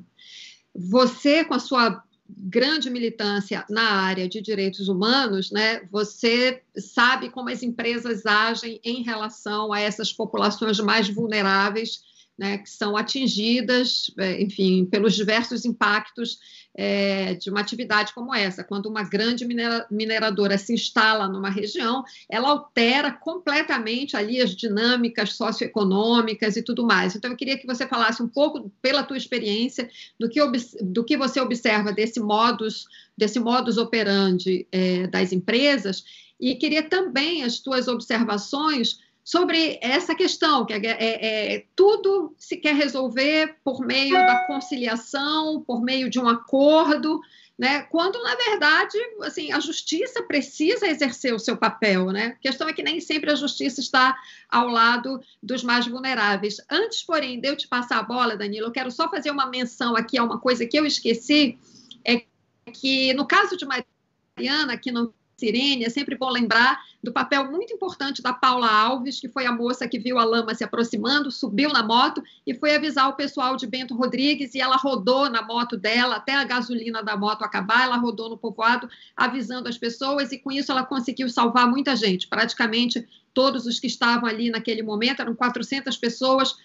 você, 0.76 1.44
com 1.44 1.56
a 1.56 1.60
sua 1.60 2.04
grande 2.30 2.90
militância 2.90 3.66
na 3.70 4.02
área 4.02 4.28
de 4.28 4.42
direitos 4.42 4.88
humanos, 4.88 5.52
né, 5.52 5.82
você 5.92 6.62
sabe 6.78 7.30
como 7.30 7.50
as 7.50 7.64
empresas 7.64 8.26
agem 8.26 8.80
em 8.84 9.04
relação 9.04 9.72
a 9.74 9.80
essas 9.80 10.12
populações 10.12 10.80
mais 10.80 11.10
vulneráveis 11.10 12.02
né, 12.38 12.58
que 12.58 12.70
são 12.70 12.98
atingidas, 12.98 14.12
é, 14.18 14.42
enfim, 14.42 14.86
pelos 14.86 15.14
diversos 15.14 15.64
impactos 15.64 16.38
é, 16.78 17.36
de 17.36 17.50
uma 17.50 17.62
atividade 17.62 18.14
como 18.14 18.36
essa. 18.36 18.64
Quando 18.64 18.88
uma 18.88 19.04
grande 19.04 19.46
minera, 19.46 19.88
mineradora 19.90 20.58
se 20.58 20.74
instala 20.74 21.30
numa 21.30 21.50
região, 21.50 22.04
ela 22.30 22.50
altera 22.50 23.12
completamente 23.12 24.18
ali 24.18 24.42
as 24.42 24.54
dinâmicas 24.54 25.34
socioeconômicas 25.34 26.58
e 26.58 26.62
tudo 26.62 26.86
mais. 26.86 27.16
Então, 27.16 27.32
eu 27.32 27.38
queria 27.38 27.58
que 27.58 27.66
você 27.66 27.88
falasse 27.88 28.22
um 28.22 28.28
pouco, 28.28 28.70
pela 28.82 29.04
tua 29.04 29.18
experiência, 29.18 29.90
do 30.20 30.28
que, 30.30 30.40
do 30.82 31.04
que 31.06 31.16
você 31.16 31.40
observa 31.40 31.94
desse 31.94 32.20
modus, 32.20 32.86
desse 33.18 33.40
modus 33.40 33.78
operandi 33.78 34.68
é, 34.72 35.08
das 35.08 35.32
empresas, 35.32 36.04
e 36.38 36.56
queria 36.56 36.84
também 36.84 37.44
as 37.44 37.60
tuas 37.60 37.88
observações 37.88 39.00
sobre 39.26 39.80
essa 39.82 40.14
questão, 40.14 40.64
que 40.68 40.72
é, 40.72 40.78
é, 40.78 41.56
é, 41.56 41.66
tudo 41.76 42.36
se 42.38 42.58
quer 42.58 42.76
resolver 42.76 43.56
por 43.64 43.84
meio 43.84 44.14
da 44.14 44.46
conciliação, 44.46 45.64
por 45.66 45.82
meio 45.82 46.12
de 46.12 46.20
um 46.20 46.30
acordo, 46.30 47.20
né? 47.58 47.82
Quando 47.84 48.22
na 48.22 48.36
verdade, 48.36 48.96
assim, 49.24 49.52
a 49.52 49.60
justiça 49.60 50.22
precisa 50.22 50.86
exercer 50.86 51.34
o 51.34 51.40
seu 51.40 51.58
papel, 51.58 52.12
né? 52.12 52.36
A 52.38 52.40
questão 52.40 52.70
é 52.70 52.74
que 52.74 52.84
nem 52.84 53.02
sempre 53.02 53.32
a 53.32 53.36
justiça 53.36 53.80
está 53.80 54.16
ao 54.48 54.68
lado 54.68 55.20
dos 55.42 55.64
mais 55.64 55.88
vulneráveis. 55.88 56.58
Antes, 56.70 57.02
porém, 57.02 57.40
de 57.40 57.48
eu 57.48 57.58
te 57.58 57.68
passar 57.68 57.98
a 57.98 58.04
bola, 58.04 58.38
Danilo, 58.38 58.68
eu 58.68 58.72
quero 58.72 58.92
só 58.92 59.10
fazer 59.10 59.32
uma 59.32 59.48
menção 59.48 59.96
aqui 59.96 60.20
a 60.20 60.24
uma 60.24 60.40
coisa 60.40 60.68
que 60.68 60.78
eu 60.78 60.86
esqueci, 60.86 61.58
é 62.06 62.24
que 62.72 63.12
no 63.16 63.26
caso 63.26 63.58
de 63.58 63.66
Mariana, 63.66 64.78
que 64.78 64.92
não 64.92 65.12
Sirene, 65.38 65.84
é 65.84 65.90
sempre 65.90 66.18
bom 66.18 66.30
lembrar 66.30 66.80
do 67.04 67.12
papel 67.12 67.52
muito 67.52 67.74
importante 67.74 68.22
da 68.22 68.32
Paula 68.32 68.72
Alves, 68.72 69.20
que 69.20 69.28
foi 69.28 69.46
a 69.46 69.52
moça 69.52 69.88
que 69.88 70.00
viu 70.00 70.18
a 70.18 70.24
lama 70.24 70.56
se 70.56 70.64
aproximando, 70.64 71.30
subiu 71.30 71.70
na 71.72 71.84
moto 71.84 72.24
e 72.48 72.54
foi 72.54 72.76
avisar 72.76 73.10
o 73.10 73.14
pessoal 73.14 73.56
de 73.58 73.68
Bento 73.68 73.94
Rodrigues 73.96 74.56
e 74.56 74.62
ela 74.62 74.78
rodou 74.78 75.30
na 75.30 75.42
moto 75.42 75.76
dela 75.76 76.16
até 76.16 76.34
a 76.34 76.44
gasolina 76.44 77.04
da 77.04 77.18
moto 77.18 77.44
acabar, 77.44 77.84
ela 77.84 77.98
rodou 77.98 78.30
no 78.30 78.38
povoado 78.38 78.90
avisando 79.16 79.68
as 79.68 79.78
pessoas 79.78 80.32
e 80.32 80.38
com 80.40 80.52
isso 80.52 80.72
ela 80.72 80.84
conseguiu 80.84 81.28
salvar 81.30 81.70
muita 81.70 81.96
gente, 81.96 82.28
praticamente 82.28 83.06
todos 83.34 83.66
os 83.66 83.80
que 83.80 83.88
estavam 83.88 84.28
ali 84.28 84.50
naquele 84.50 84.82
momento, 84.82 85.22
eram 85.22 85.36
400 85.36 85.98
pessoas, 85.98 86.56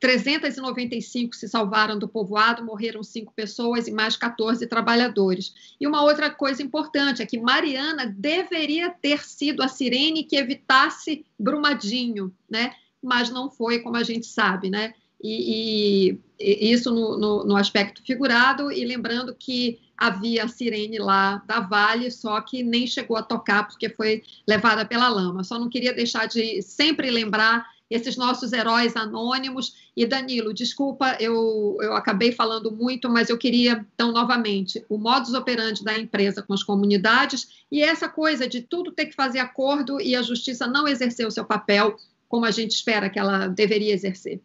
395 0.00 1.34
se 1.34 1.48
salvaram 1.48 1.98
do 1.98 2.08
povoado, 2.08 2.64
morreram 2.64 3.02
cinco 3.02 3.32
pessoas 3.34 3.88
e 3.88 3.90
mais 3.90 4.16
14 4.16 4.66
trabalhadores. 4.66 5.54
E 5.80 5.86
uma 5.86 6.02
outra 6.02 6.30
coisa 6.30 6.62
importante 6.62 7.22
é 7.22 7.26
que 7.26 7.40
Mariana 7.40 8.06
deveria 8.06 8.90
ter 8.90 9.24
sido 9.24 9.62
a 9.62 9.68
sirene 9.68 10.24
que 10.24 10.36
evitasse 10.36 11.24
Brumadinho, 11.38 12.32
né? 12.48 12.74
Mas 13.02 13.30
não 13.30 13.50
foi, 13.50 13.80
como 13.80 13.96
a 13.96 14.02
gente 14.02 14.26
sabe, 14.26 14.70
né? 14.70 14.94
E, 15.22 16.18
e, 16.38 16.72
isso 16.72 16.90
no, 16.92 17.18
no, 17.18 17.44
no, 17.44 17.56
aspecto 17.56 18.02
figurado, 18.02 18.70
e 18.70 18.84
lembrando 18.84 19.34
que 19.34 19.80
havia 19.96 20.44
a 20.44 20.48
sirene 20.48 20.98
lá 20.98 21.42
da 21.46 21.60
Vale, 21.60 22.10
só 22.10 22.38
que 22.42 22.62
nem 22.62 22.86
chegou 22.86 23.16
a 23.16 23.22
tocar 23.22 23.66
porque 23.66 23.88
foi 23.88 24.22
levada 24.46 24.84
pela 24.84 25.08
lama. 25.08 25.42
Só 25.42 25.58
não 25.58 25.70
queria 25.70 25.94
deixar 25.94 26.26
de 26.26 26.60
sempre 26.60 27.10
lembrar 27.10 27.66
esses 27.90 28.16
nossos 28.16 28.52
heróis 28.52 28.96
anônimos. 28.96 29.90
E 29.96 30.06
Danilo, 30.06 30.52
desculpa, 30.52 31.16
eu, 31.20 31.76
eu 31.80 31.94
acabei 31.94 32.32
falando 32.32 32.70
muito, 32.70 33.08
mas 33.08 33.30
eu 33.30 33.38
queria, 33.38 33.84
então, 33.94 34.12
novamente, 34.12 34.84
o 34.88 34.98
modus 34.98 35.34
operandi 35.34 35.82
da 35.84 35.98
empresa 35.98 36.42
com 36.42 36.52
as 36.52 36.62
comunidades 36.62 37.64
e 37.70 37.82
essa 37.82 38.08
coisa 38.08 38.48
de 38.48 38.62
tudo 38.62 38.92
ter 38.92 39.06
que 39.06 39.14
fazer 39.14 39.38
acordo 39.38 40.00
e 40.00 40.14
a 40.14 40.22
justiça 40.22 40.66
não 40.66 40.86
exercer 40.86 41.26
o 41.26 41.30
seu 41.30 41.44
papel 41.44 41.96
como 42.28 42.44
a 42.44 42.50
gente 42.50 42.72
espera 42.72 43.08
que 43.08 43.18
ela 43.18 43.46
deveria 43.46 43.94
exercer. 43.94 44.40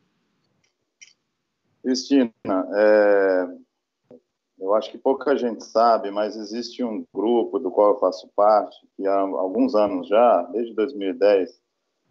Cristina, 1.84 2.32
é, 2.46 3.48
eu 4.60 4.76
acho 4.76 4.92
que 4.92 4.98
pouca 4.98 5.36
gente 5.36 5.66
sabe, 5.66 6.12
mas 6.12 6.36
existe 6.36 6.84
um 6.84 7.04
grupo 7.14 7.58
do 7.58 7.72
qual 7.72 7.94
eu 7.94 8.00
faço 8.00 8.30
parte, 8.36 8.78
que 8.96 9.08
há 9.08 9.20
alguns 9.20 9.74
anos 9.74 10.08
já, 10.08 10.44
desde 10.44 10.76
2010, 10.76 11.61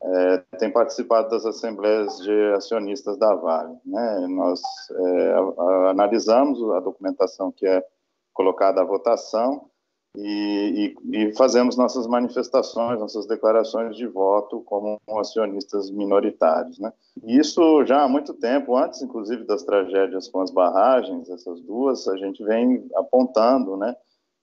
é, 0.02 0.38
tem 0.58 0.70
participado 0.70 1.28
das 1.30 1.44
assembleias 1.44 2.18
de 2.18 2.52
acionistas 2.54 3.18
da 3.18 3.34
Vale. 3.34 3.76
Né? 3.84 4.26
Nós 4.28 4.60
é, 4.90 5.32
a, 5.32 5.38
a, 5.38 5.90
analisamos 5.90 6.62
a 6.72 6.80
documentação 6.80 7.52
que 7.52 7.66
é 7.66 7.84
colocada 8.32 8.80
à 8.80 8.84
votação 8.84 9.70
e, 10.16 10.94
e, 11.04 11.16
e, 11.16 11.36
fazemos 11.36 11.76
nossas 11.76 12.06
manifestações, 12.06 12.98
nossas 12.98 13.26
declarações 13.26 13.96
de 13.96 14.06
voto 14.08 14.60
como 14.62 15.00
acionistas 15.18 15.90
minoritários. 15.90 16.78
Né? 16.78 16.92
Isso 17.22 17.84
já 17.84 18.02
há 18.02 18.08
muito 18.08 18.34
tempo, 18.34 18.76
antes 18.76 19.02
inclusive 19.02 19.44
das 19.44 19.62
tragédias 19.62 20.28
com 20.28 20.40
as 20.40 20.50
barragens, 20.50 21.30
essas 21.30 21.60
duas, 21.60 22.08
a 22.08 22.16
gente 22.16 22.42
vem 22.42 22.88
apontando, 22.96 23.76
né? 23.76 23.94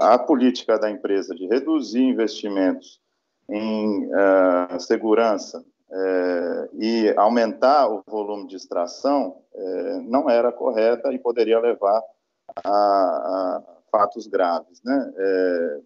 a 0.00 0.18
política 0.18 0.78
da 0.78 0.90
empresa 0.90 1.34
de 1.34 1.46
reduzir 1.46 2.02
investimentos 2.02 3.00
em 3.48 4.06
uh, 4.06 4.80
segurança 4.80 5.64
é, 5.90 6.68
e 6.74 7.14
aumentar 7.16 7.88
o 7.88 8.02
volume 8.06 8.48
de 8.48 8.56
extração 8.56 9.40
é, 9.54 10.00
não 10.00 10.28
era 10.28 10.50
correta 10.50 11.12
e 11.12 11.18
poderia 11.18 11.60
levar 11.60 12.02
a, 12.64 12.70
a 12.70 13.62
fatos 13.90 14.26
graves, 14.26 14.82
né? 14.84 15.12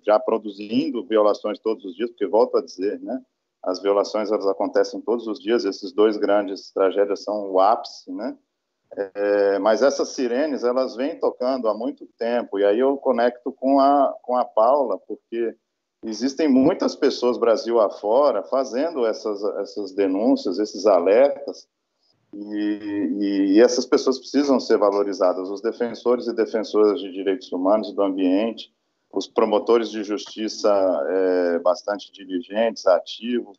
Já 0.04 0.18
produzindo 0.18 1.04
violações 1.04 1.58
todos 1.58 1.84
os 1.84 1.94
dias, 1.94 2.10
porque 2.10 2.26
volto 2.26 2.56
a 2.56 2.64
dizer, 2.64 2.98
né? 3.00 3.20
As 3.62 3.80
violações 3.80 4.32
elas 4.32 4.46
acontecem 4.46 5.00
todos 5.00 5.26
os 5.26 5.38
dias. 5.38 5.64
Esses 5.64 5.92
dois 5.92 6.16
grandes 6.16 6.72
tragédias 6.72 7.22
são 7.22 7.50
o 7.50 7.60
ápice, 7.60 8.10
né? 8.10 8.36
É, 8.96 9.58
mas 9.60 9.82
essas 9.82 10.08
sirenes 10.10 10.64
elas 10.64 10.96
vêm 10.96 11.18
tocando 11.18 11.68
há 11.68 11.74
muito 11.74 12.06
tempo 12.18 12.58
e 12.58 12.64
aí 12.64 12.80
eu 12.80 12.96
conecto 12.96 13.52
com 13.52 13.78
a 13.78 14.12
com 14.20 14.36
a 14.36 14.44
Paula 14.44 14.98
porque 15.06 15.54
existem 16.04 16.48
muitas 16.48 16.96
pessoas 16.96 17.38
Brasil 17.38 17.80
afora 17.80 18.42
fazendo 18.42 19.06
essas 19.06 19.44
essas 19.60 19.92
denúncias, 19.92 20.58
esses 20.58 20.86
alertas 20.86 21.68
e, 22.32 23.54
e, 23.54 23.60
essas 23.60 23.84
pessoas 23.84 24.18
precisam 24.18 24.60
ser 24.60 24.78
valorizadas. 24.78 25.50
Os 25.50 25.60
defensores 25.60 26.26
e 26.26 26.32
defensoras 26.32 27.00
de 27.00 27.10
direitos 27.12 27.50
humanos 27.50 27.90
e 27.90 27.94
do 27.94 28.02
ambiente, 28.02 28.72
os 29.12 29.26
promotores 29.26 29.90
de 29.90 30.04
justiça 30.04 30.70
é, 31.08 31.58
bastante 31.58 32.12
diligentes, 32.12 32.86
ativos, 32.86 33.58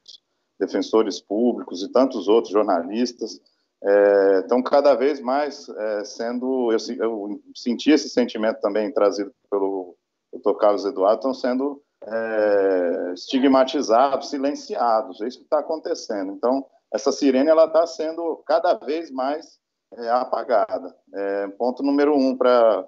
defensores 0.57 1.19
públicos 1.19 1.83
e 1.83 1.91
tantos 1.91 2.27
outros 2.27 2.53
jornalistas 2.53 3.41
é, 3.83 4.39
estão 4.39 4.61
cada 4.61 4.93
vez 4.93 5.19
mais 5.19 5.67
é, 5.67 6.03
sendo. 6.03 6.71
Eu, 6.71 6.77
eu, 6.99 7.41
senti 7.55 7.91
esse 7.91 8.09
sentimento 8.09 8.61
também 8.61 8.91
trazido 8.91 9.33
pelo 9.49 9.95
Dr. 10.33 10.57
Carlos 10.57 10.85
Eduardo, 10.85 11.17
estão 11.17 11.33
sendo 11.33 11.81
é, 12.03 13.13
estigmatizados, 13.13 14.29
silenciados. 14.29 15.21
É 15.21 15.27
isso 15.27 15.39
que 15.39 15.45
está 15.45 15.59
acontecendo. 15.59 16.31
Então, 16.33 16.65
essa 16.93 17.11
sirene 17.11 17.49
ela 17.49 17.65
está 17.65 17.85
sendo 17.87 18.37
cada 18.45 18.73
vez 18.73 19.09
mais 19.09 19.59
é, 19.93 20.09
apagada. 20.09 20.95
É, 21.13 21.47
ponto 21.49 21.83
número 21.83 22.15
um 22.15 22.37
para 22.37 22.87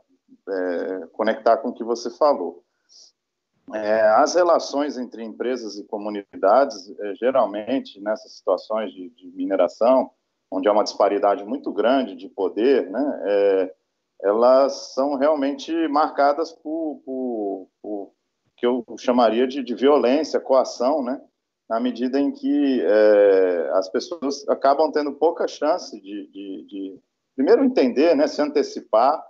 é, 0.50 1.08
conectar 1.14 1.58
com 1.58 1.70
o 1.70 1.74
que 1.74 1.84
você 1.84 2.10
falou. 2.12 2.64
As 4.18 4.36
relações 4.36 4.98
entre 4.98 5.24
empresas 5.24 5.78
e 5.78 5.86
comunidades, 5.86 6.94
geralmente 7.18 8.00
nessas 8.02 8.36
situações 8.36 8.92
de, 8.92 9.10
de, 9.12 9.32
mineração, 9.32 10.12
onde 10.54 10.68
há 10.68 10.72
uma 10.72 10.84
disparidade 10.84 11.44
muito 11.44 11.72
grande 11.72 12.16
de 12.16 12.30
poder, 12.30 12.90
né, 12.90 13.22
é, 13.26 13.74
elas 14.22 14.94
são 14.94 15.16
realmente 15.16 15.72
marcadas 15.88 16.52
por, 16.52 17.02
por, 17.04 17.68
por 17.82 18.12
que 18.56 18.66
eu 18.66 18.86
chamaria 18.98 19.48
de, 19.48 19.64
de 19.64 19.74
violência, 19.74 20.40
coação, 20.40 21.04
né, 21.04 21.20
na 21.68 21.80
medida 21.80 22.20
em 22.20 22.32
que 22.32 22.82
é, 22.82 23.70
as 23.74 23.90
pessoas 23.90 24.48
acabam 24.48 24.92
tendo 24.92 25.14
pouca 25.14 25.48
chance 25.48 26.00
de, 26.00 26.28
de, 26.28 26.66
de 26.68 27.00
primeiro 27.36 27.64
entender, 27.64 28.16
né, 28.16 28.28
se 28.28 28.42
antecipar. 28.42 29.22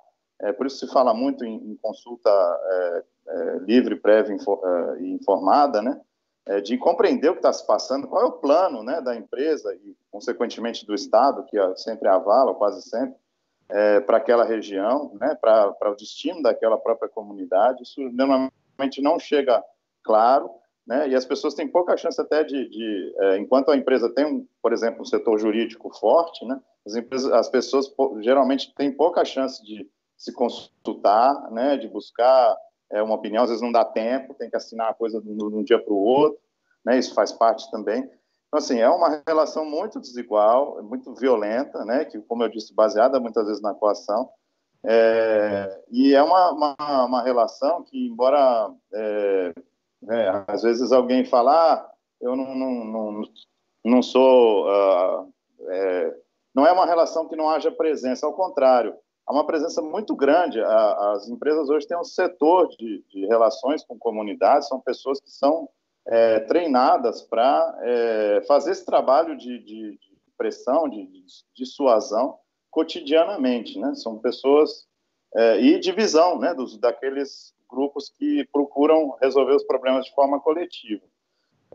É, 0.42 0.52
por 0.52 0.68
isso 0.68 0.86
se 0.86 0.92
fala 0.92 1.14
muito 1.14 1.46
em, 1.46 1.56
em 1.56 1.76
consulta 1.82 2.30
é, 2.30 3.04
é 3.28 3.58
livre, 3.60 3.96
prévia 3.96 4.36
é, 4.36 5.02
e 5.02 5.14
informada, 5.14 5.82
né, 5.82 6.00
é, 6.46 6.62
de 6.62 6.78
compreender 6.78 7.30
o 7.30 7.34
que 7.34 7.40
está 7.40 7.54
se 7.54 7.66
passando, 7.66 8.08
qual 8.08 8.22
é 8.22 8.26
o 8.26 8.34
plano 8.34 8.84
né, 8.84 9.02
da 9.02 9.16
empresa 9.16 9.74
e, 9.76 9.96
consequentemente, 10.12 10.86
do 10.86 10.94
Estado, 10.94 11.46
que 11.46 11.58
sempre 11.78 12.08
avala, 12.08 12.54
quase 12.54 12.82
sempre, 12.82 13.16
para 14.06 14.18
aquela 14.18 14.44
região, 14.44 15.12
né, 15.20 15.36
para 15.42 15.90
o 15.90 15.96
destino 15.96 16.44
daquela 16.44 16.78
própria 16.78 17.10
comunidade. 17.10 17.82
Isso 17.82 18.02
normalmente 18.12 19.02
não 19.02 19.18
chega 19.18 19.64
claro 20.04 20.50
né? 20.86 21.10
E 21.10 21.16
as 21.16 21.26
pessoas 21.26 21.54
têm 21.54 21.68
pouca 21.68 21.96
chance 21.96 22.20
até 22.20 22.44
de, 22.44 22.70
de 22.70 23.16
é, 23.18 23.38
enquanto 23.38 23.72
a 23.72 23.78
empresa 23.78 24.10
tem, 24.10 24.26
um, 24.26 24.48
por 24.62 24.74
exemplo, 24.74 25.02
um 25.02 25.06
setor 25.06 25.40
jurídico 25.40 25.90
forte, 25.98 26.46
né? 26.46 26.60
As, 26.86 26.96
empresas, 26.96 27.32
as 27.32 27.50
pessoas 27.50 27.92
geralmente 28.20 28.74
têm 28.76 28.92
pouca 28.92 29.24
chance 29.24 29.64
de 29.64 29.90
se 30.18 30.34
consultar, 30.34 31.50
né? 31.52 31.78
De 31.78 31.88
buscar 31.88 32.58
é, 32.92 33.02
uma 33.02 33.16
opinião, 33.16 33.44
às 33.44 33.50
vezes 33.50 33.64
não 33.64 33.72
dá 33.72 33.84
tempo, 33.84 34.34
tem 34.34 34.50
que 34.50 34.56
assinar 34.56 34.90
a 34.90 34.94
coisa 34.94 35.22
de 35.22 35.30
um 35.30 35.64
dia 35.64 35.80
para 35.84 35.94
o 35.94 35.98
outro, 35.98 36.40
né? 36.86 36.98
Isso 36.98 37.14
faz 37.14 37.32
parte 37.32 37.70
também. 37.72 38.04
Então, 38.48 38.60
assim, 38.60 38.80
é 38.80 38.90
uma 38.90 39.24
relação 39.28 39.66
muito 39.66 40.00
desigual, 40.00 40.82
muito 40.84 41.14
violenta, 41.16 41.84
né? 41.86 42.06
Que, 42.06 42.20
como 42.20 42.44
eu 42.44 42.50
disse, 42.50 42.74
baseada 42.74 43.20
muitas 43.20 43.48
vezes 43.48 43.62
na 43.62 43.74
coação. 43.74 44.30
É, 44.86 45.82
e 45.90 46.14
é 46.14 46.22
uma, 46.22 46.52
uma, 46.52 47.06
uma, 47.06 47.24
relação 47.24 47.84
que, 47.84 48.06
embora 48.06 48.70
é, 48.94 49.54
é, 50.10 50.44
às 50.48 50.62
vezes 50.62 50.92
alguém 50.92 51.24
fala, 51.24 51.74
ah, 51.74 51.92
eu 52.22 52.36
não, 52.36 52.54
não, 52.54 52.84
não, 52.84 53.22
não 53.86 54.02
sou. 54.02 54.68
Uh, 54.68 55.34
não 56.54 56.68
é 56.68 56.72
uma 56.72 56.86
relação 56.86 57.28
que 57.28 57.36
não 57.36 57.50
haja 57.50 57.72
presença, 57.72 58.26
ao 58.26 58.34
contrário, 58.34 58.96
há 59.26 59.34
uma 59.34 59.46
presença 59.46 59.82
muito 59.82 60.16
grande. 60.16 60.60
A, 60.60 61.12
as 61.14 61.28
empresas 61.30 61.70
hoje 61.70 61.88
têm 61.88 61.98
um 61.98 62.04
setor 62.04 62.68
de, 62.70 63.04
de, 63.10 63.26
relações 63.26 63.84
com 63.84 63.98
comunidades, 63.98 64.68
são 64.68 64.80
pessoas 64.80 65.20
que 65.20 65.30
são 65.30 65.70
é, 66.06 66.40
treinadas 66.42 67.22
para 67.22 67.80
é, 67.82 68.42
fazer 68.48 68.72
esse 68.72 68.86
trabalho 68.86 69.38
de, 69.38 69.60
de, 69.60 69.92
de 69.98 70.18
pressão, 70.38 70.90
de, 70.90 71.08
dissuasão 71.56 72.38
cotidianamente, 72.70 73.80
né? 73.80 73.94
São 73.96 74.18
pessoas 74.18 74.88
é, 75.36 75.62
e 75.62 75.80
divisão, 75.80 76.40
né, 76.40 76.54
dos 76.54 76.78
daqueles 76.78 77.54
grupos 77.70 78.10
que 78.10 78.48
procuram 78.52 79.16
resolver 79.22 79.56
os 79.56 79.64
problemas 79.64 80.06
de 80.06 80.14
forma 80.14 80.40
coletiva. 80.40 81.04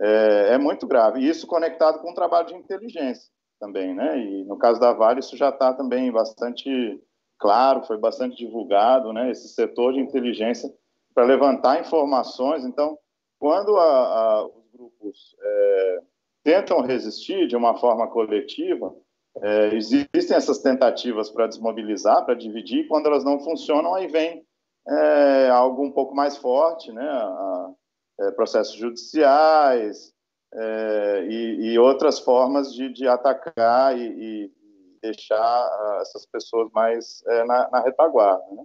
É, 0.01 0.55
é 0.55 0.59
muito 0.59 0.87
grave. 0.87 1.21
E 1.21 1.29
isso 1.29 1.47
conectado 1.47 2.01
com 2.01 2.11
o 2.11 2.15
trabalho 2.15 2.49
de 2.49 2.55
inteligência 2.55 3.31
também, 3.59 3.95
né? 3.95 4.19
E 4.19 4.45
no 4.45 4.57
caso 4.57 4.79
da 4.79 4.93
Vale, 4.93 5.21
isso 5.21 5.37
já 5.37 5.49
está 5.49 5.73
também 5.73 6.11
bastante 6.13 7.01
claro, 7.39 7.83
foi 7.83 7.97
bastante 7.99 8.37
divulgado, 8.37 9.13
né? 9.13 9.31
Esse 9.31 9.49
setor 9.49 9.93
de 9.93 10.01
inteligência 10.01 10.73
para 11.15 11.25
levantar 11.25 11.81
informações. 11.81 12.65
Então, 12.65 12.99
quando 13.39 13.77
a, 13.77 13.83
a, 13.83 14.47
os 14.47 14.69
grupos 14.73 15.37
é, 15.41 16.01
tentam 16.45 16.81
resistir 16.81 17.47
de 17.47 17.57
uma 17.57 17.77
forma 17.77 18.07
coletiva, 18.09 18.95
é, 19.41 19.75
existem 19.75 20.37
essas 20.37 20.59
tentativas 20.59 21.31
para 21.31 21.47
desmobilizar, 21.47 22.25
para 22.25 22.35
dividir. 22.35 22.89
Quando 22.89 23.07
elas 23.07 23.25
não 23.25 23.39
funcionam, 23.41 23.95
aí 23.95 24.07
vem 24.09 24.45
é, 24.89 25.49
algo 25.51 25.85
um 25.85 25.93
pouco 25.93 26.15
mais 26.15 26.37
forte, 26.37 26.93
né? 26.93 27.09
A, 27.09 27.71
é, 28.21 28.31
processos 28.33 28.75
judiciais 28.75 30.13
é, 30.53 31.27
e, 31.29 31.73
e, 31.73 31.79
outras 31.79 32.19
formas 32.19 32.73
de, 32.73 32.93
de 32.93 33.07
atacar 33.07 33.97
e, 33.97 34.03
e, 34.03 34.53
deixar 35.03 35.99
essas 36.01 36.27
pessoas 36.27 36.71
mais 36.73 37.23
é, 37.27 37.45
na, 37.45 37.71
na, 37.71 37.81
retaguarda. 37.81 38.45
Né? 38.53 38.63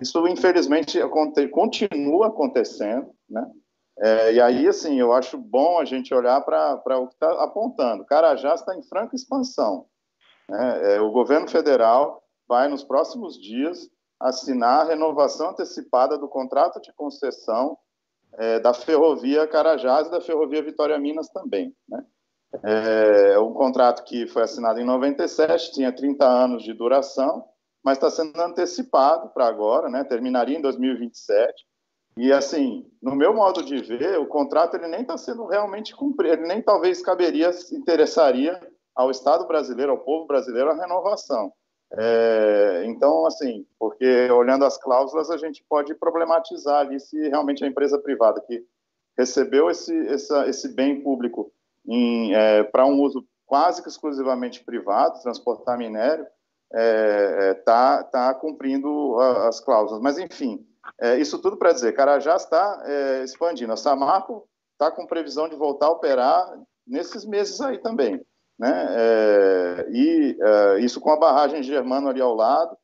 Isso, 0.00 0.26
infelizmente, 0.28 0.98
continua 1.50 2.28
acontecendo, 2.28 3.12
né? 3.28 3.50
É, 4.02 4.32
e 4.32 4.40
aí, 4.40 4.66
assim, 4.66 4.98
eu 4.98 5.12
acho 5.12 5.36
bom 5.36 5.78
a 5.78 5.84
gente 5.84 6.14
olhar 6.14 6.40
para 6.40 6.98
o 6.98 7.06
que 7.06 7.14
está 7.14 7.44
apontando. 7.44 8.04
Carajás 8.06 8.60
está 8.60 8.74
em 8.74 8.82
franca 8.82 9.14
expansão. 9.14 9.86
Né? 10.48 10.94
É, 10.94 11.00
o 11.00 11.10
governo 11.10 11.46
federal 11.48 12.22
vai, 12.48 12.66
nos 12.66 12.82
próximos 12.82 13.38
dias, 13.38 13.90
assinar 14.18 14.80
a 14.80 14.88
renovação 14.88 15.50
antecipada 15.50 16.16
do 16.16 16.28
contrato 16.28 16.80
de 16.80 16.92
concessão 16.94 17.76
é, 18.34 18.58
da 18.58 18.72
Ferrovia 18.72 19.46
Carajás 19.46 20.06
e 20.06 20.10
da 20.10 20.20
Ferrovia 20.20 20.62
Vitória 20.62 20.98
Minas 20.98 21.28
também. 21.28 21.74
Né? 21.86 22.02
É 22.62 23.38
um 23.38 23.52
contrato 23.52 24.02
que 24.04 24.26
foi 24.26 24.42
assinado 24.42 24.80
em 24.80 24.84
97, 24.84 25.72
tinha 25.72 25.92
30 25.92 26.26
anos 26.26 26.62
de 26.64 26.72
duração, 26.72 27.44
mas 27.82 27.96
está 27.96 28.10
sendo 28.10 28.38
antecipado 28.40 29.28
para 29.30 29.46
agora, 29.46 29.88
né? 29.88 30.04
terminaria 30.04 30.58
em 30.58 30.60
2027. 30.60 31.64
E 32.16 32.32
assim, 32.32 32.90
no 33.00 33.14
meu 33.14 33.32
modo 33.32 33.64
de 33.64 33.78
ver, 33.78 34.18
o 34.18 34.26
contrato 34.26 34.74
ele 34.74 34.88
nem 34.88 35.02
está 35.02 35.16
sendo 35.16 35.46
realmente 35.46 35.94
cumprido, 35.94 36.34
ele 36.34 36.48
nem 36.48 36.60
talvez 36.60 37.00
caberia, 37.00 37.50
interessaria 37.72 38.60
ao 38.94 39.10
Estado 39.10 39.46
brasileiro, 39.46 39.92
ao 39.92 39.98
povo 39.98 40.26
brasileiro, 40.26 40.70
a 40.70 40.74
renovação. 40.74 41.52
É, 41.96 42.82
então, 42.86 43.26
assim, 43.26 43.64
porque 43.78 44.30
olhando 44.30 44.64
as 44.64 44.76
cláusulas, 44.76 45.30
a 45.30 45.36
gente 45.36 45.64
pode 45.68 45.94
problematizar 45.94 46.80
ali 46.80 47.00
se 47.00 47.16
realmente 47.28 47.64
a 47.64 47.68
empresa 47.68 47.98
privada 47.98 48.40
que 48.40 48.64
recebeu 49.16 49.70
esse, 49.70 49.96
essa, 50.08 50.48
esse 50.48 50.68
bem 50.74 51.00
público 51.02 51.52
é, 51.88 52.62
para 52.64 52.86
um 52.86 53.00
uso 53.00 53.24
quase 53.46 53.82
que 53.82 53.88
exclusivamente 53.88 54.64
privado, 54.64 55.20
transportar 55.22 55.76
minério, 55.76 56.26
está 57.52 58.04
tá 58.04 58.32
cumprindo 58.34 59.18
a, 59.18 59.48
as 59.48 59.58
cláusulas. 59.60 60.00
Mas, 60.00 60.18
enfim, 60.18 60.64
isso 61.18 61.40
tudo 61.40 61.56
para 61.56 61.72
dizer, 61.72 61.92
Carajá 61.92 62.36
está 62.36 62.84
expandindo. 63.24 63.72
A 63.72 63.76
Samarco 63.76 64.48
está 64.72 64.90
com 64.90 65.06
previsão 65.06 65.48
de 65.48 65.56
voltar 65.56 65.86
a 65.86 65.90
operar 65.90 66.58
nesses 66.86 67.24
meses 67.24 67.60
aí 67.60 67.78
também. 67.78 68.24
Né? 68.60 68.86
É, 68.90 69.88
e 69.90 70.38
é, 70.38 70.80
isso 70.80 71.00
com 71.00 71.10
a 71.10 71.18
barragem 71.18 71.62
Germano 71.62 72.08
ali 72.08 72.20
ao 72.20 72.34
lado. 72.34 72.76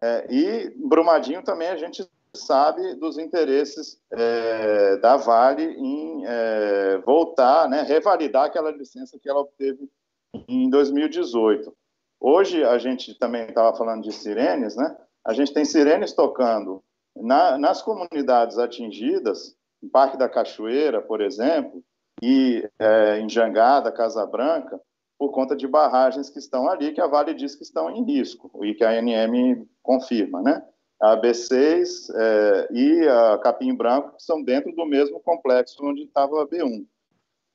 É, 0.00 0.26
e 0.30 0.70
Brumadinho 0.76 1.42
também 1.42 1.68
a 1.68 1.76
gente 1.76 2.08
sabe 2.34 2.94
dos 2.94 3.18
interesses 3.18 4.00
é, 4.10 4.96
da 4.96 5.16
Vale 5.16 5.64
em 5.64 6.24
é, 6.26 6.98
voltar, 6.98 7.68
né, 7.68 7.82
revalidar 7.82 8.44
aquela 8.44 8.70
licença 8.70 9.18
que 9.18 9.28
ela 9.28 9.40
obteve 9.40 9.88
em 10.48 10.68
2018. 10.68 11.74
Hoje 12.20 12.64
a 12.64 12.78
gente 12.78 13.18
também 13.18 13.46
estava 13.46 13.76
falando 13.76 14.02
de 14.02 14.12
sirenes, 14.12 14.76
né? 14.76 14.96
A 15.24 15.32
gente 15.32 15.52
tem 15.52 15.64
sirenes 15.64 16.12
tocando 16.12 16.82
na, 17.16 17.58
nas 17.58 17.82
comunidades 17.82 18.58
atingidas, 18.58 19.56
em 19.82 19.88
Parque 19.88 20.16
da 20.16 20.28
Cachoeira, 20.28 21.00
por 21.00 21.20
exemplo, 21.20 21.82
e 22.22 22.68
é, 22.78 23.18
em 23.20 23.28
Jangada, 23.28 23.92
Casa 23.92 24.24
Branca, 24.26 24.80
por 25.18 25.30
conta 25.30 25.54
de 25.54 25.66
barragens 25.68 26.30
que 26.30 26.38
estão 26.38 26.68
ali, 26.68 26.92
que 26.92 27.00
a 27.00 27.06
Vale 27.06 27.34
diz 27.34 27.54
que 27.54 27.62
estão 27.62 27.90
em 27.90 28.04
risco, 28.04 28.50
e 28.64 28.74
que 28.74 28.84
a 28.84 28.90
ANM 28.90 29.66
confirma, 29.82 30.42
né? 30.42 30.62
A 31.04 31.20
B6 31.20 32.10
é, 32.14 32.68
e 32.72 33.06
a 33.06 33.38
Capim 33.38 33.74
Branco 33.74 34.14
são 34.18 34.42
dentro 34.42 34.74
do 34.74 34.86
mesmo 34.86 35.20
complexo 35.20 35.84
onde 35.84 36.04
estava 36.04 36.42
a 36.42 36.46
B1. 36.46 36.86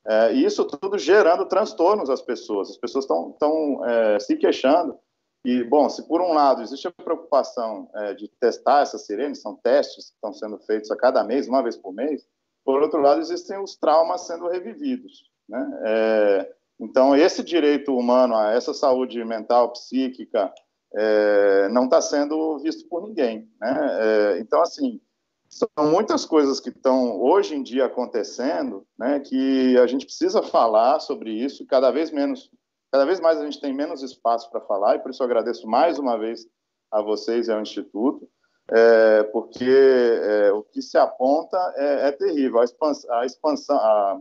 É, 0.06 0.32
isso 0.32 0.64
tudo 0.64 0.96
gerando 0.96 1.44
transtornos 1.46 2.08
às 2.08 2.22
pessoas. 2.22 2.70
As 2.70 2.76
pessoas 2.76 3.04
estão 3.04 3.84
é, 3.84 4.20
se 4.20 4.36
queixando. 4.36 4.96
E, 5.44 5.64
bom, 5.64 5.88
se 5.88 6.06
por 6.06 6.20
um 6.20 6.32
lado 6.32 6.62
existe 6.62 6.86
a 6.86 6.92
preocupação 6.92 7.90
é, 7.94 8.14
de 8.14 8.28
testar 8.28 8.82
essas 8.82 9.04
sirenes, 9.04 9.40
são 9.40 9.56
testes 9.56 10.10
que 10.10 10.14
estão 10.14 10.32
sendo 10.32 10.58
feitos 10.60 10.90
a 10.90 10.96
cada 10.96 11.24
mês, 11.24 11.48
uma 11.48 11.62
vez 11.62 11.76
por 11.76 11.92
mês, 11.92 12.24
por 12.64 12.82
outro 12.82 13.00
lado, 13.00 13.20
existem 13.20 13.58
os 13.58 13.74
traumas 13.74 14.26
sendo 14.26 14.46
revividos. 14.48 15.30
Né? 15.48 15.80
É, 15.86 16.54
então, 16.78 17.16
esse 17.16 17.42
direito 17.42 17.96
humano 17.96 18.36
a 18.36 18.52
essa 18.52 18.72
saúde 18.72 19.24
mental, 19.24 19.72
psíquica, 19.72 20.52
é, 20.94 21.68
não 21.68 21.84
está 21.84 22.00
sendo 22.00 22.58
visto 22.58 22.88
por 22.88 23.02
ninguém. 23.02 23.48
Né? 23.60 23.98
É, 24.00 24.38
então, 24.40 24.60
assim, 24.62 25.00
são 25.48 25.68
muitas 25.90 26.24
coisas 26.24 26.60
que 26.60 26.70
estão 26.70 27.20
hoje 27.20 27.54
em 27.54 27.62
dia 27.62 27.86
acontecendo, 27.86 28.86
né, 28.96 29.18
que 29.18 29.76
a 29.78 29.86
gente 29.86 30.06
precisa 30.06 30.42
falar 30.42 31.00
sobre 31.00 31.32
isso, 31.32 31.66
cada 31.66 31.90
vez 31.90 32.12
menos, 32.12 32.48
cada 32.92 33.04
vez 33.04 33.18
mais 33.18 33.38
a 33.38 33.44
gente 33.44 33.60
tem 33.60 33.74
menos 33.74 34.00
espaço 34.00 34.48
para 34.50 34.60
falar, 34.60 34.94
e 34.94 34.98
por 35.00 35.10
isso 35.10 35.20
eu 35.20 35.26
agradeço 35.26 35.66
mais 35.66 35.98
uma 35.98 36.16
vez 36.16 36.46
a 36.90 37.02
vocês 37.02 37.48
e 37.48 37.52
ao 37.52 37.60
Instituto, 37.60 38.28
é, 38.70 39.24
porque 39.24 39.64
é, 39.68 40.52
o 40.52 40.62
que 40.62 40.80
se 40.80 40.96
aponta 40.96 41.56
é, 41.76 42.08
é 42.08 42.12
terrível. 42.12 42.60
A 42.60 42.64
expansão, 42.64 43.12
a 43.12 43.26
expansão, 43.26 43.76
a 43.76 44.20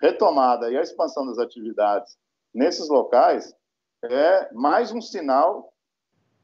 retomada 0.00 0.70
e 0.70 0.78
a 0.78 0.82
expansão 0.82 1.26
das 1.26 1.38
atividades 1.38 2.16
nesses 2.54 2.88
locais 2.88 3.54
é 4.02 4.50
mais 4.54 4.90
um 4.92 5.02
sinal 5.02 5.70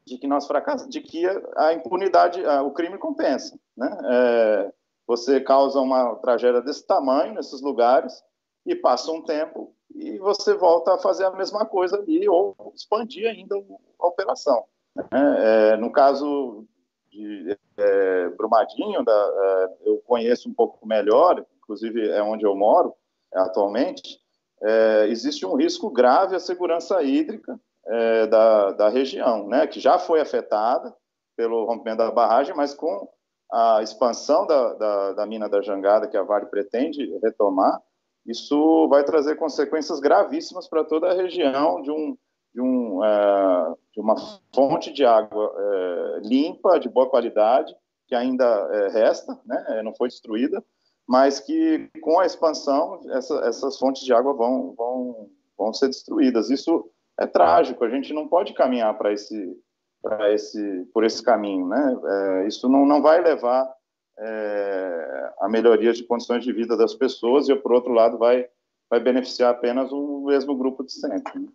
de 0.07 0.19
que 0.19 0.27
nós 0.27 0.47
fracassamos, 0.47 0.93
de 0.93 1.01
que 1.01 1.27
a 1.57 1.73
impunidade, 1.73 2.41
o 2.65 2.71
crime 2.71 2.97
compensa, 2.97 3.59
né? 3.77 3.99
É, 4.05 4.73
você 5.07 5.41
causa 5.41 5.81
uma 5.81 6.17
tragédia 6.17 6.61
desse 6.61 6.87
tamanho 6.87 7.35
nesses 7.35 7.61
lugares 7.61 8.23
e 8.65 8.75
passa 8.75 9.11
um 9.13 9.23
tempo 9.23 9.75
e 9.95 10.19
você 10.19 10.55
volta 10.55 10.95
a 10.95 10.99
fazer 10.99 11.25
a 11.25 11.31
mesma 11.31 11.65
coisa 11.65 11.97
ali 11.97 12.29
ou 12.29 12.55
expandir 12.75 13.29
ainda 13.29 13.57
a 13.99 14.07
operação. 14.07 14.65
Né? 14.95 15.05
É, 15.13 15.77
no 15.77 15.91
caso 15.91 16.67
de 17.11 17.57
é, 17.77 18.29
Brumadinho, 18.31 19.05
da, 19.05 19.13
é, 19.13 19.89
eu 19.89 19.99
conheço 19.99 20.49
um 20.49 20.55
pouco 20.55 20.87
melhor, 20.87 21.45
inclusive 21.59 22.09
é 22.11 22.23
onde 22.23 22.45
eu 22.45 22.55
moro 22.57 22.95
atualmente, 23.33 24.21
é, 24.63 25.07
existe 25.09 25.47
um 25.47 25.55
risco 25.55 25.91
grave 25.91 26.35
à 26.35 26.41
segurança 26.41 27.03
hídrica 27.03 27.61
é, 27.89 28.27
da, 28.27 28.73
da 28.73 28.89
região, 28.89 29.47
né, 29.47 29.67
que 29.67 29.81
já 29.81 29.99
foi 29.99 30.21
afetada 30.21 30.95
pelo 31.37 31.65
rompimento 31.65 31.99
da 31.99 32.11
barragem, 32.11 32.55
mas 32.55 32.75
com 32.75 33.09
a 33.53 33.83
expansão 33.83 34.47
da, 34.47 34.75
da, 34.75 35.13
da 35.13 35.27
mina 35.27 35.49
da 35.49 35.61
Jangada, 35.63 36.09
que 36.09 36.17
a 36.17 36.23
Vale 36.23 36.47
pretende 36.47 37.19
retomar, 37.23 37.81
isso 38.27 38.89
vai 38.89 39.05
trazer 39.05 39.37
consequências 39.37 40.01
gravíssimas 40.01 40.69
para 40.69 40.83
toda 40.83 41.09
a 41.09 41.15
região 41.15 41.81
de 41.81 41.91
um, 41.91 42.17
de, 42.53 42.61
um, 42.61 43.05
é, 43.05 43.75
de 43.93 44.01
uma 44.01 44.17
fonte 44.53 44.93
de 44.93 45.05
água 45.05 45.55
é, 45.57 46.21
limpa, 46.25 46.81
de 46.81 46.89
boa 46.89 47.09
qualidade, 47.09 47.77
que 48.09 48.15
ainda 48.15 48.45
é, 48.45 48.89
resta, 48.89 49.39
né, 49.45 49.83
não 49.85 49.95
foi 49.95 50.09
destruída, 50.09 50.65
mas 51.07 51.39
que 51.39 51.89
com 52.01 52.19
a 52.19 52.27
expansão 52.27 53.01
essa, 53.11 53.37
essas 53.47 53.79
fontes 53.79 54.03
de 54.03 54.13
água 54.13 54.33
vão, 54.33 54.75
vão, 54.77 55.31
vão 55.57 55.73
ser 55.73 55.87
destruídas. 55.87 56.51
Isso 56.51 56.91
é 57.19 57.27
trágico, 57.27 57.85
a 57.85 57.91
gente 57.91 58.13
não 58.13 58.29
pode 58.29 58.53
caminhar 58.53 58.97
para 58.97 59.13
esse, 59.13 59.57
esse, 60.33 60.87
por 60.93 61.05
esse 61.05 61.23
caminho. 61.23 61.67
Né? 61.67 61.97
É, 62.05 62.49
isso 62.49 62.69
não, 62.69 62.85
não 62.85 63.01
vai 63.01 63.23
levar 63.23 63.69
é, 64.19 65.33
a 65.41 65.49
melhoria 65.49 65.93
de 65.93 66.05
condições 66.05 66.45
de 66.45 66.53
vida 66.53 66.77
das 66.77 66.95
pessoas 66.95 67.49
e, 67.49 67.55
por 67.55 67.73
outro 67.73 67.93
lado, 67.93 68.19
vai, 68.19 68.47
vai 68.91 69.01
beneficiar 69.01 69.51
apenas 69.51 69.91
o 69.93 70.27
mesmo 70.27 70.57
grupo 70.57 70.85
de 70.85 70.93
sempre. 70.93 71.39
Né? 71.39 71.49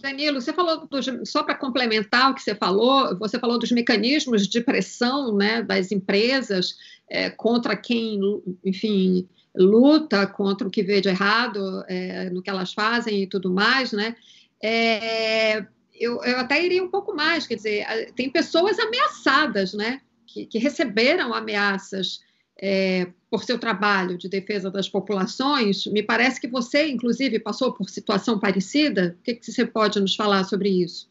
Danilo, 0.00 0.40
você 0.40 0.52
falou, 0.52 0.88
só 1.24 1.42
para 1.42 1.56
complementar 1.56 2.30
o 2.30 2.34
que 2.34 2.42
você 2.42 2.54
falou, 2.54 3.18
você 3.18 3.38
falou 3.38 3.58
dos 3.58 3.72
mecanismos 3.72 4.46
de 4.46 4.60
pressão 4.60 5.34
né, 5.34 5.60
das 5.60 5.90
empresas 5.90 6.76
é, 7.10 7.28
contra 7.30 7.76
quem, 7.76 8.20
enfim, 8.64 9.28
luta 9.56 10.24
contra 10.24 10.68
o 10.68 10.70
que 10.70 10.84
vê 10.84 11.00
de 11.00 11.08
errado 11.08 11.84
é, 11.88 12.30
no 12.30 12.40
que 12.40 12.48
elas 12.48 12.72
fazem 12.72 13.24
e 13.24 13.26
tudo 13.26 13.50
mais, 13.50 13.92
né? 13.92 14.14
É, 14.62 15.58
eu, 15.94 16.22
eu, 16.22 16.38
até 16.38 16.64
iria 16.64 16.82
um 16.82 16.90
pouco 16.90 17.14
mais, 17.14 17.46
quer 17.46 17.56
dizer, 17.56 18.12
tem 18.14 18.30
pessoas 18.30 18.78
ameaçadas, 18.78 19.74
né? 19.74 20.00
Que, 20.26 20.46
que 20.46 20.58
receberam 20.58 21.32
ameaças 21.32 22.20
é, 22.60 23.06
por 23.30 23.44
seu 23.44 23.58
trabalho 23.58 24.18
de 24.18 24.28
defesa 24.28 24.70
das 24.70 24.88
populações. 24.88 25.86
Me 25.86 26.02
parece 26.02 26.40
que 26.40 26.48
você, 26.48 26.88
inclusive, 26.88 27.38
passou 27.38 27.72
por 27.72 27.88
situação 27.88 28.38
parecida. 28.38 29.16
O 29.18 29.22
que, 29.22 29.34
que 29.34 29.50
você 29.50 29.64
pode 29.64 30.00
nos 30.00 30.14
falar 30.14 30.44
sobre 30.44 30.68
isso? 30.68 31.08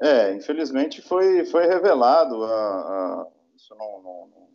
É, 0.00 0.34
infelizmente 0.34 1.00
foi, 1.00 1.46
foi 1.46 1.66
revelado, 1.66 2.44
a, 2.44 2.48
a, 2.48 3.26
isso 3.56 3.74
não, 3.74 4.02
não, 4.02 4.28
não, 4.28 4.48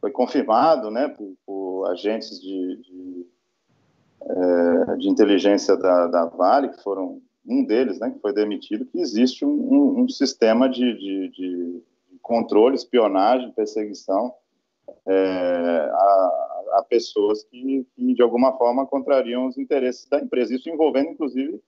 foi 0.00 0.10
confirmado 0.10 0.90
né, 0.90 1.06
por, 1.08 1.36
por 1.46 1.86
agentes 1.92 2.40
de, 2.40 2.76
de, 2.82 3.26
é, 4.22 4.96
de 4.96 5.08
inteligência 5.08 5.76
da, 5.76 6.06
da, 6.06 6.24
Vale, 6.26 6.68
que 6.68 6.82
foram 6.82 7.20
um 7.46 7.64
deles, 7.64 7.98
né, 7.98 8.10
que 8.10 8.20
foi 8.20 8.32
demitido, 8.32 8.84
que 8.84 9.00
existe 9.00 9.44
um, 9.44 9.48
um, 9.48 10.00
um 10.02 10.08
sistema 10.08 10.68
de, 10.68 10.96
de, 10.98 11.28
de 11.30 11.82
controle, 12.20 12.76
espionagem, 12.76 13.52
perseguição 13.52 14.34
é, 15.06 15.90
a, 15.92 16.78
a, 16.78 16.86
pessoas 16.88 17.42
que, 17.44 17.86
que, 17.94 18.14
de 18.14 18.22
alguma 18.22 18.56
forma, 18.56 18.86
contrariam 18.86 19.46
os 19.46 19.56
interesses 19.56 20.06
da 20.06 20.20
empresa. 20.20 20.54
Isso 20.54 20.68
envolvendo, 20.68 21.10
inclusive, 21.10 21.60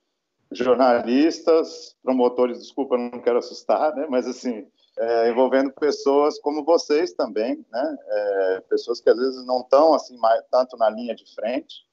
jornalistas, 0.51 1.95
promotores, 2.03 2.59
desculpa, 2.59 2.97
não 2.97 3.19
quero 3.19 3.39
assustar, 3.39 3.95
né, 3.95 4.05
mas 4.09 4.27
assim, 4.27 4.67
é, 4.99 5.29
envolvendo 5.31 5.71
pessoas 5.71 6.39
como 6.39 6.63
vocês 6.63 7.13
também, 7.13 7.65
né, 7.71 7.97
pessoas 8.69 9.01
que 9.01 9.09
às 9.09 9.17
vezes 9.17 9.43
não 9.47 9.61
estão 9.61 9.95
assim 9.95 10.15
mais, 10.17 10.43
tanto 10.51 10.77
na 10.77 10.89
linha 10.91 11.15
de 11.15 11.25
frente, 11.33 11.83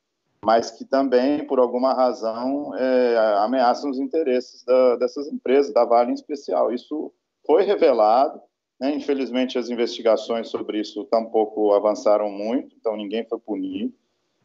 mas 0.45 0.70
que 0.70 0.84
também, 0.84 1.47
por 1.47 1.59
alguma 1.59 1.93
razão, 1.93 2.74
é, 2.74 3.16
ameaçam 3.38 3.91
os 3.91 3.99
interesses 3.99 4.64
da, 4.64 4.97
dessas 4.97 5.28
empresas, 5.28 5.72
da 5.72 5.84
Vale 5.84 6.11
em 6.11 6.14
especial. 6.14 6.72
Isso 6.72 7.12
foi 7.47 7.64
revelado, 7.64 8.41
né? 8.80 8.95
Infelizmente, 8.95 9.59
as 9.59 9.68
investigações 9.68 10.49
sobre 10.49 10.80
isso 10.80 11.05
tampouco 11.05 11.72
avançaram 11.74 12.30
muito, 12.30 12.74
então 12.76 12.97
ninguém 12.97 13.26
foi 13.28 13.38
punido. 13.38 13.93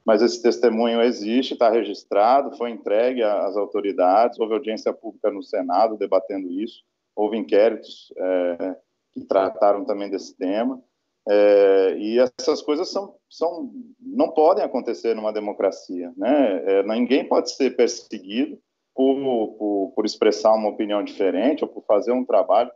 Mas 0.06 0.22
esse 0.22 0.42
testemunho 0.42 1.02
existe, 1.02 1.54
está 1.54 1.70
registrado, 1.70 2.56
foi 2.58 2.70
entregue 2.70 3.24
às 3.24 3.58
autoridades, 3.58 4.40
houve 4.40 4.54
audiência 4.54 4.94
pública 4.94 5.32
no 5.32 5.42
Senado 5.42 5.98
debatendo 5.98 6.52
isso, 6.52 6.84
houve 7.16 7.38
inquéritos 7.38 8.14
é, 8.16 8.76
que 9.14 9.24
trataram 9.24 9.84
também 9.86 10.10
desse 10.10 10.38
tema. 10.38 10.80
É, 11.28 11.98
e 11.98 12.20
essas 12.20 12.62
coisas 12.62 12.92
são, 12.92 13.16
são, 13.30 13.72
não 14.00 14.30
podem 14.30 14.64
acontecer 14.64 15.16
numa 15.16 15.34
democracia. 15.34 16.12
Né? 16.16 16.64
É, 16.66 16.84
ninguém 16.84 17.28
pode 17.28 17.52
ser 17.52 17.76
perseguido 17.76 18.60
por, 18.94 19.16
por, 19.58 19.94
por 19.96 20.06
expressar 20.06 20.54
uma 20.54 20.70
opinião 20.70 21.04
diferente 21.04 21.64
ou 21.64 21.70
por 21.70 21.84
fazer 21.86 22.12
um 22.12 22.26
trabalho 22.26 22.72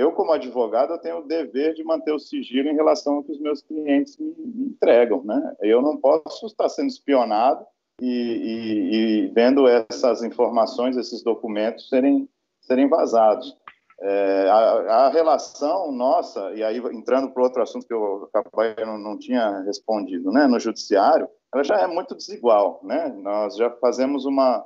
eu, 0.00 0.12
como 0.12 0.32
advogado, 0.32 0.94
eu 0.94 0.98
tenho 0.98 1.18
o 1.18 1.26
dever 1.26 1.74
de 1.74 1.84
manter 1.84 2.12
o 2.12 2.18
sigilo 2.18 2.68
em 2.68 2.74
relação 2.74 3.16
ao 3.16 3.24
que 3.24 3.32
os 3.32 3.40
meus 3.40 3.60
clientes 3.60 4.16
me, 4.18 4.34
me 4.38 4.66
entregam, 4.68 5.22
né? 5.24 5.54
Eu 5.60 5.82
não 5.82 5.96
posso 5.96 6.46
estar 6.46 6.68
sendo 6.68 6.88
espionado 6.88 7.66
e, 8.00 8.06
e, 8.06 8.94
e, 8.94 9.26
vendo 9.28 9.68
essas 9.68 10.22
informações, 10.22 10.96
esses 10.96 11.22
documentos 11.22 11.88
serem 11.88 12.28
serem 12.62 12.88
vazados. 12.88 13.54
É, 14.02 14.48
a, 14.48 15.06
a, 15.06 15.08
relação 15.10 15.92
nossa, 15.92 16.52
e 16.54 16.62
aí 16.62 16.78
entrando 16.78 17.30
para 17.30 17.42
outro 17.42 17.62
assunto 17.62 17.86
que 17.86 17.92
eu 17.92 18.30
acabei, 18.32 18.82
não, 18.84 18.96
não 18.96 19.18
tinha 19.18 19.60
respondido, 19.60 20.32
né, 20.32 20.46
no 20.46 20.58
judiciário, 20.58 21.28
ela 21.52 21.62
já 21.62 21.80
é 21.80 21.86
muito 21.86 22.14
desigual, 22.14 22.80
né? 22.82 23.08
Nós 23.08 23.56
já 23.56 23.70
fazemos 23.72 24.24
uma 24.24 24.64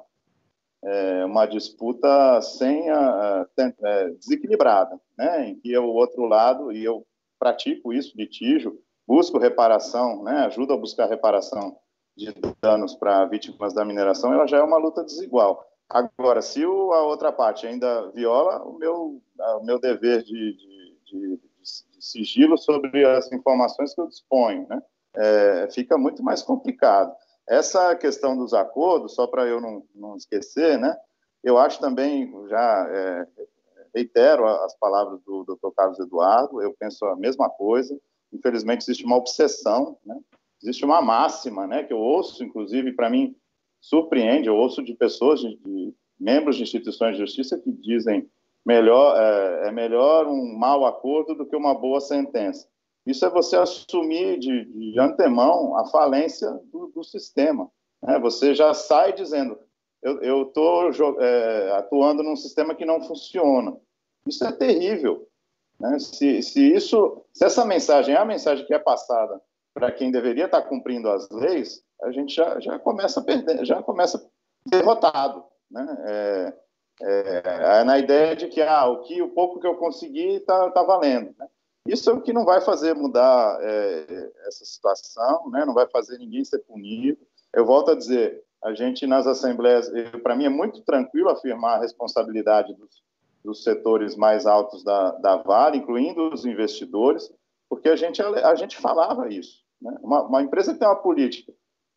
é, 0.85 1.24
uma 1.24 1.47
disputa 1.47 2.41
sem 2.43 2.91
a, 2.91 3.47
é, 3.59 4.11
desequilibrada, 4.11 5.01
né? 5.16 5.49
Em 5.49 5.59
que 5.59 5.76
o 5.78 5.87
outro 5.87 6.26
lado 6.26 6.70
e 6.70 6.85
eu 6.85 7.05
pratico 7.39 7.93
isso, 7.93 8.16
litígio, 8.16 8.78
busco 9.07 9.39
reparação, 9.39 10.22
né? 10.22 10.45
Ajudo 10.45 10.74
a 10.74 10.78
buscar 10.78 11.09
reparação 11.09 11.76
de 12.16 12.32
danos 12.62 12.95
para 12.95 13.24
vítimas 13.24 13.74
da 13.74 13.85
mineração, 13.85 14.32
ela 14.32 14.47
já 14.47 14.59
é 14.59 14.62
uma 14.62 14.78
luta 14.78 15.03
desigual. 15.03 15.66
Agora, 15.89 16.43
se 16.43 16.64
o, 16.64 16.93
a 16.93 17.03
outra 17.03 17.30
parte 17.30 17.66
ainda 17.66 18.11
viola 18.11 18.62
o 18.64 18.78
meu, 18.78 19.22
o 19.39 19.64
meu 19.64 19.78
dever 19.78 20.22
de, 20.22 20.55
de, 20.55 20.97
de, 21.05 21.37
de 21.37 22.05
sigilo 22.05 22.57
sobre 22.59 23.05
as 23.05 23.30
informações 23.32 23.95
que 23.95 24.01
eu 24.01 24.09
disponho, 24.09 24.66
né? 24.68 24.82
É, 25.16 25.68
fica 25.70 25.97
muito 25.97 26.22
mais 26.22 26.43
complicado. 26.43 27.14
Essa 27.49 27.95
questão 27.95 28.37
dos 28.37 28.53
acordos, 28.53 29.14
só 29.14 29.26
para 29.26 29.47
eu 29.47 29.61
não, 29.61 29.85
não 29.95 30.16
esquecer, 30.16 30.78
né? 30.78 30.97
Eu 31.43 31.59
acho 31.59 31.78
também, 31.78 32.32
já 32.49 32.87
é, 32.91 33.26
reitero 33.95 34.47
as 34.47 34.74
palavras 34.76 35.20
do 35.22 35.45
Dr. 35.45 35.70
Carlos 35.76 36.01
Eduardo, 36.01 36.61
eu 36.61 36.74
penso 36.78 37.05
a 37.05 37.14
mesma 37.14 37.49
coisa. 37.49 37.97
Infelizmente, 38.32 38.82
existe 38.82 39.05
uma 39.05 39.16
obsessão, 39.16 39.97
né? 40.05 40.18
existe 40.62 40.85
uma 40.85 41.01
máxima, 41.01 41.66
né? 41.66 41.85
que 41.85 41.93
eu 41.93 41.99
ouço, 41.99 42.43
inclusive, 42.43 42.93
para 42.93 43.11
mim, 43.11 43.37
surpreende, 43.85 44.49
eu 44.49 44.57
ouço 44.57 44.82
de 44.82 44.95
pessoas, 44.95 45.41
de, 45.41 45.57
de, 45.57 45.95
membros 46.18 46.57
de 46.57 46.62
instituições 46.62 47.16
de 47.16 47.20
justiça 47.20 47.59
que 47.59 47.70
dizem 47.70 48.26
melhor, 48.64 49.14
é, 49.14 49.68
é 49.68 49.72
melhor 49.72 50.26
um 50.26 50.57
mau 50.57 50.87
acordo 50.87 51.35
do 51.35 51.45
que 51.45 51.55
uma 51.55 51.74
boa 51.74 52.01
sentença. 52.01 52.66
Isso 53.07 53.26
é 53.26 53.28
você 53.28 53.57
assumir 53.57 54.39
de, 54.39 54.64
de 54.64 54.99
antemão 54.99 55.76
a 55.76 55.85
falência 55.85 56.51
do, 56.72 56.87
do 56.95 57.05
sistema. 57.05 57.70
Né? 58.03 58.18
Você 58.20 58.55
já 58.55 58.72
sai 58.72 59.12
dizendo, 59.12 59.59
eu 60.03 60.45
estou 60.45 60.91
é, 61.20 61.72
atuando 61.72 62.22
num 62.22 62.37
sistema 62.37 62.74
que 62.74 62.87
não 62.87 63.03
funciona. 63.03 63.76
Isso 64.26 64.47
é 64.47 64.53
terrível. 64.53 65.28
Né? 65.78 65.99
Se, 65.99 66.43
se, 66.43 66.72
isso, 66.72 67.22
se 67.35 67.45
essa 67.45 67.66
mensagem 67.66 68.14
é 68.14 68.18
a 68.18 68.24
mensagem 68.24 68.64
que 68.64 68.72
é 68.72 68.78
passada 68.78 69.43
para 69.74 69.93
quem 69.93 70.11
deveria 70.11 70.47
estar 70.47 70.62
cumprindo 70.62 71.11
as 71.11 71.28
leis, 71.28 71.84
a 72.05 72.12
gente 72.12 72.34
já, 72.34 72.61
já 72.61 72.78
começa 72.78 73.20
a 73.20 73.24
perder, 73.24 73.64
já 73.64 73.82
começa 73.82 74.24
derrotado, 74.66 75.44
né? 75.70 75.96
É, 76.07 76.55
é, 77.02 77.42
é, 77.44 77.84
na 77.84 77.98
ideia 77.98 78.36
de 78.36 78.46
que 78.46 78.62
ah, 78.62 78.86
o 78.86 79.02
que 79.02 79.20
o 79.20 79.30
pouco 79.30 79.59
que 79.59 79.66
eu 79.66 79.74
consegui 79.74 80.36
está 80.36 80.70
tá 80.70 80.82
valendo. 80.82 81.34
Né? 81.36 81.48
Isso 81.88 82.09
é 82.09 82.12
o 82.12 82.20
que 82.20 82.32
não 82.32 82.44
vai 82.44 82.61
fazer 82.61 82.94
mudar 82.94 83.59
é, 83.61 84.32
essa 84.46 84.64
situação, 84.64 85.50
né? 85.50 85.64
Não 85.64 85.74
vai 85.74 85.86
fazer 85.88 86.18
ninguém 86.18 86.44
ser 86.44 86.61
punido. 86.61 87.18
Eu 87.52 87.66
volto 87.66 87.90
a 87.90 87.94
dizer, 87.96 88.44
a 88.62 88.72
gente 88.74 89.07
nas 89.07 89.26
assembleias, 89.26 89.90
para 90.22 90.36
mim 90.36 90.44
é 90.44 90.50
muito 90.50 90.82
tranquilo 90.82 91.30
afirmar 91.30 91.78
a 91.78 91.80
responsabilidade 91.80 92.74
dos, 92.74 93.02
dos 93.44 93.62
setores 93.62 94.16
mais 94.16 94.46
altos 94.46 94.84
da, 94.84 95.12
da 95.12 95.36
Vale, 95.36 95.78
incluindo 95.78 96.32
os 96.32 96.46
investidores, 96.46 97.30
porque 97.68 97.88
a 97.88 97.96
gente, 97.96 98.22
a 98.22 98.55
gente 98.55 98.76
falava 98.76 99.28
isso. 99.28 99.64
Né? 99.82 99.94
Uma, 100.02 100.22
uma, 100.22 100.42
empresa 100.42 100.72
que 100.72 100.78
tem 100.78 100.88
uma 100.88 100.96
política 100.96 101.52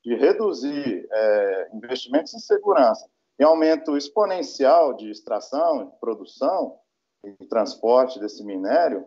de 0.08 0.16
reduzir 0.16 1.06
é, 1.12 1.70
investimentos 1.74 2.34
em 2.34 2.40
segurança 2.40 3.06
e 3.38 3.44
aumento 3.44 3.98
exponencial 3.98 4.94
de 4.94 5.12
extração, 5.12 5.88
de 5.88 6.00
produção 6.00 6.78
e 7.26 7.46
transporte 7.48 8.18
desse 8.18 8.42
minério, 8.46 9.06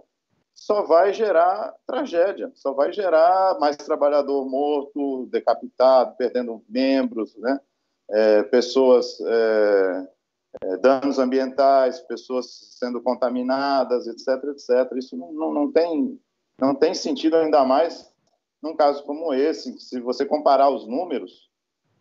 só 0.55 0.82
vai 0.82 1.14
gerar 1.14 1.74
tragédia, 1.86 2.53
só 2.55 2.74
vai 2.74 2.92
gerar 2.92 3.59
mais 3.59 3.78
trabalhador 3.78 4.44
morto, 4.44 5.26
decapitado, 5.32 6.16
perdendo 6.18 6.62
membros, 6.68 7.34
né? 7.36 7.59
É, 8.11 8.42
pessoas, 8.42 9.18
é, 9.22 10.09
é, 10.62 10.76
danos 10.76 11.18
ambientais, 11.18 11.98
pessoas 12.01 12.76
sendo 12.78 13.01
contaminadas, 13.01 14.07
etc, 14.07 14.28
etc. 14.51 14.92
Isso 14.96 15.16
não, 15.16 15.32
não, 15.32 15.55
não, 15.55 15.72
tem, 15.72 16.20
não 16.61 16.74
tem 16.74 16.92
sentido, 16.92 17.36
ainda 17.36 17.64
mais 17.64 18.12
num 18.62 18.76
caso 18.76 19.04
como 19.04 19.32
esse, 19.32 19.78
se 19.78 20.00
você 20.00 20.24
comparar 20.24 20.70
os 20.70 20.86
números 20.86 21.48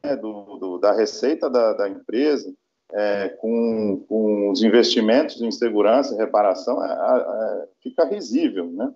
né, 0.04 0.16
do, 0.16 0.58
do, 0.58 0.78
da 0.78 0.92
receita 0.92 1.50
da, 1.50 1.74
da 1.74 1.90
empresa 1.90 2.54
é, 2.92 3.30
com, 3.30 4.04
com, 4.08 4.50
os 4.50 4.64
investimentos 4.64 5.42
em 5.42 5.52
segurança 5.52 6.14
e 6.14 6.18
reparação, 6.18 6.84
é, 6.84 6.92
é, 6.92 7.68
fica 7.82 8.06
risível, 8.06 8.66
né? 8.72 8.94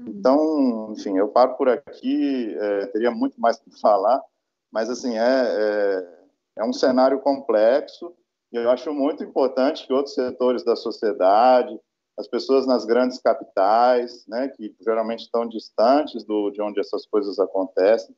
Uhum. 0.00 0.06
Então, 0.08 0.92
enfim, 0.92 1.16
eu 1.16 1.28
paro 1.28 1.54
por 1.56 1.68
aqui, 1.68 2.54
é, 2.58 2.86
teria 2.86 3.10
muito 3.10 3.40
mais 3.40 3.58
para 3.58 3.72
falar, 3.78 4.22
mas, 4.70 4.90
assim, 4.90 5.16
é, 5.16 5.22
é, 5.22 6.16
é 6.56 6.64
um 6.64 6.72
cenário 6.72 7.20
complexo 7.20 8.12
e 8.52 8.56
eu 8.56 8.70
acho 8.70 8.92
muito 8.92 9.22
importante 9.22 9.86
que 9.86 9.92
outros 9.92 10.14
setores 10.14 10.64
da 10.64 10.76
sociedade, 10.76 11.78
as 12.18 12.26
pessoas 12.26 12.66
nas 12.66 12.84
grandes 12.84 13.18
capitais, 13.18 14.26
né, 14.26 14.48
que 14.48 14.74
geralmente 14.80 15.20
estão 15.20 15.46
distantes 15.46 16.24
do, 16.24 16.50
de 16.50 16.62
onde 16.62 16.80
essas 16.80 17.04
coisas 17.06 17.38
acontecem, 17.38 18.14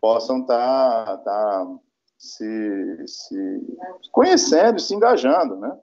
possam 0.00 0.40
estar 0.40 1.18
tá, 1.18 1.18
tá 1.18 1.76
se, 2.18 3.06
se 3.06 3.78
conhecendo, 4.10 4.80
se 4.80 4.94
engajando, 4.94 5.56
né? 5.56 5.78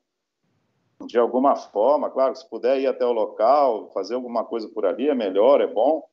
De 1.06 1.18
alguma 1.18 1.56
forma, 1.56 2.10
claro, 2.10 2.36
se 2.36 2.48
puder 2.50 2.80
ir 2.80 2.88
até 2.88 3.06
o 3.06 3.14
local, 3.14 3.90
fazer 3.94 4.16
alguma 4.16 4.44
coisa 4.44 4.68
por 4.68 4.86
ali, 4.86 5.08
é 5.08 5.16
melhor, 5.16 5.62
é 5.62 5.68
bom, 5.68 6.04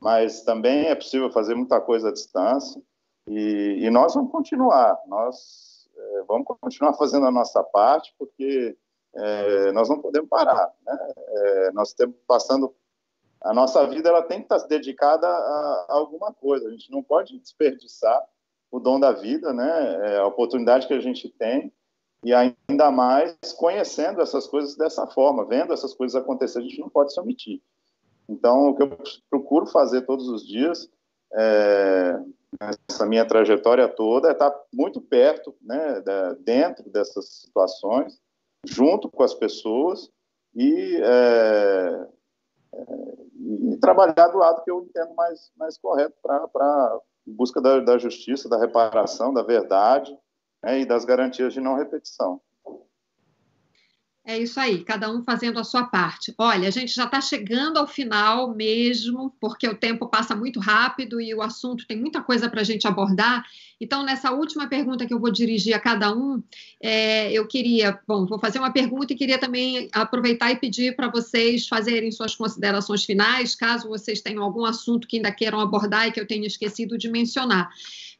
mas 0.00 0.42
também 0.42 0.86
é 0.86 0.94
possível 0.94 1.30
fazer 1.30 1.54
muita 1.54 1.80
coisa 1.80 2.08
à 2.08 2.12
distância, 2.12 2.80
e, 3.26 3.78
e 3.80 3.90
nós 3.90 4.14
vamos 4.14 4.32
continuar, 4.32 4.98
nós 5.06 5.88
é, 5.94 6.22
vamos 6.26 6.46
continuar 6.46 6.94
fazendo 6.98 7.26
a 7.26 7.30
nossa 7.30 7.62
parte, 7.62 8.14
porque 8.18 8.76
é, 9.14 9.72
nós 9.72 9.88
não 9.88 10.00
podemos 10.00 10.28
parar. 10.28 10.72
Né? 10.84 11.12
É, 11.28 11.70
nós 11.72 11.88
estamos 11.88 12.16
passando. 12.26 12.74
A 13.40 13.52
nossa 13.52 13.86
vida 13.86 14.08
ela 14.08 14.22
tem 14.22 14.38
que 14.38 14.44
estar 14.44 14.66
dedicada 14.68 15.26
a, 15.26 15.86
alguma 15.90 16.32
coisa. 16.32 16.68
A 16.68 16.70
gente 16.70 16.90
não 16.90 17.02
pode 17.02 17.38
desperdiçar 17.38 18.22
o 18.70 18.78
dom 18.78 18.98
da 18.98 19.12
vida, 19.12 19.52
né? 19.52 20.14
É, 20.14 20.18
a 20.18 20.26
oportunidade 20.26 20.86
que 20.86 20.94
a 20.94 21.00
gente 21.00 21.28
tem 21.28 21.72
e 22.24 22.32
ainda 22.32 22.90
mais 22.90 23.36
conhecendo 23.56 24.20
essas 24.20 24.46
coisas 24.46 24.76
dessa 24.76 25.06
forma, 25.08 25.44
vendo 25.44 25.72
essas 25.72 25.92
coisas 25.92 26.14
acontecer, 26.14 26.60
a 26.60 26.62
gente 26.62 26.80
não 26.80 26.88
pode 26.88 27.12
se 27.12 27.20
omitir. 27.20 27.60
Então, 28.28 28.68
o 28.68 28.76
que 28.76 28.82
eu 28.84 28.96
procuro 29.28 29.66
fazer 29.66 30.02
todos 30.02 30.28
os 30.28 30.46
dias, 30.46 30.88
é, 31.34 32.16
nessa 32.60 33.04
minha 33.06 33.26
trajetória 33.26 33.88
toda, 33.88 34.28
é 34.28 34.32
estar 34.32 34.54
muito 34.72 35.00
perto, 35.00 35.54
né, 35.60 36.00
dentro 36.44 36.88
dessas 36.90 37.40
situações, 37.40 38.21
junto 38.66 39.10
com 39.10 39.22
as 39.22 39.34
pessoas 39.34 40.10
e, 40.54 40.96
é, 41.02 42.06
é, 42.74 42.84
e 43.72 43.76
trabalhar 43.78 44.28
do 44.28 44.38
lado 44.38 44.62
que 44.62 44.70
eu 44.70 44.82
entendo 44.82 45.14
mais, 45.14 45.50
mais 45.56 45.78
correto 45.78 46.14
para 46.22 47.00
busca 47.26 47.60
da, 47.60 47.80
da, 47.80 47.98
justiça, 47.98 48.48
da 48.48 48.58
reparação, 48.58 49.32
da 49.32 49.42
verdade 49.42 50.16
né, 50.62 50.80
e 50.80 50.86
das 50.86 51.04
garantias 51.04 51.52
de 51.52 51.60
não 51.60 51.76
repetição. 51.76 52.40
É 54.24 54.38
isso 54.38 54.60
aí, 54.60 54.84
cada 54.84 55.10
um 55.10 55.24
fazendo 55.24 55.58
a 55.58 55.64
sua 55.64 55.82
parte. 55.82 56.32
Olha, 56.38 56.68
a 56.68 56.70
gente 56.70 56.94
já 56.94 57.06
está 57.06 57.20
chegando 57.20 57.76
ao 57.78 57.88
final 57.88 58.54
mesmo, 58.54 59.34
porque 59.40 59.66
o 59.66 59.76
tempo 59.76 60.08
passa 60.08 60.36
muito 60.36 60.60
rápido 60.60 61.20
e 61.20 61.34
o 61.34 61.42
assunto 61.42 61.84
tem 61.88 61.98
muita 61.98 62.22
coisa 62.22 62.48
para 62.48 62.60
a 62.60 62.64
gente 62.64 62.86
abordar. 62.86 63.44
Então, 63.80 64.04
nessa 64.04 64.30
última 64.30 64.68
pergunta 64.68 65.04
que 65.04 65.12
eu 65.12 65.18
vou 65.18 65.32
dirigir 65.32 65.74
a 65.74 65.80
cada 65.80 66.16
um, 66.16 66.40
é, 66.80 67.32
eu 67.32 67.48
queria, 67.48 67.98
bom, 68.06 68.24
vou 68.24 68.38
fazer 68.38 68.60
uma 68.60 68.72
pergunta 68.72 69.12
e 69.12 69.16
queria 69.16 69.38
também 69.38 69.88
aproveitar 69.92 70.52
e 70.52 70.56
pedir 70.56 70.94
para 70.94 71.08
vocês 71.08 71.66
fazerem 71.66 72.12
suas 72.12 72.36
considerações 72.36 73.04
finais, 73.04 73.56
caso 73.56 73.88
vocês 73.88 74.20
tenham 74.20 74.44
algum 74.44 74.64
assunto 74.64 75.08
que 75.08 75.16
ainda 75.16 75.32
queiram 75.32 75.58
abordar 75.58 76.06
e 76.06 76.12
que 76.12 76.20
eu 76.20 76.26
tenha 76.28 76.46
esquecido 76.46 76.96
de 76.96 77.10
mencionar. 77.10 77.68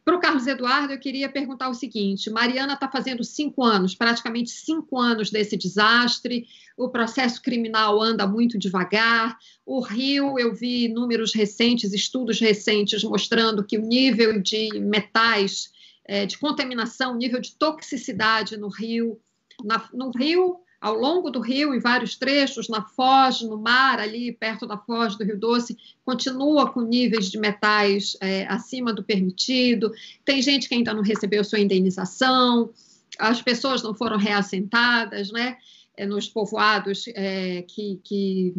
Para 0.05 0.17
o 0.17 0.21
Carlos 0.21 0.49
Eduardo, 0.49 0.93
eu 0.93 0.99
queria 0.99 1.29
perguntar 1.29 1.69
o 1.69 1.75
seguinte: 1.75 2.29
Mariana 2.29 2.75
está 2.75 2.89
fazendo 2.89 3.23
cinco 3.23 3.63
anos, 3.63 3.95
praticamente 3.95 4.51
cinco 4.51 4.99
anos 4.99 5.31
desse 5.31 5.57
desastre, 5.57 6.47
o 6.77 6.89
processo 6.89 7.41
criminal 7.41 8.03
anda 8.03 8.27
muito 8.27 8.59
devagar. 8.59 9.39
O 9.65 9.81
Rio, 9.81 10.39
eu 10.39 10.53
vi 10.53 10.89
números 10.89 11.33
recentes, 11.33 11.93
estudos 11.93 12.41
recentes, 12.41 13.05
mostrando 13.05 13.65
que 13.65 13.79
o 13.79 13.83
nível 13.83 14.41
de 14.41 14.81
metais, 14.81 15.71
é, 16.05 16.27
de 16.27 16.37
contaminação, 16.37 17.17
nível 17.17 17.41
de 17.41 17.55
toxicidade 17.55 18.57
no 18.57 18.69
Rio, 18.69 19.21
na, 19.65 19.89
no 19.93 20.11
Rio 20.11 20.62
ao 20.83 20.95
longo 20.95 21.31
do 21.31 21.41
rio, 21.41 21.75
em 21.75 21.79
vários 21.79 22.17
trechos, 22.17 22.69
na 22.69 22.83
foz, 22.83 23.41
no 23.41 23.57
mar, 23.57 23.99
ali 23.99 24.33
perto 24.33 24.67
da 24.67 24.77
foz 24.77 25.17
do 25.17 25.25
Rio 25.25 25.39
Doce, 25.39 25.79
continua 26.05 26.71
com 26.71 26.81
níveis 26.81 27.31
de 27.31 27.39
metais 27.39 28.17
é, 28.21 28.47
acima 28.49 28.93
do 28.93 29.03
permitido. 29.03 29.93
Tem 30.25 30.43
gente 30.43 30.69
que 30.69 30.75
ainda 30.75 30.93
não 30.93 31.03
recebeu 31.03 31.43
sua 31.45 31.61
indenização, 31.61 32.71
as 33.19 33.41
pessoas 33.41 33.83
não 33.83 33.95
foram 33.95 34.19
reassentadas, 34.19 35.31
né? 35.31 35.57
é, 35.97 36.07
nos 36.07 36.29
povoados 36.29 37.05
é, 37.09 37.63
que, 37.63 38.01
que 38.03 38.55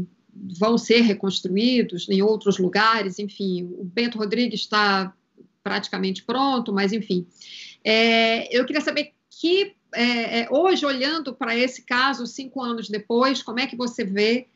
vão 0.58 0.78
ser 0.78 1.02
reconstruídos 1.02 2.08
em 2.10 2.22
outros 2.22 2.58
lugares, 2.58 3.20
enfim, 3.20 3.64
o 3.78 3.84
Bento 3.84 4.18
Rodrigues 4.18 4.62
está 4.62 5.14
praticamente 5.64 6.24
pronto, 6.24 6.74
mas 6.74 6.92
enfim. 6.92 7.26
É, 7.84 8.56
eu 8.56 8.66
queria 8.66 8.82
saber 8.82 9.14
que, 9.30 9.76
é, 9.94 10.42
é 10.42 10.48
hoje, 10.52 10.86
olhando 10.86 11.34
para 11.34 11.56
esse 11.58 11.84
caso, 11.84 12.26
cinco 12.26 12.62
anos 12.62 12.90
depois, 12.90 13.42
como 13.42 13.60
é 13.60 13.68
que 13.68 13.76
você 13.76 14.04
vê 14.04 14.48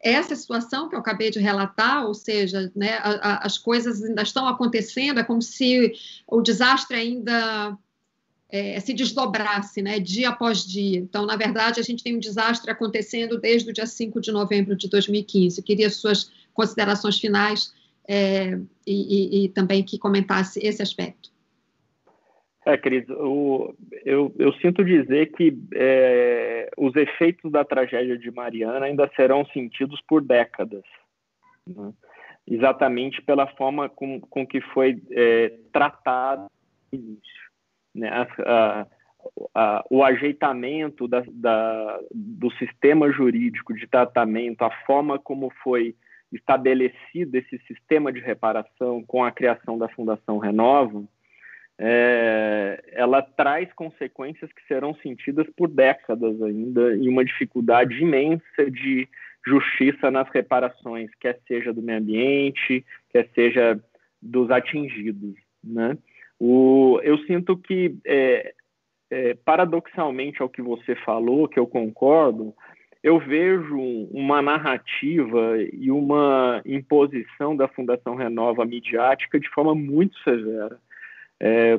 essa 0.00 0.36
situação 0.36 0.88
que 0.88 0.94
eu 0.94 1.00
acabei 1.00 1.30
de 1.30 1.38
relatar, 1.38 2.06
ou 2.06 2.14
seja, 2.14 2.70
né, 2.76 2.94
a, 2.98 3.10
a, 3.10 3.46
as 3.46 3.58
coisas 3.58 4.02
ainda 4.02 4.22
estão 4.22 4.46
acontecendo, 4.46 5.20
é 5.20 5.24
como 5.24 5.42
se 5.42 5.92
o 6.26 6.40
desastre 6.40 6.96
ainda 6.96 7.76
é, 8.48 8.78
se 8.80 8.92
desdobrasse, 8.92 9.82
né, 9.82 9.98
dia 9.98 10.28
após 10.28 10.64
dia. 10.64 10.98
Então, 10.98 11.26
na 11.26 11.36
verdade, 11.36 11.80
a 11.80 11.82
gente 11.82 12.02
tem 12.04 12.14
um 12.14 12.20
desastre 12.20 12.70
acontecendo 12.70 13.38
desde 13.38 13.70
o 13.70 13.72
dia 13.72 13.86
5 13.86 14.20
de 14.20 14.30
novembro 14.30 14.76
de 14.76 14.88
2015. 14.88 15.58
Eu 15.58 15.64
queria 15.64 15.90
suas 15.90 16.30
considerações 16.54 17.18
finais 17.18 17.72
é, 18.08 18.58
e, 18.86 19.40
e, 19.40 19.44
e, 19.44 19.48
também 19.48 19.82
que 19.82 19.98
comentasse 19.98 20.60
esse 20.62 20.82
aspecto. 20.82 21.30
É, 22.66 22.76
Cris, 22.76 23.08
o, 23.08 23.74
eu, 24.04 24.34
eu, 24.38 24.52
sinto 24.54 24.84
dizer 24.84 25.32
que 25.32 25.56
é, 25.72 26.68
os 26.76 26.96
efeitos 26.96 27.50
da 27.50 27.64
tragédia 27.64 28.18
de 28.18 28.30
Mariana 28.30 28.86
ainda 28.86 29.08
serão 29.14 29.46
sentidos 29.46 30.00
por 30.08 30.20
décadas. 30.20 30.82
Né? 31.66 31.92
Exatamente 32.46 33.22
pela 33.22 33.46
forma 33.54 33.88
com, 33.88 34.20
com 34.20 34.44
que 34.44 34.60
foi 34.60 35.00
é, 35.12 35.52
tratado 35.72 36.50
início 36.92 37.46
né, 37.96 38.08
a, 38.08 38.26
a, 38.44 38.86
a, 39.54 39.84
o 39.90 40.04
ajeitamento 40.04 41.08
da, 41.08 41.22
da, 41.26 42.00
do 42.12 42.50
sistema 42.52 43.10
jurídico 43.10 43.74
de 43.74 43.86
tratamento, 43.86 44.62
a 44.62 44.70
forma 44.84 45.18
como 45.18 45.50
foi 45.62 45.96
estabelecido 46.32 47.36
esse 47.36 47.58
sistema 47.66 48.12
de 48.12 48.20
reparação 48.20 49.02
com 49.04 49.24
a 49.24 49.32
criação 49.32 49.78
da 49.78 49.88
Fundação 49.88 50.38
Renova, 50.38 51.04
é, 51.78 52.82
ela 52.92 53.20
traz 53.20 53.70
consequências 53.74 54.50
que 54.52 54.66
serão 54.66 54.94
sentidas 54.96 55.46
por 55.56 55.68
décadas 55.68 56.40
ainda 56.42 56.96
e 56.96 57.08
uma 57.08 57.24
dificuldade 57.24 58.00
imensa 58.00 58.70
de 58.70 59.08
justiça 59.46 60.10
nas 60.10 60.28
reparações, 60.30 61.10
quer 61.20 61.38
seja 61.46 61.72
do 61.72 61.82
meio 61.82 61.98
ambiente, 61.98 62.84
quer 63.10 63.28
seja 63.34 63.80
dos 64.20 64.50
atingidos, 64.50 65.34
né? 65.62 65.96
O, 66.38 67.00
eu 67.02 67.18
sinto 67.18 67.56
que, 67.56 67.96
é, 68.04 68.54
é, 69.10 69.34
paradoxalmente 69.34 70.42
ao 70.42 70.48
que 70.48 70.60
você 70.60 70.94
falou, 70.96 71.48
que 71.48 71.58
eu 71.58 71.66
concordo, 71.66 72.54
eu 73.02 73.18
vejo 73.20 73.78
uma 74.10 74.42
narrativa 74.42 75.58
e 75.72 75.90
uma 75.90 76.60
imposição 76.66 77.56
da 77.56 77.68
Fundação 77.68 78.16
Renova 78.16 78.64
midiática 78.64 79.38
de 79.38 79.48
forma 79.50 79.74
muito 79.74 80.18
severa. 80.24 80.78
É, 81.40 81.78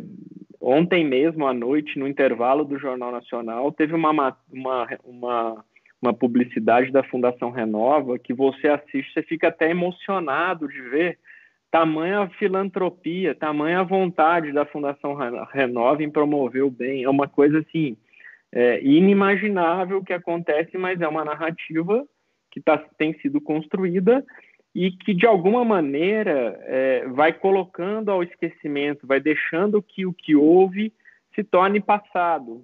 ontem 0.62 1.06
mesmo, 1.06 1.48
à 1.48 1.54
noite, 1.54 1.98
no 1.98 2.08
intervalo 2.08 2.64
do 2.64 2.78
Jornal 2.78 3.12
Nacional, 3.12 3.72
teve 3.72 3.94
uma, 3.94 4.12
uma, 4.52 4.88
uma, 5.04 5.66
uma 6.02 6.14
publicidade 6.14 6.92
da 6.92 7.04
Fundação 7.04 7.52
Renova 7.52 8.20
que 8.20 8.34
você 8.34 8.68
assiste, 8.68 9.14
você 9.14 9.24
fica 9.24 9.48
até 9.48 9.70
emocionado 9.70 10.68
de 10.68 10.82
ver 10.82 11.18
tamanha 11.70 12.30
filantropia, 12.40 13.36
tamanha 13.36 13.84
vontade 13.84 14.52
da 14.52 14.66
Fundação 14.66 15.16
Renova 15.52 16.04
em 16.04 16.10
promover 16.10 16.64
o 16.64 16.72
bem. 16.72 17.04
É 17.04 17.10
uma 17.10 17.28
coisa 17.28 17.60
assim 17.60 17.98
é, 18.52 18.82
inimaginável 18.82 20.04
que 20.04 20.14
acontece, 20.14 20.78
mas 20.78 21.02
é 21.02 21.08
uma 21.08 21.26
narrativa 21.26 22.06
que 22.52 22.62
tá, 22.62 22.78
tem 22.98 23.14
sido 23.20 23.42
construída 23.42 24.26
e 24.78 24.92
que 24.92 25.12
de 25.12 25.26
alguma 25.26 25.66
maneira 25.66 26.56
é, 26.66 27.08
vai 27.08 27.34
colocando 27.34 28.12
ao 28.12 28.22
esquecimento, 28.22 29.08
vai 29.08 29.20
deixando 29.20 29.82
que 29.82 30.06
o 30.06 30.14
que 30.14 30.36
houve 30.36 30.94
se 31.34 31.44
torne 31.44 31.80
passado. 31.80 32.64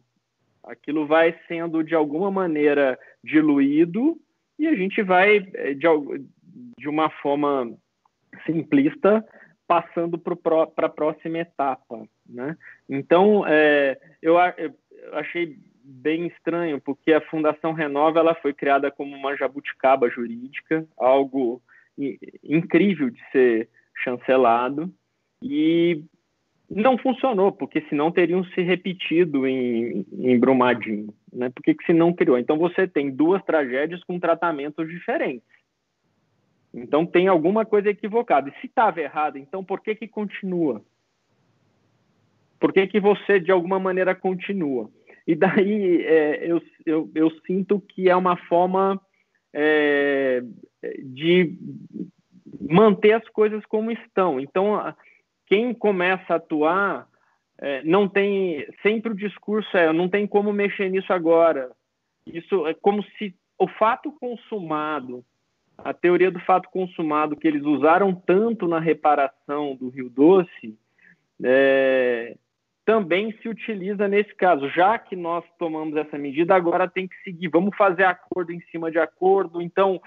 Aquilo 0.64 1.08
vai 1.08 1.36
sendo 1.48 1.84
de 1.84 1.96
alguma 1.96 2.30
maneira 2.30 3.00
diluído 3.24 4.16
e 4.60 4.68
a 4.68 4.76
gente 4.76 5.02
vai 5.02 5.50
é, 5.56 5.74
de, 5.74 5.88
de 6.78 6.88
uma 6.88 7.10
forma 7.10 7.76
simplista, 8.46 9.26
passando 9.68 10.20
para 10.20 10.86
a 10.86 10.90
próxima 10.90 11.40
etapa. 11.40 12.08
Né? 12.30 12.56
Então, 12.88 13.44
é, 13.48 14.00
eu, 14.22 14.36
eu, 14.60 14.74
achei 15.14 15.58
bem 15.84 16.28
estranho, 16.28 16.80
porque 16.80 17.12
a 17.12 17.22
Fundação 17.22 17.74
Renova 17.74 18.20
ela 18.20 18.36
foi 18.36 18.54
criada 18.54 18.92
como 18.92 19.16
uma 19.16 19.36
jabuticaba 19.36 20.12
jurídica, 20.12 20.86
algo 20.96 21.60
incrível 22.44 23.10
de 23.10 23.20
ser 23.32 23.70
chancelado, 24.04 24.94
e 25.42 26.04
não 26.70 26.98
funcionou, 26.98 27.52
porque 27.52 27.82
senão 27.90 28.12
teriam 28.12 28.44
se 28.46 28.62
repetido 28.62 29.46
em, 29.46 30.06
em 30.12 30.40
Brumadinho. 30.40 31.14
Né? 31.32 31.50
Por 31.50 31.62
que, 31.62 31.76
que 31.76 31.86
se 31.86 31.94
não 31.94 32.14
criou? 32.14 32.38
Então 32.38 32.58
você 32.58 32.88
tem 32.88 33.12
duas 33.12 33.44
tragédias 33.44 34.04
com 34.04 34.20
tratamentos 34.20 34.88
diferentes. 34.90 35.48
Então 36.74 37.06
tem 37.06 37.28
alguma 37.28 37.66
coisa 37.66 37.90
equivocada. 37.90 38.50
E 38.50 38.62
se 38.62 38.68
estava 38.68 39.02
errado, 39.02 39.38
então 39.38 39.64
por 39.64 39.82
que 39.82 39.94
que 39.94 40.08
continua? 40.08 40.82
Por 42.60 42.72
que 42.72 42.88
que 42.88 43.00
você 43.00 43.40
de 43.40 43.52
alguma 43.52 43.78
maneira 43.78 44.16
continua? 44.16 44.90
E 45.28 45.36
daí 45.36 46.04
é, 46.04 46.52
eu, 46.52 46.62
eu, 46.86 47.12
eu, 47.14 47.30
sinto 47.46 47.80
que 47.80 48.10
é 48.10 48.16
uma 48.16 48.36
forma 48.36 49.00
é, 49.54 50.42
de 51.04 51.56
manter 52.60 53.14
as 53.14 53.28
coisas 53.30 53.64
como 53.66 53.92
estão. 53.92 54.40
Então 54.40 54.94
quem 55.46 55.74
começa 55.74 56.34
a 56.34 56.38
atuar 56.38 57.08
é, 57.60 57.84
não 57.84 58.08
tem 58.08 58.66
sempre 58.82 59.12
o 59.12 59.16
discurso 59.16 59.76
é 59.78 59.92
não 59.94 60.10
tem 60.10 60.26
como 60.26 60.52
mexer 60.52 60.90
nisso 60.90 61.14
agora. 61.14 61.72
Isso 62.26 62.66
é 62.68 62.74
como 62.74 63.04
se 63.18 63.36
o 63.58 63.68
fato 63.68 64.12
consumado 64.14 65.24
a 65.78 65.94
teoria 65.94 66.32
do 66.32 66.40
fato 66.40 66.70
consumado 66.70 67.36
que 67.36 67.48
eles 67.48 67.64
usaram 67.64 68.14
tanto 68.14 68.68
na 68.68 68.80
reparação 68.80 69.76
do 69.76 69.90
Rio 69.90 70.10
Doce 70.10 70.78
é, 71.44 72.38
também 72.86 73.34
se 73.42 73.48
utiliza 73.48 74.08
nesse 74.08 74.34
caso. 74.36 74.70
Já 74.70 74.98
que 74.98 75.16
nós 75.16 75.44
tomamos 75.58 75.96
essa 75.96 76.18
medida, 76.18 76.56
agora 76.56 76.88
tem 76.88 77.08
que 77.08 77.16
seguir. 77.24 77.48
Vamos 77.48 77.76
fazer 77.78 78.04
acordo 78.04 78.52
em 78.52 78.60
cima 78.72 78.92
de 78.92 79.00
acordo. 79.00 79.62
Então, 79.62 80.02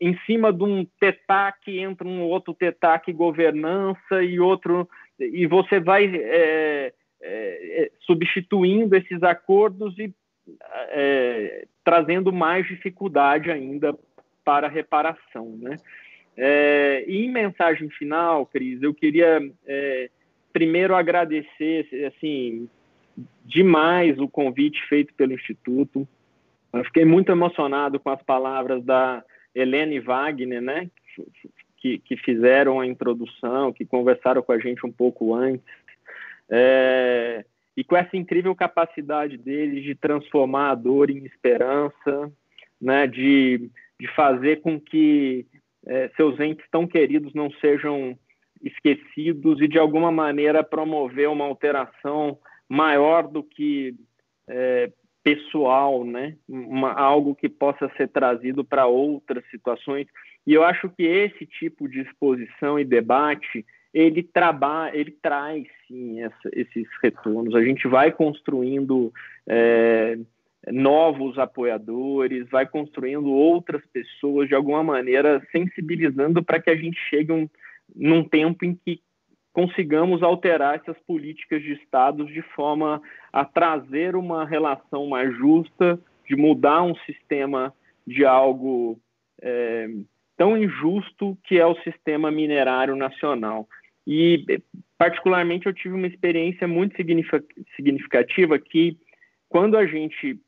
em 0.00 0.16
cima 0.24 0.52
de 0.52 0.62
um 0.62 0.84
TETAC 0.98 1.78
entra 1.78 2.06
um 2.06 2.22
outro 2.22 2.54
TETAC 2.54 3.12
governança 3.12 4.22
e 4.22 4.40
outro. 4.40 4.88
E 5.18 5.46
você 5.46 5.78
vai 5.78 6.06
é, 6.06 6.92
é, 7.20 7.82
é 7.82 7.90
substituindo 8.00 8.96
esses 8.96 9.22
acordos 9.22 9.98
e 9.98 10.12
é, 10.90 11.66
trazendo 11.84 12.32
mais 12.32 12.66
dificuldade 12.66 13.50
ainda 13.50 13.94
para 14.44 14.68
reparação. 14.68 15.56
Né? 15.60 15.76
É, 16.36 17.04
e 17.06 17.24
em 17.24 17.30
mensagem 17.30 17.88
final, 17.90 18.46
Cris, 18.46 18.82
eu 18.82 18.94
queria 18.94 19.40
é, 19.66 20.10
primeiro 20.54 20.94
agradecer 20.94 21.86
assim, 22.06 22.66
demais 23.44 24.18
o 24.18 24.26
convite 24.26 24.80
feito 24.88 25.12
pelo 25.14 25.34
Instituto. 25.34 26.08
Eu 26.72 26.84
fiquei 26.84 27.04
muito 27.04 27.30
emocionado 27.30 28.00
com 28.00 28.08
as 28.08 28.22
palavras 28.22 28.82
da 28.82 29.22
Helene 29.54 30.00
Wagner, 30.00 30.62
né, 30.62 30.90
que, 31.76 31.98
que 31.98 32.16
fizeram 32.16 32.80
a 32.80 32.86
introdução, 32.86 33.72
que 33.72 33.84
conversaram 33.84 34.42
com 34.42 34.52
a 34.52 34.58
gente 34.58 34.86
um 34.86 34.90
pouco 34.90 35.34
antes. 35.34 35.66
É, 36.48 37.44
e 37.76 37.84
com 37.84 37.96
essa 37.96 38.16
incrível 38.16 38.54
capacidade 38.54 39.36
deles 39.36 39.84
de 39.84 39.94
transformar 39.94 40.70
a 40.70 40.74
dor 40.74 41.10
em 41.10 41.26
esperança, 41.26 42.32
né, 42.80 43.06
de 43.06 43.70
de 43.98 44.08
fazer 44.08 44.60
com 44.60 44.80
que 44.80 45.46
é, 45.86 46.10
seus 46.16 46.38
entes 46.40 46.64
tão 46.70 46.86
queridos 46.86 47.32
não 47.34 47.50
sejam 47.52 48.18
esquecidos 48.64 49.60
e, 49.60 49.68
de 49.68 49.78
alguma 49.78 50.10
maneira, 50.10 50.64
promover 50.64 51.28
uma 51.28 51.44
alteração 51.44 52.38
maior 52.68 53.28
do 53.28 53.42
que 53.42 53.94
é, 54.48 54.90
pessoal, 55.22 56.04
né? 56.04 56.36
Uma, 56.48 56.92
algo 56.92 57.34
que 57.34 57.48
possa 57.48 57.90
ser 57.96 58.08
trazido 58.08 58.64
para 58.64 58.86
outras 58.86 59.44
situações. 59.50 60.06
E 60.46 60.52
eu 60.52 60.62
acho 60.62 60.88
que 60.90 61.02
esse 61.02 61.46
tipo 61.46 61.88
de 61.88 62.00
exposição 62.00 62.78
e 62.78 62.84
debate 62.84 63.64
ele 63.94 64.24
trabalha, 64.24 64.96
ele 64.96 65.12
traz 65.22 65.64
sim 65.86 66.20
essa, 66.20 66.50
esses 66.52 66.86
retornos. 67.00 67.54
A 67.54 67.62
gente 67.62 67.86
vai 67.86 68.10
construindo 68.10 69.12
é, 69.46 70.18
novos 70.72 71.38
apoiadores, 71.38 72.48
vai 72.50 72.66
construindo 72.66 73.30
outras 73.30 73.82
pessoas, 73.92 74.48
de 74.48 74.54
alguma 74.54 74.82
maneira 74.82 75.40
sensibilizando 75.52 76.42
para 76.42 76.60
que 76.60 76.70
a 76.70 76.76
gente 76.76 76.98
chegue 77.08 77.30
um, 77.30 77.48
num 77.94 78.22
tempo 78.24 78.64
em 78.64 78.74
que 78.74 79.00
consigamos 79.52 80.22
alterar 80.22 80.74
essas 80.74 80.98
políticas 81.06 81.62
de 81.62 81.72
Estado 81.74 82.26
de 82.26 82.42
forma 82.42 83.00
a 83.32 83.44
trazer 83.44 84.16
uma 84.16 84.44
relação 84.44 85.06
mais 85.06 85.34
justa 85.36 85.98
de 86.26 86.34
mudar 86.34 86.82
um 86.82 86.96
sistema 87.06 87.72
de 88.06 88.24
algo 88.24 88.98
é, 89.40 89.88
tão 90.36 90.56
injusto 90.58 91.38
que 91.44 91.58
é 91.58 91.66
o 91.66 91.80
sistema 91.82 92.30
minerário 92.30 92.96
nacional. 92.96 93.68
E, 94.06 94.44
particularmente, 94.98 95.66
eu 95.66 95.72
tive 95.72 95.94
uma 95.94 96.06
experiência 96.06 96.66
muito 96.66 96.96
significativa 97.76 98.58
que, 98.58 98.98
quando 99.48 99.76
a 99.76 99.86
gente 99.86 100.38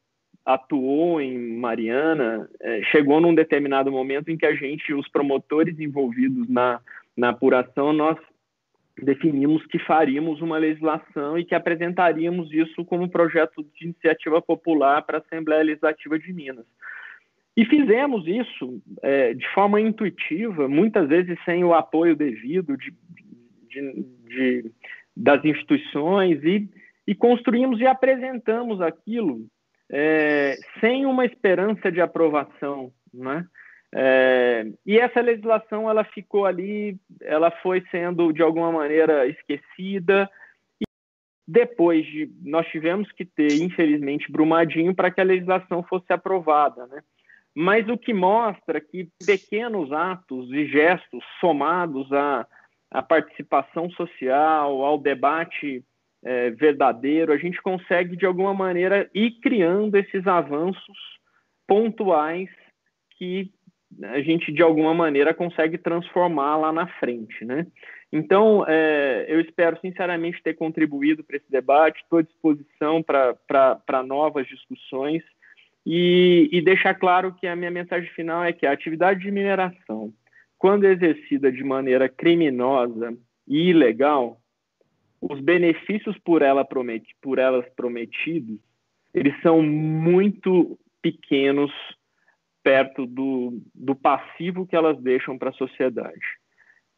atuou 0.44 1.20
em 1.20 1.56
Mariana, 1.56 2.48
é, 2.60 2.82
chegou 2.84 3.20
num 3.20 3.34
determinado 3.34 3.90
momento 3.90 4.30
em 4.30 4.36
que 4.36 4.46
a 4.46 4.54
gente, 4.54 4.92
os 4.92 5.08
promotores 5.08 5.78
envolvidos 5.80 6.48
na, 6.48 6.80
na 7.16 7.30
apuração, 7.30 7.92
nós 7.92 8.18
definimos 9.02 9.64
que 9.66 9.78
faríamos 9.78 10.40
uma 10.40 10.58
legislação 10.58 11.38
e 11.38 11.44
que 11.44 11.54
apresentaríamos 11.54 12.52
isso 12.52 12.84
como 12.84 13.10
projeto 13.10 13.62
de 13.74 13.84
iniciativa 13.84 14.40
popular 14.40 15.02
para 15.02 15.18
a 15.18 15.20
Assembleia 15.20 15.62
Legislativa 15.62 16.18
de 16.18 16.32
Minas. 16.32 16.66
E 17.56 17.64
fizemos 17.64 18.26
isso 18.26 18.82
é, 19.02 19.32
de 19.32 19.46
forma 19.54 19.80
intuitiva, 19.80 20.68
muitas 20.68 21.08
vezes 21.08 21.38
sem 21.44 21.64
o 21.64 21.74
apoio 21.74 22.14
devido 22.14 22.76
de, 22.76 22.94
de, 23.68 24.06
de, 24.28 24.72
das 25.16 25.42
instituições, 25.44 26.42
e, 26.44 26.68
e 27.06 27.14
construímos 27.14 27.80
e 27.80 27.86
apresentamos 27.86 28.80
aquilo 28.80 29.46
é, 29.90 30.56
sem 30.80 31.06
uma 31.06 31.24
esperança 31.24 31.90
de 31.90 32.00
aprovação, 32.00 32.92
né? 33.12 33.46
É, 33.98 34.66
e 34.84 34.98
essa 34.98 35.22
legislação 35.22 35.88
ela 35.88 36.04
ficou 36.04 36.44
ali, 36.44 36.98
ela 37.22 37.50
foi 37.50 37.82
sendo 37.90 38.30
de 38.30 38.42
alguma 38.42 38.70
maneira 38.70 39.26
esquecida. 39.26 40.30
E 40.78 40.84
depois 41.48 42.04
de 42.04 42.30
nós 42.42 42.66
tivemos 42.66 43.10
que 43.12 43.24
ter, 43.24 43.54
infelizmente, 43.54 44.30
Brumadinho 44.30 44.94
para 44.94 45.10
que 45.10 45.18
a 45.18 45.24
legislação 45.24 45.82
fosse 45.82 46.12
aprovada, 46.12 46.86
né? 46.88 47.02
Mas 47.54 47.88
o 47.88 47.96
que 47.96 48.12
mostra 48.12 48.82
que 48.82 49.08
pequenos 49.24 49.90
atos 49.90 50.52
e 50.52 50.66
gestos 50.66 51.24
somados 51.40 52.12
à, 52.12 52.46
à 52.90 53.02
participação 53.02 53.88
social, 53.92 54.84
ao 54.84 54.98
debate 54.98 55.82
é, 56.22 56.50
verdadeiro, 56.50 57.32
a 57.32 57.38
gente 57.38 57.62
consegue 57.62 58.14
de 58.14 58.26
alguma 58.26 58.52
maneira 58.52 59.08
ir 59.14 59.40
criando 59.40 59.96
esses 59.96 60.26
avanços 60.26 60.98
pontuais 61.66 62.50
que 63.16 63.50
a 64.02 64.20
gente 64.20 64.52
de 64.52 64.62
alguma 64.62 64.92
maneira 64.92 65.32
consegue 65.32 65.78
transformar 65.78 66.56
lá 66.56 66.72
na 66.72 66.86
frente, 66.98 67.44
né? 67.44 67.66
Então, 68.12 68.64
é, 68.66 69.26
eu 69.28 69.40
espero 69.40 69.78
sinceramente 69.80 70.42
ter 70.42 70.54
contribuído 70.54 71.24
para 71.24 71.36
esse 71.36 71.50
debate, 71.50 72.00
estou 72.02 72.20
à 72.20 72.22
disposição 72.22 73.02
para 73.02 74.02
novas 74.04 74.46
discussões 74.46 75.22
e, 75.84 76.48
e 76.52 76.60
deixar 76.62 76.94
claro 76.94 77.34
que 77.34 77.46
a 77.46 77.56
minha 77.56 77.70
mensagem 77.70 78.08
final 78.10 78.44
é 78.44 78.52
que 78.52 78.66
a 78.66 78.72
atividade 78.72 79.20
de 79.20 79.30
mineração, 79.30 80.12
quando 80.58 80.84
exercida 80.84 81.50
de 81.50 81.64
maneira 81.64 82.08
criminosa 82.08 83.16
e 83.46 83.70
ilegal, 83.70 84.40
os 85.20 85.40
benefícios 85.40 86.16
por, 86.18 86.42
ela 86.42 86.64
por 87.20 87.38
elas 87.38 87.66
prometidos, 87.74 88.58
eles 89.12 89.34
são 89.42 89.62
muito 89.62 90.78
pequenos 91.02 91.72
perto 92.66 93.06
do, 93.06 93.62
do 93.72 93.94
passivo 93.94 94.66
que 94.66 94.74
elas 94.74 95.00
deixam 95.00 95.38
para 95.38 95.50
a 95.50 95.52
sociedade. 95.52 96.18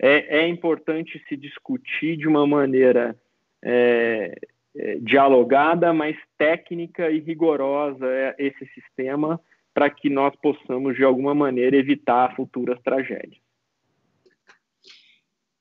É, 0.00 0.38
é, 0.38 0.48
importante 0.48 1.22
se 1.28 1.36
discutir 1.36 2.16
de 2.16 2.26
uma 2.26 2.46
maneira 2.46 3.14
é, 3.62 4.34
é, 4.74 4.94
dialogada, 4.98 5.92
mas 5.92 6.16
técnica 6.38 7.10
e 7.10 7.18
rigorosa 7.20 8.06
é, 8.06 8.34
esse 8.38 8.64
sistema 8.72 9.38
para 9.74 9.90
que 9.90 10.08
nós 10.08 10.34
possamos, 10.36 10.96
de 10.96 11.04
alguma 11.04 11.34
maneira, 11.34 11.76
evitar 11.76 12.34
futuras 12.34 12.80
tragédias. 12.80 13.42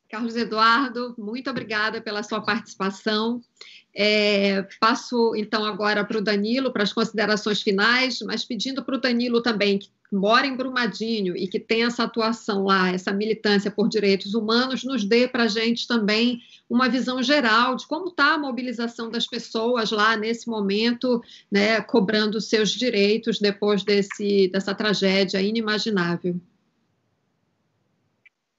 Carlos 0.10 0.38
Eduardo, 0.38 1.16
muito 1.18 1.50
obrigada 1.50 2.00
pela 2.00 2.24
sua 2.24 2.42
participação. 2.42 3.42
É, 3.94 4.62
passo 4.80 5.36
então 5.36 5.66
agora 5.66 6.06
para 6.06 6.20
o 6.20 6.24
Danilo 6.24 6.72
para 6.72 6.84
as 6.84 6.94
considerações 6.94 7.62
finais, 7.62 8.20
mas 8.22 8.46
pedindo 8.46 8.86
para 8.86 8.96
o 8.96 9.02
Danilo 9.02 9.42
também, 9.42 9.80
que 9.80 9.90
mora 10.12 10.48
em 10.48 10.56
Brumadinho 10.56 11.36
e 11.36 11.48
que 11.48 11.60
tem 11.60 11.84
essa 11.84 12.04
atuação 12.04 12.64
lá, 12.64 12.90
essa 12.90 13.12
militância 13.12 13.70
por 13.70 13.90
direitos 13.90 14.34
humanos, 14.34 14.84
nos 14.84 15.04
dê 15.04 15.28
para 15.28 15.44
a 15.44 15.48
gente 15.48 15.88
também 15.88 16.40
uma 16.70 16.90
visão 16.90 17.22
geral 17.22 17.76
de 17.76 17.88
como 17.88 18.10
está 18.10 18.34
a 18.34 18.38
mobilização 18.38 19.10
das 19.10 19.28
pessoas 19.28 19.92
lá 19.92 20.16
nesse 20.16 20.50
momento, 20.50 21.22
né, 21.52 21.82
cobrando 21.82 22.40
seus 22.40 22.70
direitos 22.70 23.40
depois 23.40 23.84
desse, 23.84 24.48
dessa 24.50 24.74
tragédia 24.74 25.42
inimaginável. 25.42 26.36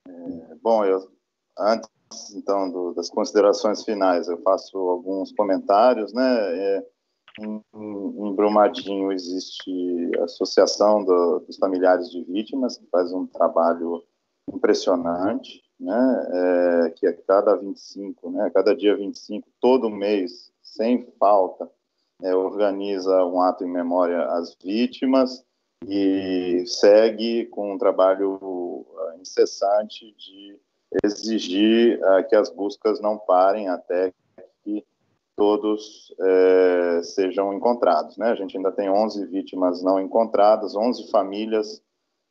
É, 0.06 0.54
bom, 0.62 0.84
eu 0.84 1.10
antes 1.58 1.88
então 2.34 2.70
do, 2.70 2.94
das 2.94 3.10
considerações 3.10 3.84
finais, 3.84 4.28
eu 4.28 4.40
faço 4.42 4.76
alguns 4.78 5.32
comentários, 5.32 6.12
né? 6.12 6.22
É, 6.24 6.86
em, 7.40 8.34
Brumadinho 8.34 9.12
existe 9.12 10.10
a 10.20 10.24
Associação 10.24 11.04
do, 11.04 11.40
dos 11.40 11.56
Familiares 11.56 12.10
de 12.10 12.22
Vítimas, 12.22 12.78
que 12.78 12.86
faz 12.86 13.12
um 13.12 13.26
trabalho 13.26 14.02
impressionante, 14.52 15.62
né? 15.78 16.28
É, 16.32 16.90
que 16.90 17.06
a 17.06 17.12
cada 17.22 17.56
25, 17.56 18.30
né? 18.30 18.50
Cada 18.54 18.74
dia 18.74 18.96
25, 18.96 19.48
todo 19.60 19.90
mês, 19.90 20.52
sem 20.62 21.06
falta, 21.18 21.70
é, 22.22 22.34
organiza 22.34 23.24
um 23.24 23.40
ato 23.40 23.64
em 23.64 23.70
memória 23.70 24.24
às 24.24 24.56
vítimas 24.62 25.44
e 25.86 26.64
segue 26.66 27.46
com 27.46 27.74
um 27.74 27.78
trabalho 27.78 28.84
incessante 29.20 30.14
de 30.16 30.58
exigir 31.04 32.00
uh, 32.00 32.26
que 32.28 32.34
as 32.34 32.50
buscas 32.50 33.00
não 33.00 33.18
parem 33.18 33.68
até 33.68 34.12
todos 35.38 36.10
uh, 36.18 37.02
sejam 37.04 37.54
encontrados. 37.54 38.18
Né? 38.18 38.26
A 38.26 38.34
gente 38.34 38.56
ainda 38.56 38.72
tem 38.72 38.90
11 38.90 39.24
vítimas 39.26 39.80
não 39.84 40.00
encontradas, 40.00 40.74
11 40.74 41.10
famílias 41.12 41.80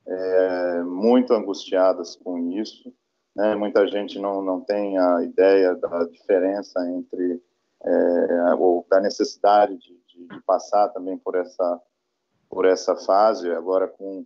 uh, 0.05 0.85
muito 0.85 1.33
angustiadas 1.33 2.17
com 2.17 2.37
isso. 2.51 2.93
Né? 3.33 3.55
Muita 3.55 3.87
gente 3.87 4.19
não, 4.19 4.43
não 4.43 4.59
tem 4.59 4.99
a 4.99 5.23
ideia 5.23 5.73
da 5.73 6.03
diferença 6.03 6.85
entre, 6.91 7.41
ou 8.59 8.85
da 8.89 8.99
necessidade 8.99 9.77
de, 9.77 9.97
de, 10.07 10.27
de 10.27 10.41
passar 10.41 10.89
também 10.89 11.17
por 11.17 11.35
essa, 11.35 11.81
por 12.49 12.65
essa 12.65 12.93
fase, 12.97 13.49
agora 13.51 13.87
com 13.87 14.25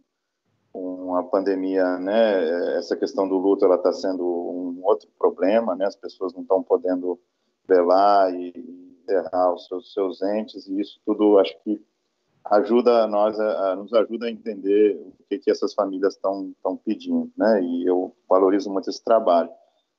com 0.74 1.18
a 1.18 1.24
pandemia, 1.24 1.98
né, 2.00 2.78
essa 2.78 2.96
questão 2.96 3.28
do 3.28 3.38
luto 3.38 3.66
ela 3.66 3.76
está 3.76 3.92
sendo 3.92 4.24
um 4.26 4.80
outro 4.86 5.10
problema, 5.20 5.76
né, 5.76 5.86
as 5.86 5.98
pessoas 5.98 6.34
não 6.34 6.44
estão 6.44 6.64
podendo 6.64 7.20
velar 7.68 8.34
e 8.34 8.50
enterrar 9.04 9.54
os 9.54 9.68
seus, 9.68 9.94
seus 9.94 10.22
entes 10.22 10.68
e 10.68 10.80
isso 10.80 11.00
tudo 11.06 11.40
acho 11.40 11.56
que 11.64 11.82
ajuda 12.46 13.08
nós 13.08 13.40
a, 13.40 13.72
a, 13.72 13.76
nos 13.76 13.94
ajuda 13.94 14.26
a 14.28 14.32
entender 14.32 14.96
o 14.96 15.14
que 15.30 15.38
que 15.38 15.52
essas 15.52 15.74
famílias 15.74 16.16
estão 16.16 16.50
estão 16.50 16.76
pedindo, 16.78 17.32
né, 17.38 17.62
e 17.62 17.86
eu 17.86 18.16
valorizo 18.30 18.70
muito 18.70 18.90
esse 18.90 19.04
trabalho. 19.04 19.50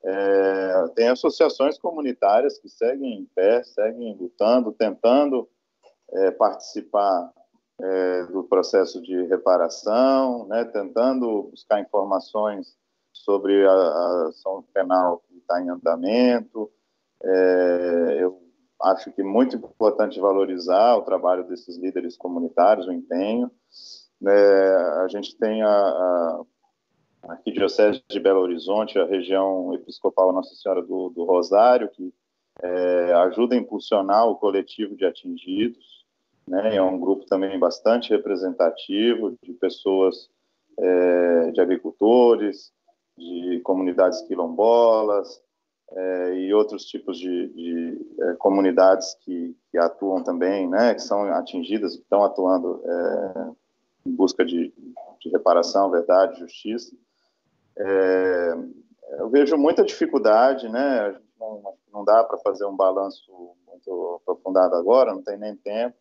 É, 0.05 0.89
tem 0.97 1.09
associações 1.09 1.79
comunitárias 1.79 2.59
que 2.59 2.69
seguem 2.69 3.21
em 3.21 3.25
pé, 3.25 3.63
seguem 3.63 4.17
lutando, 4.17 4.73
tentando 4.73 5.49
é, 6.11 6.31
participar 6.33 7.33
é, 7.81 8.25
do 8.25 8.43
processo 8.45 9.01
de 9.01 9.25
reparação, 9.27 10.47
né, 10.49 10.65
tentando 10.65 11.45
buscar 11.45 11.81
informações 11.81 12.77
sobre 13.13 13.65
a, 13.67 13.73
a 13.73 14.29
ação 14.29 14.65
penal 14.75 15.23
que 15.29 15.39
está 15.39 15.61
em 15.61 15.69
andamento. 15.69 16.71
É, 17.25 18.19
eu 18.21 18.41
acho 18.83 19.13
que 19.13 19.21
é 19.21 19.25
muito 19.25 19.57
importante 19.57 20.21
valorizar 20.21 20.97
o 20.97 21.03
trabalho 21.03 21.45
desses 21.45 21.77
líderes 21.77 22.17
comunitários, 22.17 22.87
o 22.87 22.93
empenho. 22.93 23.51
É, 24.27 24.77
a 25.05 25.09
gente 25.09 25.37
tem 25.37 25.63
a, 25.63 25.69
a 25.69 26.43
Arquidiocese 27.29 28.03
de 28.09 28.21
Belo 28.21 28.41
Horizonte, 28.41 28.99
a 28.99 29.07
região 29.07 29.73
episcopal 29.75 30.33
Nossa 30.33 30.55
Senhora 30.55 30.83
do, 30.83 31.11
do 31.11 31.25
Rosário, 31.25 31.89
que 31.91 32.13
é, 32.63 33.13
ajuda 33.15 33.55
a 33.55 33.59
impulsionar 33.59 34.27
o 34.29 34.37
coletivo 34.37 34.97
de 34.97 35.05
atingidos 35.05 36.03
né? 36.47 36.77
É 36.77 36.83
um 36.83 36.99
grupo 36.99 37.25
também 37.27 37.59
bastante 37.59 38.11
representativo 38.11 39.37
de 39.43 39.53
pessoas, 39.55 40.29
é, 40.79 41.51
de 41.51 41.61
agricultores, 41.61 42.73
de 43.17 43.61
comunidades 43.61 44.23
quilombolas 44.23 45.41
é, 45.95 46.35
e 46.35 46.55
outros 46.55 46.85
tipos 46.85 47.19
de, 47.19 47.49
de 47.49 48.17
é, 48.21 48.33
comunidades 48.35 49.15
que, 49.21 49.57
que, 49.71 49.79
atuam 49.79 50.23
também, 50.23 50.69
né? 50.69 50.95
Que 50.95 51.03
são 51.03 51.25
atingidas, 51.35 51.95
estão 51.95 52.25
atuando 52.25 52.83
é, 52.85 53.51
em 54.07 54.13
busca 54.13 54.45
de, 54.45 54.73
de, 55.21 55.29
reparação, 55.31 55.91
verdade, 55.91 56.41
justiça. 56.41 56.95
Eu 59.19 59.29
vejo 59.29 59.57
muita 59.57 59.85
dificuldade, 59.85 60.69
né? 60.69 61.17
Não, 61.39 61.75
não 61.93 62.05
dá 62.05 62.25
para 62.25 62.39
fazer 62.39 62.65
um 62.65 62.77
balanço 62.77 63.31
muito 63.67 64.21
aprofundado 64.23 64.75
agora, 64.75 65.13
não 65.13 65.23
tem 65.23 65.39
nem 65.39 65.57
tempo 65.57 65.97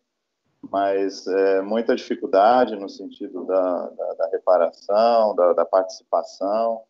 mas 0.70 1.24
muita 1.64 1.96
dificuldade 1.96 2.76
no 2.76 2.88
sentido 2.88 3.44
da, 3.44 3.88
da, 3.88 4.14
da 4.14 4.28
reparação, 4.28 5.34
da, 5.34 5.52
da 5.54 5.64
participação. 5.64 6.84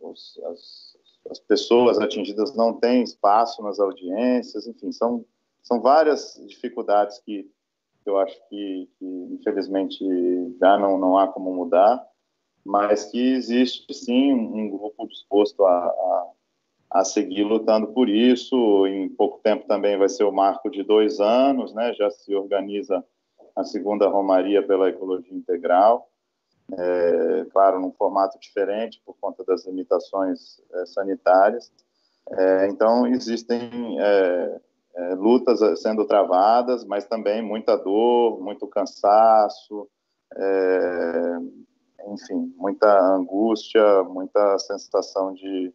Os, 0.00 0.40
as, 0.44 0.93
as, 1.30 1.38
pessoas 1.38 1.98
atingidas 1.98 2.54
não 2.54 2.72
têm 2.74 3.02
espaço 3.02 3.62
nas 3.62 3.78
audiências, 3.78 4.66
enfim, 4.66 4.92
são, 4.92 5.24
são 5.62 5.80
várias 5.80 6.40
dificuldades 6.46 7.18
que 7.20 7.48
eu 8.06 8.18
acho 8.18 8.36
que, 8.48 8.88
que 8.98 9.06
infelizmente 9.32 10.04
já 10.60 10.78
não, 10.78 10.98
não 10.98 11.16
há 11.16 11.26
como 11.26 11.54
mudar, 11.54 12.04
mas 12.64 13.06
que 13.06 13.32
existe 13.32 13.92
sim 13.94 14.32
um 14.32 14.68
grupo 14.68 15.06
disposto 15.08 15.64
a, 15.64 15.86
a 15.86 16.30
a 16.94 17.04
seguir 17.04 17.42
lutando 17.42 17.88
por 17.88 18.08
isso. 18.08 18.86
Em 18.86 19.08
pouco 19.08 19.40
tempo 19.42 19.66
também 19.66 19.98
vai 19.98 20.08
ser 20.08 20.22
o 20.22 20.32
marco 20.32 20.70
de 20.70 20.84
dois 20.84 21.18
anos, 21.18 21.74
né? 21.74 21.92
Já 21.92 22.08
se 22.08 22.32
organiza 22.36 23.04
a 23.56 23.64
segunda 23.64 24.08
Romaria 24.08 24.64
pela 24.64 24.88
Ecologia 24.88 25.36
Integral, 25.36 26.08
é, 26.72 27.44
claro, 27.50 27.80
num 27.80 27.92
formato 27.92 28.38
diferente 28.38 29.00
por 29.04 29.14
conta 29.20 29.44
das 29.44 29.66
limitações 29.66 30.60
é, 30.72 30.86
sanitárias. 30.86 31.70
É, 32.30 32.68
então, 32.68 33.06
existem 33.06 34.00
é, 34.00 34.60
é, 34.94 35.14
lutas 35.14 35.60
sendo 35.80 36.06
travadas, 36.06 36.84
mas 36.84 37.06
também 37.06 37.42
muita 37.42 37.76
dor, 37.76 38.40
muito 38.40 38.66
cansaço, 38.66 39.88
é, 40.36 41.38
enfim, 42.08 42.52
muita 42.56 43.00
angústia, 43.14 44.02
muita 44.04 44.58
sensação 44.58 45.34
de 45.34 45.72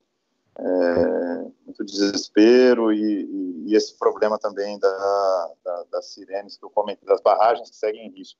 é, 0.57 1.51
muito 1.65 1.85
desespero 1.85 2.91
e, 2.91 3.23
e, 3.23 3.63
e, 3.67 3.75
esse 3.75 3.97
problema 3.97 4.37
também 4.37 4.77
da, 4.77 5.53
da, 5.63 5.83
das 5.91 6.13
sirenes 6.13 6.57
que 6.57 6.65
eu 6.65 6.69
comentei, 6.69 7.07
das 7.07 7.21
barragens 7.21 7.69
que 7.69 7.77
seguem 7.77 8.07
em 8.07 8.11
risco. 8.11 8.39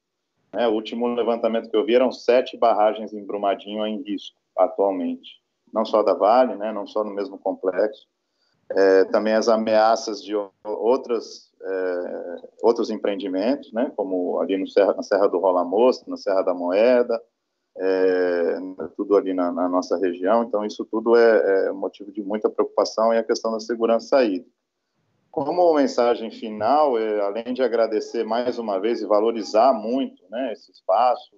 Né? 0.54 0.68
O 0.68 0.74
último 0.74 1.08
levantamento 1.08 1.70
que 1.70 1.76
eu 1.76 1.86
vi 1.86 1.96
eram 1.96 2.12
sete 2.12 2.58
barragens 2.58 3.14
em 3.14 3.26
Brumadinho 3.26 3.86
em 3.86 4.02
risco 4.02 4.38
atualmente, 4.58 5.42
não 5.74 5.86
só 5.86 6.04
da 6.04 6.14
Vale, 6.14 6.56
né? 6.56 6.72
não 6.72 6.86
só 6.86 7.04
no 7.04 7.12
mesmo 7.12 7.38
complexo, 7.38 8.08
é, 8.72 9.06
também 9.06 9.34
as 9.34 9.48
ameaças 9.48 10.24
de 10.24 10.36
outras, 10.64 11.52
é, 11.62 12.42
outros 12.62 12.90
empreendimentos, 12.90 13.72
né? 13.72 13.92
como 13.96 14.40
ali 14.40 14.58
no 14.58 14.68
Serra, 14.68 14.94
na 14.94 15.04
Serra 15.04 15.28
do 15.28 15.40
Rola 15.40 15.64
Moça, 15.64 16.04
na 16.08 16.18
Serra 16.18 16.42
da 16.42 16.54
Moeda, 16.54 17.20
é, 17.78 18.58
tudo 18.98 19.16
ali 19.16 19.34
na, 19.34 19.52
na, 19.52 19.70
nossa 19.70 19.98
região, 19.98 20.44
então 20.44 20.66
isso 20.66 20.84
tudo 20.86 21.16
é, 21.16 21.68
é, 21.68 21.72
motivo 21.72 22.12
de 22.12 22.22
muita 22.22 22.50
preocupação 22.50 23.14
e 23.14 23.18
a 23.18 23.24
questão 23.24 23.52
da 23.52 23.60
segurança 23.60 24.24
hídrica. 24.24 24.59
Como 25.46 25.74
mensagem 25.74 26.30
final, 26.30 27.00
é, 27.00 27.22
além 27.22 27.54
de 27.54 27.64
agradecer 27.64 28.26
mais 28.26 28.60
uma 28.60 28.78
vez 28.78 29.02
e 29.02 29.06
valorizar 29.06 29.72
muito 29.72 30.22
né, 30.30 30.52
esse 30.52 30.70
espaço, 30.70 31.32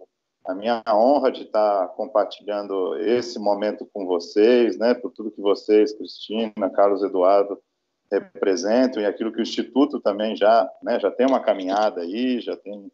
a 0.44 0.56
minha 0.56 0.82
honra 0.88 1.32
de 1.32 1.44
estar 1.44 1.88
compartilhando 1.90 2.98
esse 2.98 3.38
momento 3.38 3.88
com 3.94 4.08
vocês, 4.08 4.76
né, 4.76 4.96
por 4.96 5.12
tudo 5.12 5.30
que 5.30 5.40
vocês, 5.40 5.94
Cristina, 5.94 6.68
Carlos 6.74 7.04
Eduardo, 7.04 7.62
representam 8.12 9.04
e 9.04 9.06
aquilo 9.06 9.32
que 9.32 9.38
o 9.38 9.44
Instituto 9.44 10.00
também 10.00 10.36
já, 10.36 10.68
né, 10.82 11.00
já 11.00 11.12
tem 11.12 11.28
uma 11.28 11.40
caminhada 11.40 12.02
aí, 12.02 12.42
já 12.42 12.58
tem 12.58 12.92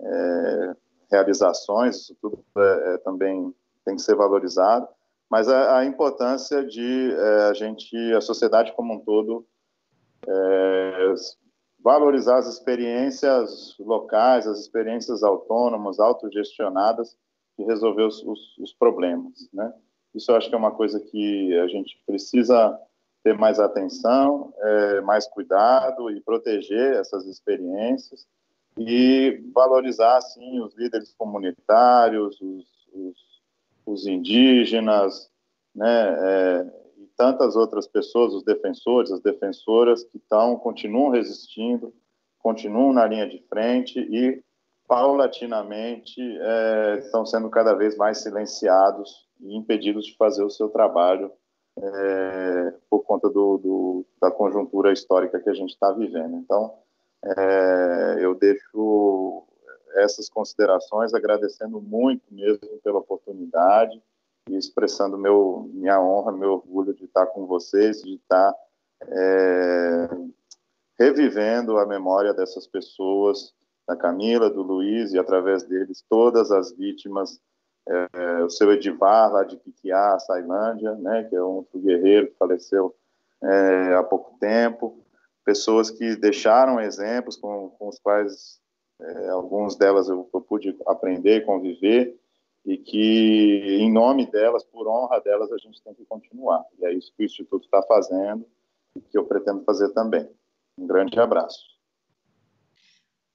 é, 0.00 0.76
realizações, 1.12 1.94
isso 1.94 2.16
tudo 2.20 2.44
é, 2.58 2.94
é, 2.94 2.98
também 2.98 3.54
tem 3.84 3.94
que 3.94 4.02
ser 4.02 4.16
valorizado, 4.16 4.88
mas 5.30 5.48
a, 5.48 5.78
a 5.78 5.84
importância 5.84 6.66
de 6.66 7.12
é, 7.12 7.42
a 7.50 7.54
gente, 7.54 7.96
a 8.14 8.20
sociedade 8.20 8.72
como 8.72 8.94
um 8.94 8.98
todo, 8.98 9.46
é, 10.26 11.14
valorizar 11.82 12.38
as 12.38 12.46
experiências 12.46 13.76
locais, 13.78 14.46
as 14.46 14.60
experiências 14.60 15.22
autônomas, 15.22 15.98
autogestionadas, 15.98 17.16
de 17.58 17.64
resolver 17.64 18.04
os, 18.04 18.22
os, 18.22 18.58
os 18.58 18.72
problemas, 18.72 19.48
né? 19.52 19.72
Isso 20.14 20.30
eu 20.30 20.36
acho 20.36 20.48
que 20.48 20.54
é 20.54 20.58
uma 20.58 20.72
coisa 20.72 20.98
que 20.98 21.56
a 21.58 21.68
gente 21.68 22.00
precisa 22.04 22.78
ter 23.22 23.36
mais 23.36 23.60
atenção, 23.60 24.52
é, 24.58 25.00
mais 25.02 25.26
cuidado 25.28 26.10
e 26.10 26.20
proteger 26.20 26.94
essas 26.94 27.26
experiências 27.26 28.26
e 28.78 29.42
valorizar, 29.54 30.16
assim, 30.16 30.60
os 30.60 30.74
líderes 30.74 31.14
comunitários, 31.16 32.40
os, 32.40 32.66
os, 33.84 34.06
indígenas, 34.06 35.30
né, 35.74 36.14
é, 36.18 36.79
tantas 37.20 37.54
outras 37.54 37.86
pessoas, 37.86 38.32
os 38.32 38.42
defensores, 38.42 39.12
as 39.12 39.20
defensoras 39.20 40.02
que 40.04 40.16
estão, 40.16 40.56
continuam 40.56 41.10
resistindo, 41.10 41.92
continuam 42.38 42.94
na 42.94 43.06
linha 43.06 43.28
de 43.28 43.44
frente 43.46 44.00
e, 44.00 44.42
paulatinamente, 44.88 46.18
é, 46.18 46.98
estão 47.00 47.26
sendo 47.26 47.50
cada 47.50 47.74
vez 47.74 47.94
mais 47.98 48.22
silenciados 48.22 49.28
e 49.38 49.54
impedidos 49.54 50.06
de 50.06 50.16
fazer 50.16 50.42
o 50.42 50.48
seu 50.48 50.70
trabalho 50.70 51.30
é, 51.76 52.74
por 52.88 53.00
conta 53.00 53.28
do, 53.28 53.58
do, 53.58 54.06
da 54.18 54.30
conjuntura 54.30 54.90
histórica 54.90 55.38
que 55.38 55.50
a 55.50 55.54
gente 55.54 55.74
está 55.74 55.92
vivendo. 55.92 56.36
Então, 56.36 56.72
é, 57.22 58.16
eu 58.20 58.34
deixo 58.34 59.44
essas 59.96 60.30
considerações 60.30 61.12
agradecendo 61.12 61.82
muito 61.82 62.32
mesmo 62.32 62.66
pela 62.82 63.00
oportunidade 63.00 64.02
e 64.50 64.56
expressando 64.56 65.16
meu, 65.16 65.70
minha 65.72 66.00
honra, 66.00 66.32
meu 66.32 66.52
orgulho 66.54 66.94
de 66.94 67.04
estar 67.04 67.26
com 67.26 67.46
vocês, 67.46 68.02
de 68.02 68.14
estar 68.14 68.54
é, 69.02 70.08
revivendo 70.98 71.78
a 71.78 71.86
memória 71.86 72.34
dessas 72.34 72.66
pessoas, 72.66 73.54
da 73.86 73.96
Camila, 73.96 74.50
do 74.50 74.62
Luiz 74.62 75.12
e 75.12 75.18
através 75.18 75.62
deles 75.64 76.04
todas 76.08 76.50
as 76.50 76.72
vítimas, 76.72 77.40
é, 77.88 78.44
o 78.44 78.50
seu 78.50 78.70
Edivar 78.72 79.32
lá 79.32 79.42
de 79.42 79.56
Piquiá, 79.56 80.18
Sailândia, 80.18 80.94
né, 80.96 81.24
que 81.24 81.34
é 81.34 81.42
um 81.42 81.56
outro 81.56 81.80
guerreiro 81.80 82.28
que 82.28 82.36
faleceu 82.36 82.94
é, 83.42 83.94
há 83.94 84.02
pouco 84.02 84.38
tempo, 84.38 85.02
pessoas 85.44 85.90
que 85.90 86.14
deixaram 86.16 86.78
exemplos 86.78 87.36
com, 87.36 87.70
com 87.70 87.88
os 87.88 87.98
quais 87.98 88.60
é, 89.00 89.30
alguns 89.30 89.76
delas 89.76 90.08
eu, 90.08 90.28
eu, 90.32 90.40
pude 90.42 90.76
aprender 90.86 91.46
conviver 91.46 92.19
e 92.64 92.76
que 92.76 93.78
em 93.80 93.92
nome 93.92 94.30
delas, 94.30 94.64
por 94.64 94.86
honra 94.86 95.20
delas, 95.20 95.50
a 95.52 95.58
gente 95.58 95.82
tem 95.82 95.94
que 95.94 96.04
continuar. 96.04 96.64
E 96.78 96.84
é 96.86 96.92
isso 96.92 97.12
que 97.16 97.22
o 97.22 97.26
Instituto 97.26 97.64
está 97.64 97.82
fazendo 97.82 98.46
e 98.94 99.00
que 99.00 99.16
eu 99.16 99.24
pretendo 99.24 99.64
fazer 99.64 99.88
também. 99.90 100.28
Um 100.76 100.86
grande 100.86 101.18
abraço. 101.18 101.70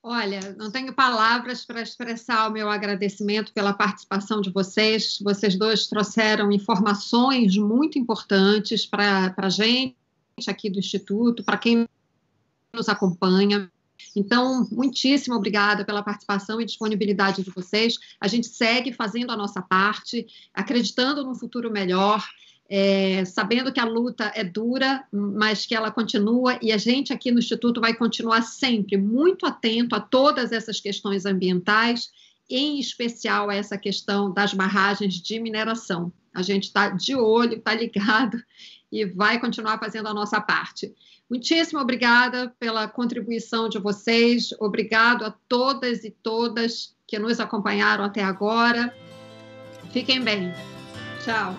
Olha, 0.08 0.40
não 0.56 0.72
tenho 0.72 0.94
palavras 0.94 1.66
para 1.66 1.82
expressar 1.82 2.48
o 2.48 2.52
meu 2.52 2.70
agradecimento 2.70 3.52
pela 3.52 3.74
participação 3.74 4.40
de 4.40 4.52
vocês. 4.52 5.18
Vocês 5.20 5.58
dois 5.58 5.88
trouxeram 5.88 6.52
informações 6.52 7.58
muito 7.58 7.98
importantes 7.98 8.86
para 8.86 9.34
a 9.36 9.50
gente 9.50 9.96
aqui 10.48 10.70
do 10.70 10.78
Instituto, 10.78 11.44
para 11.44 11.58
quem 11.58 11.88
nos 12.72 12.88
acompanha. 12.88 13.72
Então, 14.16 14.68
muitíssimo 14.72 15.36
obrigada 15.36 15.84
pela 15.86 16.04
participação 16.04 16.62
e 16.62 16.66
disponibilidade 16.66 17.44
de 17.44 17.52
vocês. 17.52 17.98
A 18.20 18.28
gente 18.28 18.48
segue 18.48 18.94
fazendo 18.94 19.32
a 19.32 19.38
nossa 19.38 19.62
parte, 19.62 20.26
acreditando 20.54 21.24
num 21.24 21.36
futuro 21.36 21.72
melhor, 21.72 22.26
é, 22.68 23.24
sabendo 23.26 23.72
que 23.72 23.80
a 23.80 23.86
luta 23.86 24.32
é 24.36 24.44
dura, 24.44 25.04
mas 25.12 25.66
que 25.66 25.76
ela 25.76 25.92
continua 25.92 26.58
e 26.62 26.72
a 26.72 26.78
gente 26.78 27.14
aqui 27.14 27.32
no 27.32 27.40
Instituto 27.40 27.80
vai 27.80 27.94
continuar 27.94 28.42
sempre 28.42 28.98
muito 28.98 29.46
atento 29.46 29.96
a 29.96 30.00
todas 30.00 30.52
essas 30.52 30.80
questões 30.80 31.26
ambientais, 31.26 32.10
em 32.50 32.80
especial 32.80 33.50
a 33.50 33.56
essa 33.56 33.78
questão 33.78 34.32
das 34.32 34.54
barragens 34.54 35.16
de 35.16 35.40
mineração. 35.40 36.12
A 36.34 36.42
gente 36.42 36.64
está 36.64 36.90
de 36.90 37.16
olho, 37.16 37.58
está 37.58 37.74
ligado 37.74 38.38
e 38.92 39.06
vai 39.06 39.40
continuar 39.40 39.80
fazendo 39.80 40.08
a 40.08 40.14
nossa 40.14 40.42
parte. 40.42 40.94
Muitíssimo 41.30 41.80
obrigada 41.80 42.54
pela 42.60 42.88
contribuição 42.88 43.68
de 43.68 43.80
vocês, 43.80 44.50
obrigado 44.60 45.26
a 45.26 45.34
todas 45.48 46.04
e 46.04 46.12
todas 46.12 46.96
que 47.08 47.18
nos 47.18 47.40
acompanharam 47.40 48.04
até 48.04 48.24
agora. 48.24 48.96
Fiquem 49.92 50.22
bem. 50.22 50.54
Tchau. 51.24 51.56